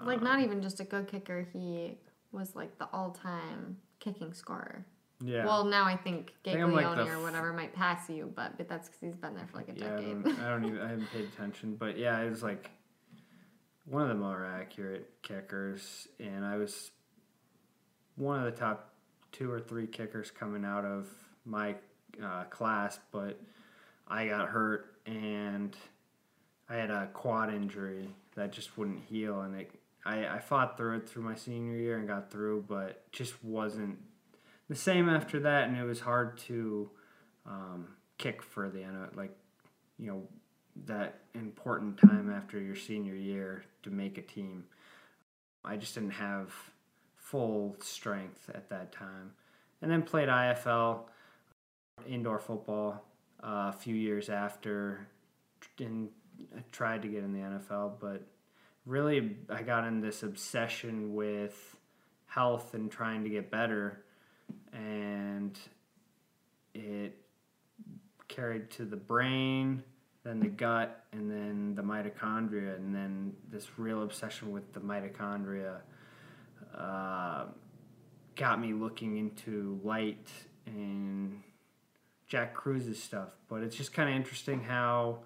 [0.00, 1.46] like not even just a good kicker.
[1.52, 1.98] He
[2.32, 4.84] was like the all-time kicking scorer.
[5.22, 5.44] yeah.
[5.44, 8.56] Well, now I think I like Gaglione the or f- whatever might pass you, but
[8.56, 10.24] but that's because he's been there for like a Yeah, I decade.
[10.24, 10.80] don't, I don't even.
[10.80, 12.70] I haven't paid attention, but yeah, it was like
[13.84, 16.90] one of the more accurate kickers, and I was
[18.16, 18.94] one of the top
[19.30, 21.06] two or three kickers coming out of
[21.44, 21.74] my
[22.22, 23.40] uh, class, but
[24.08, 25.76] I got hurt and
[26.68, 29.70] I had a quad injury that just wouldn't heal, and it.
[30.04, 33.98] I, I fought through it through my senior year and got through, but just wasn't
[34.68, 36.90] the same after that, and it was hard to
[37.46, 37.88] um,
[38.18, 38.96] kick for the end.
[38.96, 39.36] Of like
[39.98, 40.22] you know
[40.86, 44.64] that important time after your senior year to make a team.
[45.64, 46.52] I just didn't have
[47.14, 49.32] full strength at that time,
[49.82, 51.00] and then played IFL
[52.08, 53.04] indoor football
[53.42, 55.06] uh, a few years after,
[55.78, 56.08] and
[56.70, 58.22] tried to get in the NFL, but
[58.86, 61.76] really I got in this obsession with
[62.26, 64.04] health and trying to get better,
[64.72, 65.58] and
[66.74, 67.16] it
[68.28, 69.82] carried to the brain,
[70.24, 75.80] then the gut, and then the mitochondria, and then this real obsession with the mitochondria
[76.76, 77.44] uh,
[78.36, 80.28] got me looking into light
[80.66, 81.42] and
[82.32, 83.28] Jack Kruse's stuff.
[83.50, 85.18] But it's just kind of interesting how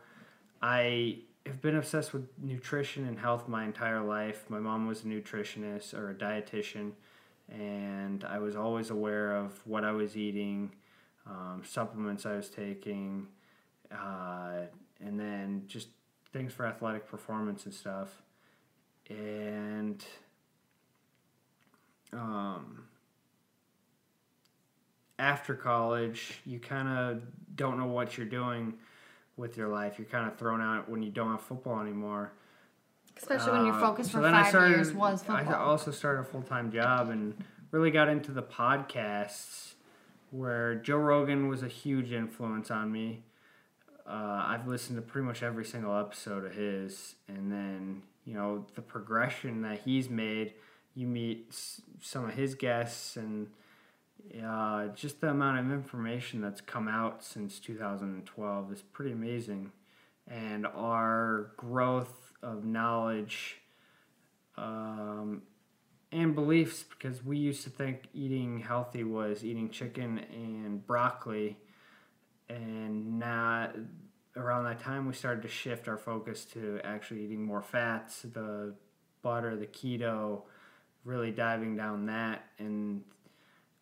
[0.61, 4.45] I have been obsessed with nutrition and health my entire life.
[4.49, 6.91] My mom was a nutritionist or a dietitian,
[7.49, 10.73] and I was always aware of what I was eating,
[11.29, 13.29] um, supplements I was taking,
[13.93, 14.63] uh,
[15.01, 15.87] and then just
[16.33, 18.21] things for athletic performance and stuff.
[19.09, 20.05] And
[22.13, 22.89] um,
[25.19, 27.23] after college, you kind of
[27.57, 28.75] don't know what you're doing
[29.37, 29.99] with your life.
[29.99, 32.33] You're kind of thrown out when you don't have football anymore.
[33.17, 35.55] Especially when your Uh, focus so for five started- years was football.
[35.55, 39.75] I also started a full time job and really got into the podcasts,
[40.31, 43.25] where Joe Rogan was a huge influence on me.
[44.07, 48.67] Uh, I've listened to pretty much every single episode of his, and then you know
[48.75, 50.55] the progression that he's made.
[50.95, 51.53] You meet
[52.01, 53.49] some of his guests, and
[54.45, 59.73] uh, just the amount of information that's come out since 2012 is pretty amazing.
[60.29, 63.57] And our growth of knowledge
[64.57, 65.43] um,
[66.13, 71.57] and beliefs, because we used to think eating healthy was eating chicken and broccoli,
[72.49, 73.71] and now
[74.37, 78.75] around that time we started to shift our focus to actually eating more fats, the
[79.23, 80.43] butter, the keto,
[81.05, 83.03] really diving down that, and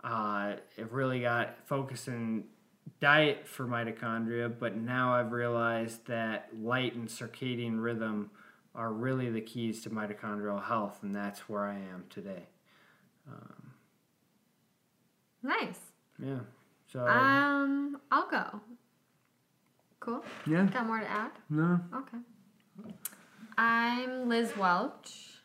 [0.04, 2.44] uh, it really got focused in
[3.00, 8.30] diet for mitochondria, but now I've realized that light and circadian rhythm
[8.74, 12.46] are really the keys to mitochondrial health, and that's where I am today.
[15.42, 15.78] nice.
[16.22, 16.38] Yeah.
[16.92, 18.60] So Um, I'll go.
[20.00, 20.24] Cool.
[20.46, 21.30] yeah, Got more to add?
[21.48, 22.18] no, Okay.
[23.56, 25.38] I'm Liz Welch.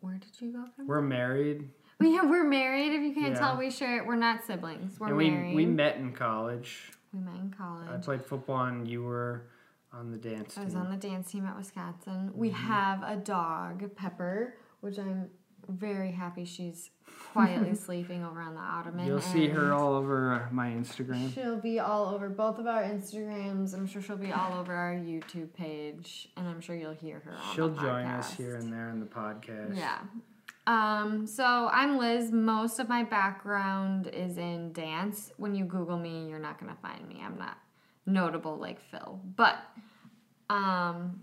[0.00, 0.86] Where did you go from?
[0.86, 1.68] we're married,
[2.10, 2.92] Yeah, we're married.
[2.92, 3.38] If you can't Yeah.
[3.40, 4.04] tell, we share.
[4.04, 4.98] We're not siblings.
[4.98, 5.54] We're and we married.
[5.54, 6.92] we met in college.
[7.12, 7.88] We met in college.
[7.92, 9.42] I played football, and you were
[9.92, 10.62] on the dance team.
[10.62, 10.82] I was team.
[10.82, 12.28] on the dance team at Wisconsin.
[12.30, 12.38] Mm-hmm.
[12.38, 15.28] We have a dog, Pepper, which I'm
[15.68, 16.90] very happy she's
[17.32, 19.06] quietly sleeping over on the ottoman.
[19.06, 21.32] You'll see her all over my Instagram.
[21.34, 23.74] She'll be all over both of our Instagrams.
[23.74, 27.32] I'm sure she'll be all over our YouTube page, and I'm sure you'll hear her.
[27.32, 29.76] On She'll the join us here and there in the podcast.
[29.76, 29.98] Yeah.
[30.70, 32.30] Um, so I'm Liz.
[32.30, 35.32] Most of my background is in dance.
[35.36, 37.20] When you Google me, you're not gonna find me.
[37.24, 37.58] I'm not
[38.06, 39.20] notable like Phil.
[39.34, 39.56] But
[40.48, 41.22] um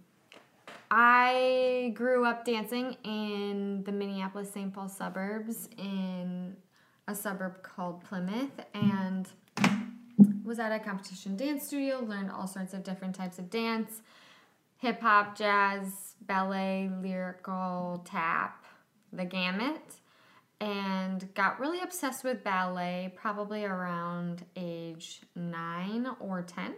[0.92, 4.74] I grew up dancing in the Minneapolis St.
[4.74, 6.58] Paul suburbs in
[7.08, 9.30] a suburb called Plymouth and
[10.44, 14.02] was at a competition dance studio, learned all sorts of different types of dance
[14.78, 18.57] hip hop, jazz, ballet, lyrical, tap,
[19.12, 19.96] the gamut,
[20.60, 26.74] and got really obsessed with ballet probably around age nine or 10,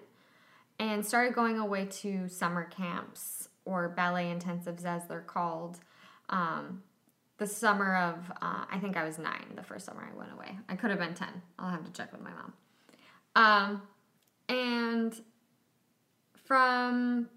[0.80, 5.80] and started going away to summer camps or ballet intensives as they're called.
[6.30, 6.84] Um,
[7.38, 10.58] the summer of, uh, I think I was nine the first summer I went away.
[10.68, 11.28] I could have been 10.
[11.58, 12.54] I'll have to check with my mom.
[13.36, 13.82] Um,
[14.50, 15.22] and
[16.44, 17.30] from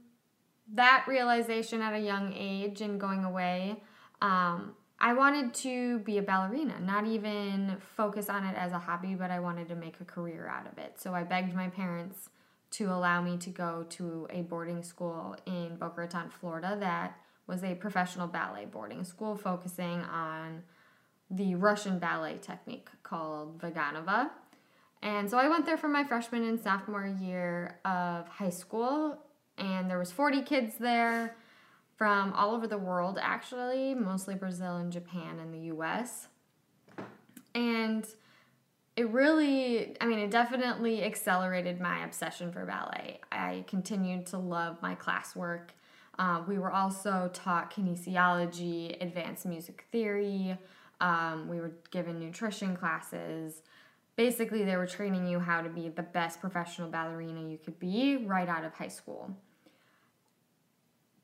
[0.75, 3.81] that realization at a young age and going away,
[4.21, 4.75] um,
[5.05, 9.33] I wanted to be a ballerina, not even focus on it as a hobby, but
[9.33, 11.01] I wanted to make a career out of it.
[11.01, 12.31] So I begged my parents
[12.71, 17.19] to allow me to go to a boarding school in Boca Raton, Florida, that
[17.49, 20.63] was a professional ballet boarding school focusing on
[21.29, 24.31] the Russian ballet technique called Vaganova.
[25.03, 29.19] And so I went there for my freshman and sophomore year of high school,
[29.59, 31.35] and there was 40 kids there
[32.03, 36.27] from all over the world actually, mostly Brazil and Japan and the US.
[37.55, 38.05] And
[38.97, 43.21] it really, I mean, it definitely accelerated my obsession for ballet.
[43.31, 45.69] I continued to love my classwork.
[46.19, 50.59] Uh, we were also taught kinesiology, advanced music theory.
[51.01, 53.63] Um, we were given nutrition classes.
[54.17, 58.17] Basically, they were training you how to be the best professional ballerina you could be
[58.17, 59.37] right out of high school.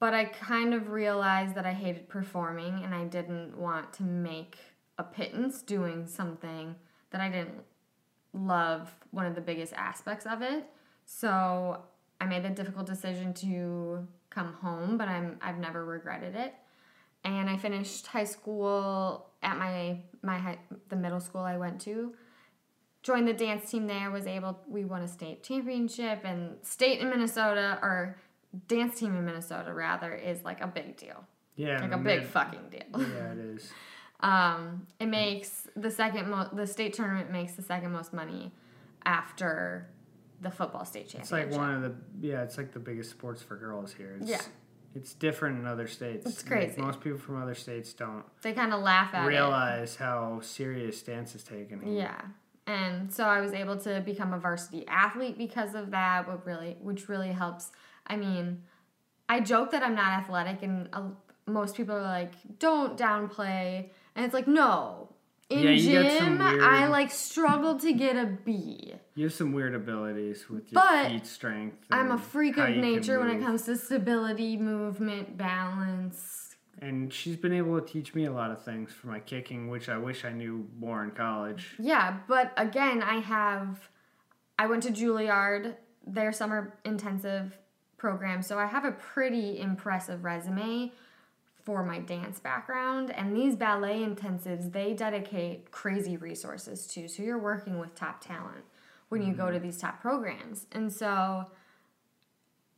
[0.00, 4.58] But I kind of realized that I hated performing and I didn't want to make
[4.96, 6.76] a pittance doing something
[7.10, 7.62] that I didn't
[8.32, 10.66] love one of the biggest aspects of it.
[11.04, 11.82] So
[12.20, 16.54] I made the difficult decision to come home, but I'm I've never regretted it.
[17.24, 20.58] And I finished high school at my my high,
[20.88, 22.14] the middle school I went to.
[23.02, 24.10] Joined the dance team there.
[24.10, 28.16] Was able we won a state championship and state in Minnesota or
[28.66, 31.24] dance team in Minnesota rather is like a big deal.
[31.56, 33.00] Yeah, Like a big fucking deal.
[33.00, 33.72] Yeah, it is.
[34.20, 38.50] Um, it makes the second mo- the state tournament makes the second most money
[39.06, 39.88] after
[40.40, 41.46] the football state championship.
[41.48, 44.16] It's like one of the yeah, it's like the biggest sports for girls here.
[44.20, 44.40] It's, Yeah.
[44.94, 46.26] It's different in other states.
[46.26, 46.80] It's Like, crazy.
[46.80, 49.28] most people from other states don't they kind of laugh at it.
[49.28, 51.80] realize how serious dance is taken.
[51.82, 51.92] here.
[51.94, 52.20] Yeah.
[52.66, 56.76] And so I was able to become a varsity athlete because of that, what really
[56.80, 57.70] which really helps.
[58.08, 58.62] I mean,
[59.28, 61.02] I joke that I'm not athletic and uh,
[61.46, 65.14] most people are like, "Don't downplay." And it's like, "No."
[65.50, 68.92] In Yeah, you get some gym, I like struggled to get a B.
[69.14, 71.86] You have some weird abilities with your But feet strength.
[71.90, 76.54] I'm a freak of nature when it comes to stability, movement, balance.
[76.80, 79.88] And she's been able to teach me a lot of things for my kicking, which
[79.88, 81.74] I wish I knew more in college.
[81.78, 83.88] Yeah, but again, I have
[84.58, 85.76] I went to Juilliard,
[86.06, 87.56] their summer intensive
[87.98, 90.92] program, so I have a pretty impressive resume
[91.68, 97.06] for my dance background and these ballet intensives, they dedicate crazy resources to.
[97.06, 98.64] So you're working with top talent
[99.10, 99.66] when you go to mm-hmm.
[99.66, 100.66] these top programs.
[100.72, 101.44] And so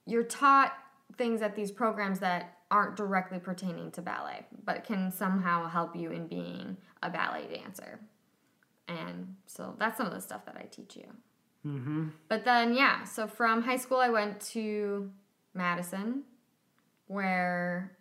[0.07, 0.73] you're taught
[1.17, 6.11] things at these programs that aren't directly pertaining to ballet, but can somehow help you
[6.11, 8.01] in being a ballet dancer.
[8.89, 11.05] And so that's some of the stuff that I teach you.
[11.67, 12.09] Mm-hmm.
[12.29, 15.11] But then, yeah, so from high school, I went to
[15.55, 16.23] Madison,
[17.07, 17.93] where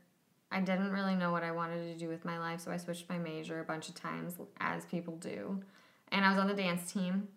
[0.51, 3.09] I didn't really know what I wanted to do with my life, so I switched
[3.09, 5.61] my major a bunch of times, as people do.
[6.11, 7.27] And I was on the dance team,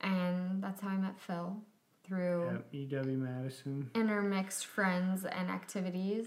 [0.00, 1.56] and that's how I met Phil
[2.06, 3.90] through Yep, UW Madison.
[3.94, 6.26] intermixed friends and activities.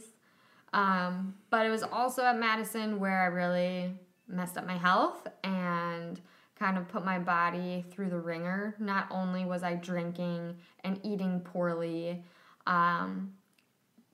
[0.74, 3.94] Um, but it was also at Madison where I really
[4.28, 6.20] messed up my health and
[6.58, 8.76] kind of put my body through the ringer.
[8.80, 12.24] Not only was I drinking and eating poorly,
[12.66, 13.34] um,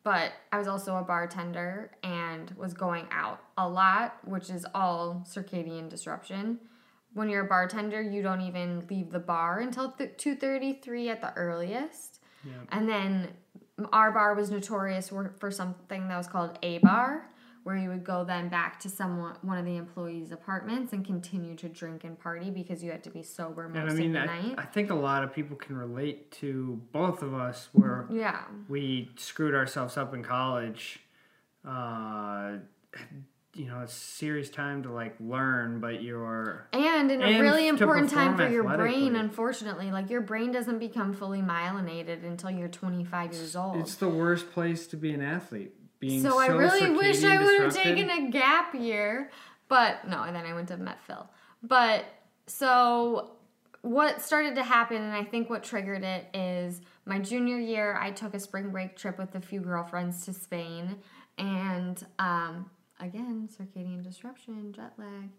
[0.04, 5.26] but I was also a bartender and was going out a lot, which is all
[5.30, 6.60] circadian disruption.
[7.14, 11.34] When you're a bartender, you don't even leave the bar until th- 2:33 at the
[11.36, 12.20] earliest.
[12.70, 13.30] And then
[13.94, 17.30] our bar was notorious for something that was called a bar,
[17.64, 21.56] where you would go then back to someone one of the employees' apartments and continue
[21.56, 24.26] to drink and party because you had to be sober most And I mean, of
[24.28, 24.56] the I, night.
[24.58, 28.42] I think a lot of people can relate to both of us where yeah.
[28.68, 31.00] we screwed ourselves up in college.
[31.66, 32.58] Uh,
[33.56, 37.68] you know, it's serious time to like learn, but you're And in a And really
[37.68, 42.68] important time for your brain, unfortunately, like your brain doesn't become fully myelinated until you're
[42.68, 43.78] 25 years old.
[43.78, 45.74] it's the worst place to be an athlete.
[46.04, 49.32] Being so I really wish I would have taken a gap year,
[49.68, 50.24] but no.
[50.24, 51.28] And then I went to Met Phil.
[51.62, 52.06] But
[52.48, 53.32] so
[53.82, 57.98] what started to happen, and I think what triggered it is my junior year.
[58.00, 60.98] I took a spring break trip with a few girlfriends to Spain,
[61.38, 62.70] and um,
[63.00, 65.30] again, circadian disruption, jet lag.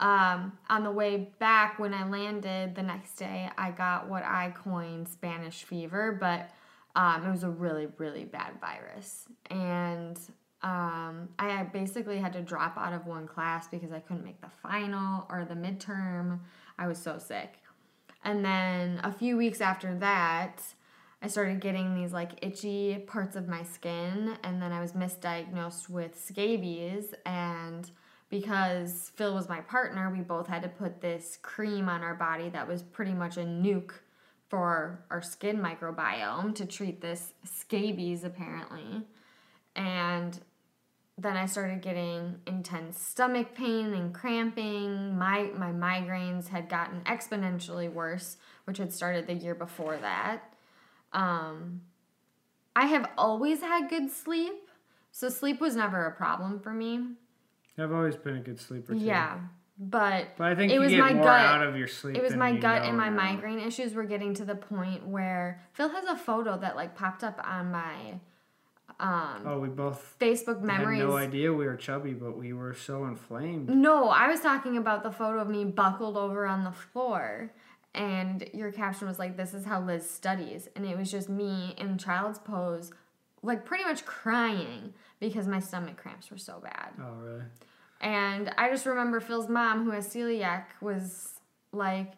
[0.00, 4.54] Um, on the way back, when I landed the next day, I got what I
[4.56, 6.50] coined Spanish fever, but
[6.98, 9.26] um, it was a really, really bad virus.
[9.50, 10.18] And
[10.62, 14.50] um, I basically had to drop out of one class because I couldn't make the
[14.62, 16.40] final or the midterm.
[16.76, 17.60] I was so sick.
[18.24, 20.60] And then a few weeks after that,
[21.22, 25.88] I started getting these like itchy parts of my skin, and then I was misdiagnosed
[25.88, 27.14] with scabies.
[27.24, 27.88] And
[28.28, 32.48] because Phil was my partner, we both had to put this cream on our body
[32.48, 33.92] that was pretty much a nuke
[34.48, 39.02] for our skin microbiome to treat this scabies, apparently.
[39.76, 40.38] And
[41.18, 45.18] then I started getting intense stomach pain and cramping.
[45.18, 50.54] My my migraines had gotten exponentially worse, which had started the year before that.
[51.12, 51.82] Um,
[52.76, 54.68] I have always had good sleep,
[55.10, 57.00] so sleep was never a problem for me.
[57.76, 59.00] I've always been a good sleeper too.
[59.00, 59.38] Yeah,
[59.78, 61.26] but But I think It was my gut.
[61.26, 62.16] out of your sleep.
[62.16, 63.16] it was my gut and my now.
[63.16, 67.22] migraine issues were getting to the point where Phil has a photo that like popped
[67.22, 68.20] up on my
[69.00, 70.98] um, Oh, we both Facebook memories.
[71.00, 73.68] had no idea we were chubby, but we were so inflamed.
[73.68, 77.52] No, I was talking about the photo of me buckled over on the floor.
[77.94, 80.68] And your caption was like, This is how Liz studies.
[80.74, 82.90] And it was just me in child's pose,
[83.42, 86.90] like pretty much crying because my stomach cramps were so bad.
[87.00, 87.42] Oh, really?
[88.00, 91.34] And I just remember Phil's mom, who has celiac, was
[91.72, 92.12] like,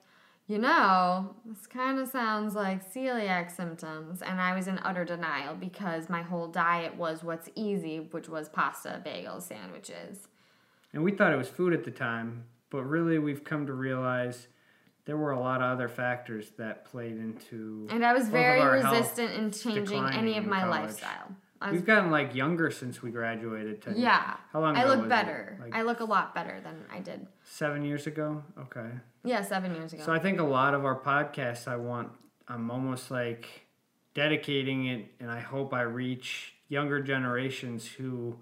[0.46, 4.20] you know, this kind of sounds like celiac symptoms.
[4.20, 8.48] And I was in utter denial because my whole diet was what's easy, which was
[8.48, 10.28] pasta, bagels, sandwiches.
[10.92, 14.48] And we thought it was food at the time, but really we've come to realize
[15.04, 17.86] there were a lot of other factors that played into.
[17.90, 20.82] And I was very resistant in changing any of my college.
[20.82, 21.34] lifestyle.
[21.60, 23.82] I was, We've gotten like younger since we graduated.
[23.82, 24.36] To, yeah.
[24.52, 25.58] How long I look better.
[25.60, 27.26] Like I look a lot better than I did.
[27.44, 28.42] seven years ago?
[28.58, 28.88] Okay.
[29.24, 30.02] Yeah, seven years ago.
[30.04, 32.10] So I think a lot of our podcasts, I want,
[32.48, 33.66] I'm almost like
[34.14, 38.36] dedicating it, and I hope I reach younger generations who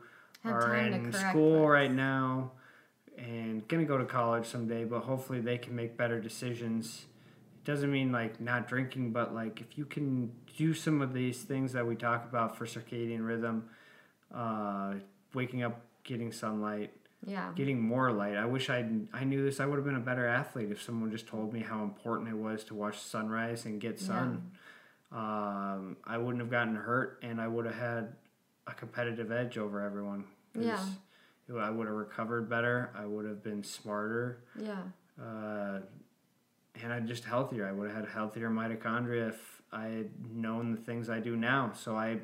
[0.45, 1.69] Have are in school this.
[1.69, 2.53] right now
[3.17, 7.07] and gonna go to college someday, but hopefully they can make better decisions.
[7.69, 11.75] Doesn't mean like not drinking, but like if you can do some of these things
[11.75, 13.69] that we talk about for circadian rhythm,
[14.35, 14.95] uh,
[15.35, 16.95] waking up, getting sunlight,
[17.27, 17.51] yeah.
[17.55, 18.39] getting more light.
[18.39, 19.61] I wish I I knew this.
[19.61, 22.37] I would have been a better athlete if someone just told me how important it
[22.39, 24.51] was to watch sunrise and get sun.
[25.13, 28.15] Um, I wouldn't have gotten hurt, and I would have had
[28.67, 30.25] a competitive edge over everyone.
[30.59, 30.83] Yeah.
[31.55, 32.91] I would have recovered better.
[32.95, 34.81] I would have been smarter, Yeah.
[35.23, 35.81] uh,
[36.83, 37.67] and I'm just healthier.
[37.67, 41.73] I would have had healthier mitochondria if I had known the things I do now.
[41.75, 42.19] So I,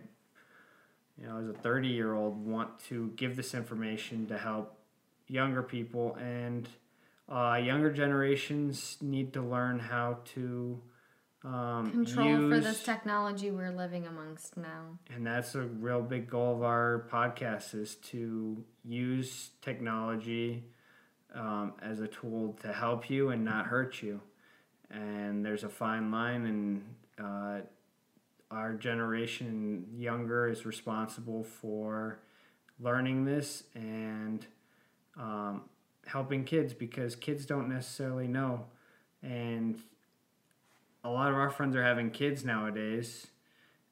[1.20, 4.78] you know, as a 30 year old, want to give this information to help
[5.28, 6.68] younger people and
[7.28, 10.80] uh, younger generations need to learn how to
[11.44, 14.98] um, Control for this technology we're living amongst now.
[15.14, 20.64] and that's a real big goal of our podcast is to use technology
[21.34, 24.22] um, as a tool to help you and not hurt you
[24.90, 27.60] and there's a fine line and uh,
[28.50, 32.20] our generation younger is responsible for
[32.80, 34.46] learning this and
[35.16, 35.62] um,
[36.06, 38.64] helping kids because kids don't necessarily know.
[39.22, 39.78] And
[41.02, 43.26] a lot of our friends are having kids nowadays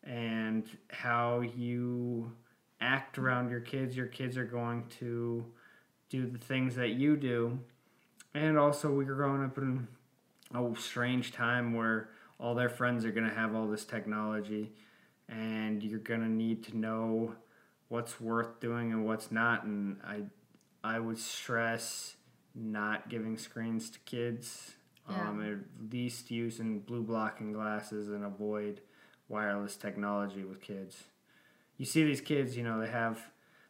[0.05, 2.33] and how you
[2.81, 5.45] act around your kids your kids are going to
[6.11, 7.59] do the things that you do.
[8.35, 9.89] And also we're growing up in
[10.55, 12.09] a strange time where
[12.39, 14.73] all their friends are going to have all this technology
[15.29, 17.35] and you're going to need to know
[17.89, 19.65] what's worth doing and what's not.
[19.65, 20.23] And i
[20.85, 22.17] i would stress
[22.55, 24.73] not giving screens to kids.
[25.11, 25.29] Yeah.
[25.29, 28.81] um, at least using blue blocking glasses and avoid
[29.29, 31.05] wireless technology with kids.
[31.77, 33.21] You see these kids you know they have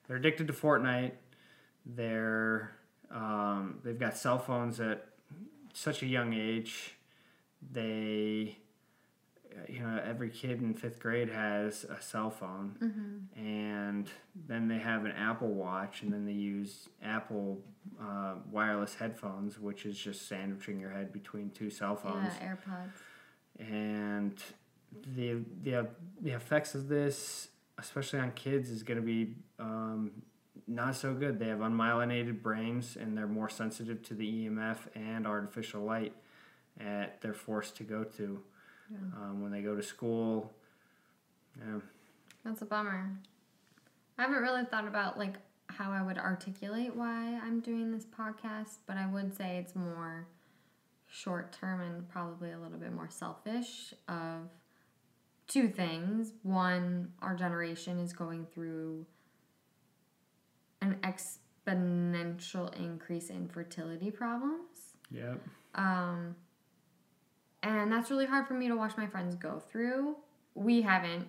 [0.07, 1.13] they're addicted to fortnite.
[1.87, 2.73] They're
[3.11, 5.07] um, they've got cell phones at
[5.73, 6.97] such a young age
[7.73, 8.59] they
[9.69, 13.41] you know every kid in fifth grade has a cell phone Mm-hmm.
[13.47, 14.09] and
[14.49, 17.61] then they have an apple watch and then they use apple
[18.01, 23.67] uh, wireless headphones which is just sandwiching your head between two cell phones Yeah, AirPods.
[23.71, 24.43] and
[25.17, 25.87] the the
[26.21, 30.11] the effects of this, especially on kids, is going to be um,
[30.67, 31.39] not so good.
[31.39, 36.15] They have unmyelinated brains, and they're more sensitive to the EMF and artificial light
[36.79, 38.43] that they're forced to go to
[39.17, 40.53] um, when they go to school.
[41.59, 41.81] Yeah.
[42.45, 43.11] That's a bummer.
[44.19, 45.35] I haven't really thought about like
[45.67, 50.27] how I would articulate why I'm doing this podcast, but I would say it's more
[51.09, 54.51] short term and probably a little bit more selfish of
[55.47, 56.33] two things.
[56.43, 59.07] One, our generation is going through
[60.83, 64.97] an exponential increase in fertility problems.
[65.11, 65.41] Yep.
[65.75, 66.37] Um,
[67.63, 70.17] and that's really hard for me to watch my friends go through
[70.55, 71.29] we haven't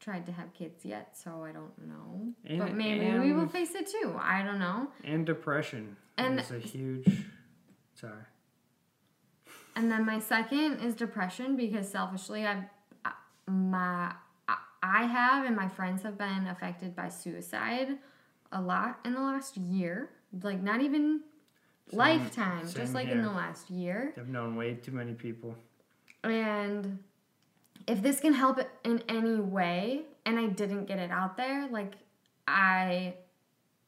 [0.00, 2.32] tried to have kids yet, so I don't know.
[2.46, 4.16] And- but maybe we will face it too.
[4.18, 4.90] I don't know.
[5.04, 7.26] And depression And- is a huge.
[7.94, 8.22] Sorry.
[9.74, 12.64] And then my second is depression because selfishly, I've
[13.46, 14.14] my
[14.48, 17.98] I- I have and my friends have been affected by suicide
[18.52, 20.10] a lot in the last year.
[20.42, 21.22] Like not even
[21.88, 24.12] Same- lifetime, same just like in the last year.
[24.16, 25.56] I've known way too many people.
[26.24, 26.98] And
[27.86, 31.94] if this can help in any way, and I didn't get it out there, like
[32.46, 33.14] I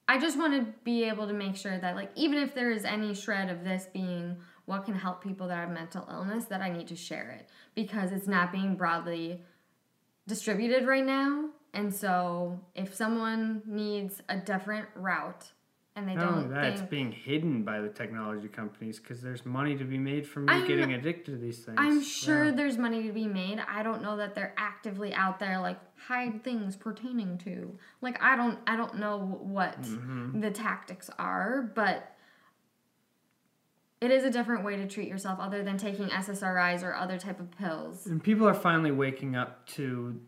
[0.08, 2.84] I just want to be able to make sure that like even if there is
[2.84, 6.70] any shred of this being what can help people that have mental illness that I
[6.70, 9.42] need to share it because it's not being broadly
[10.26, 11.50] distributed right now.
[11.72, 15.52] And so if someone needs a different route
[15.96, 19.44] and they Not only don't that, it's being hidden by the technology companies because there's
[19.44, 21.76] money to be made from you I'm- getting addicted to these things.
[21.80, 22.50] I'm sure Yeah.
[22.52, 23.60] there's money to be made.
[23.68, 27.76] I don't know that they're actively out there like hide things pertaining to.
[28.00, 30.40] Like I don't I don't know what Mm-hmm.
[30.40, 32.16] the tactics are, but
[34.00, 37.38] it is a different way to treat yourself other than taking SSRIs or other type
[37.38, 38.06] of pills.
[38.06, 40.18] And people are finally waking up to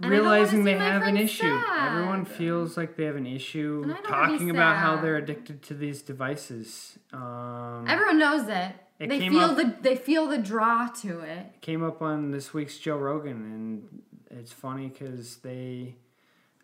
[0.00, 1.60] And I don't wanna realizing they have an issue.
[1.78, 4.96] Everyone feels like they have an issue And I don't wanna be talking about how
[4.96, 6.98] they're addicted to these devices.
[7.12, 8.72] Um, Everyone knows it.
[8.98, 11.60] It they feel up- the they feel the draw to it.
[11.60, 15.96] came up on this week's Joe Rogan, and it's funny because they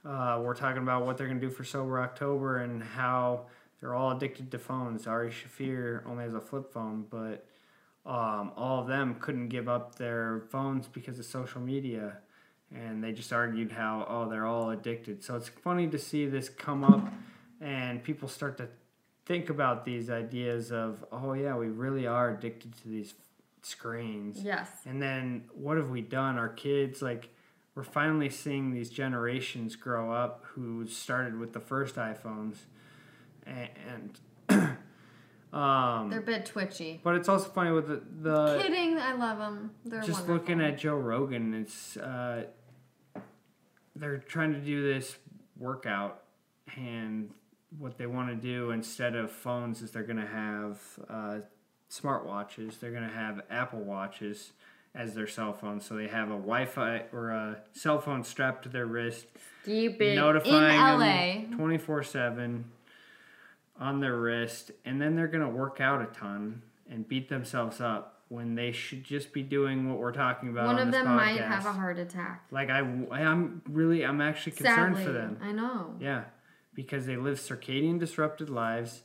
[0.04, 3.46] uh, were talking about what they're going to do for Sober October and how
[3.80, 5.06] they're all addicted to phones.
[5.06, 7.46] Ari Shaffir only has a flip phone, but
[8.06, 12.18] um, all of them couldn't give up their phones because of social media.
[12.74, 15.24] And they just argued how, oh, they're all addicted.
[15.24, 17.12] So it's funny to see this come up
[17.60, 18.68] and people start to
[19.26, 23.14] think about these ideas of, oh, yeah, we really are addicted to these
[23.62, 24.40] screens.
[24.42, 24.68] Yes.
[24.86, 26.38] And then what have we done?
[26.38, 27.28] Our kids, like,
[27.74, 32.56] we're finally seeing these generations grow up who started with the first iPhones,
[33.46, 34.76] and, and
[35.52, 37.00] um, They're a bit twitchy.
[37.02, 39.70] but it's also funny with the, the Kidding, I love them.
[39.84, 40.34] They're just wonderful.
[40.34, 41.54] looking at Joe Rogan.
[41.54, 42.46] It's uh,
[44.00, 45.16] they're trying to do this
[45.56, 46.22] workout,
[46.76, 47.30] and
[47.78, 51.38] what they want to do instead of phones is they're going to have uh,
[51.90, 52.80] smartwatches.
[52.80, 54.52] They're going to have Apple watches
[54.94, 58.68] as their cell phone, so they have a Wi-Fi or a cell phone strapped to
[58.68, 59.26] their wrist,
[60.14, 60.96] it notifying in LA.
[61.42, 62.64] them twenty four seven
[63.78, 67.80] on their wrist, and then they're going to work out a ton and beat themselves
[67.80, 70.66] up when they should just be doing what we're talking about.
[70.66, 72.46] One on of them might have a heart attack.
[72.52, 75.38] Like I, I'm really, I'm actually concerned Sadly, for them.
[75.42, 75.96] I know.
[75.98, 76.22] Yeah,
[76.72, 79.02] because they live circadian disrupted lives.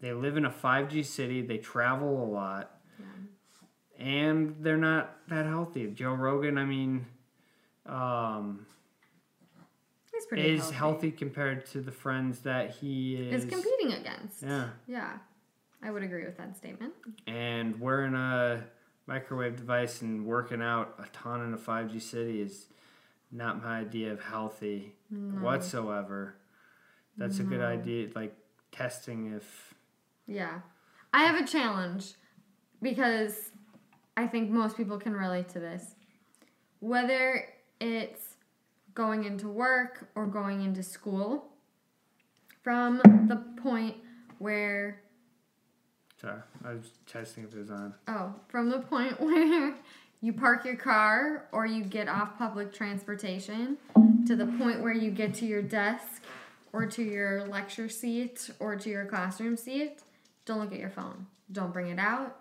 [0.00, 1.42] They live in a 5G city.
[1.42, 2.70] They travel a lot.
[2.98, 4.04] yeah.
[4.06, 5.88] And they're not that healthy.
[5.88, 7.06] Joe Rogan, I mean,
[7.86, 8.66] um,
[10.12, 11.10] He's pretty is healthy.
[11.10, 13.44] compared to the friends that he is.
[13.44, 14.42] Is competing against.
[14.44, 14.68] Yeah.
[14.86, 15.18] Yeah.
[15.82, 16.92] I would agree with that statement.
[17.26, 18.64] And wearing a
[19.06, 22.66] microwave device and working out a ton in a 5G city is
[23.32, 26.36] not my idea of healthy whatsoever.
[27.16, 28.08] That's a good idea.
[28.14, 28.34] Like
[28.72, 29.74] testing if
[30.26, 30.60] Yeah.
[31.12, 32.14] I have a challenge
[32.80, 33.50] because
[34.16, 35.94] I think most people can relate to this.
[36.80, 37.46] Whether
[37.80, 38.36] it's
[38.94, 41.46] going into work or going into school,
[42.62, 43.96] from the point
[44.38, 45.00] where
[46.20, 47.94] sorry, I was testing if it was on.
[48.08, 49.74] Oh, from the point where
[50.20, 53.78] you park your car or you get off public transportation
[54.26, 56.22] to the point where you get to your desk
[56.72, 60.00] or to your lecture seat or to your classroom seat,
[60.44, 61.26] don't look at your phone.
[61.50, 62.36] Don't bring it out.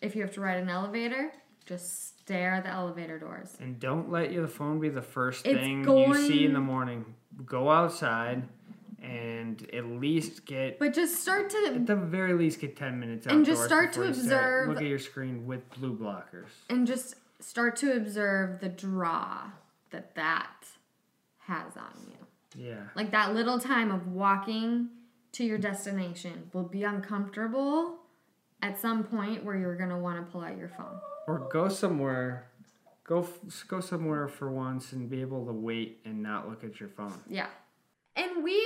[0.00, 1.32] If you have to ride an elevator,
[1.66, 3.56] just stare at the elevator doors.
[3.60, 7.04] And don't let your phone be the first It's thing you see in the morning.
[7.44, 8.44] Go outside
[9.06, 13.26] and at least get But just start to at the very least get 10 minutes
[13.26, 16.46] And just start to observe- look at your screen with blue blockers.
[16.68, 19.50] and just start to observe the draw
[19.90, 20.66] that that
[21.38, 22.64] has on you.
[22.66, 22.82] Yeah.
[22.94, 24.88] Like that little time of walking
[25.32, 27.98] to your destination will be uncomfortable
[28.62, 30.98] at some point where you're going to want to pull out your phone.
[31.26, 32.48] Or go somewhere
[33.04, 33.24] go
[33.68, 37.12] go somewhere for once and be able to wait and not look at your phone.
[37.28, 37.46] Yeah.
[38.16, 38.60] And we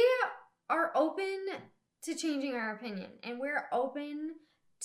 [0.68, 1.46] are open
[2.04, 4.30] to changing our opinion and we're open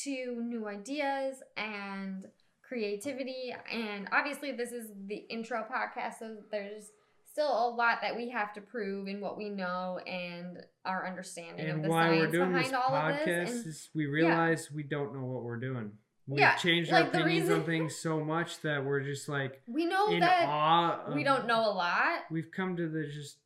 [0.03, 2.25] to new ideas and
[2.67, 3.53] creativity.
[3.71, 6.91] And obviously, this is the intro podcast, so there's
[7.31, 11.69] still a lot that we have to prove in what we know and our understanding
[11.69, 13.51] of And the why science we're doing behind all of this.
[13.51, 15.91] And is we realize we don't know what we're doing.
[16.27, 19.27] we've Yeah, changed like our the opinions on reason- things so much that we're just
[19.29, 21.03] like We know that.
[21.07, 22.19] Of, we don't know a lot.
[22.31, 23.37] We've come to the just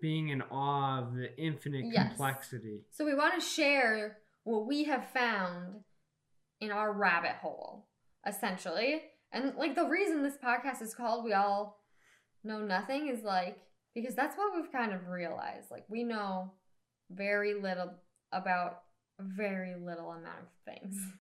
[0.00, 2.08] being in awe of the infinite Yes.
[2.08, 2.82] complexity.
[2.90, 5.84] So we want to share what we have found
[6.60, 7.88] in our rabbit hole,
[8.26, 9.02] essentially.
[9.32, 11.80] And like the reason this podcast is called We All
[12.42, 13.58] Know Nothing is like
[13.94, 15.70] because that's what we've kind of realized.
[15.70, 16.52] Like we know
[17.10, 17.92] very little
[18.32, 18.82] about
[19.18, 20.96] a very little amount of things.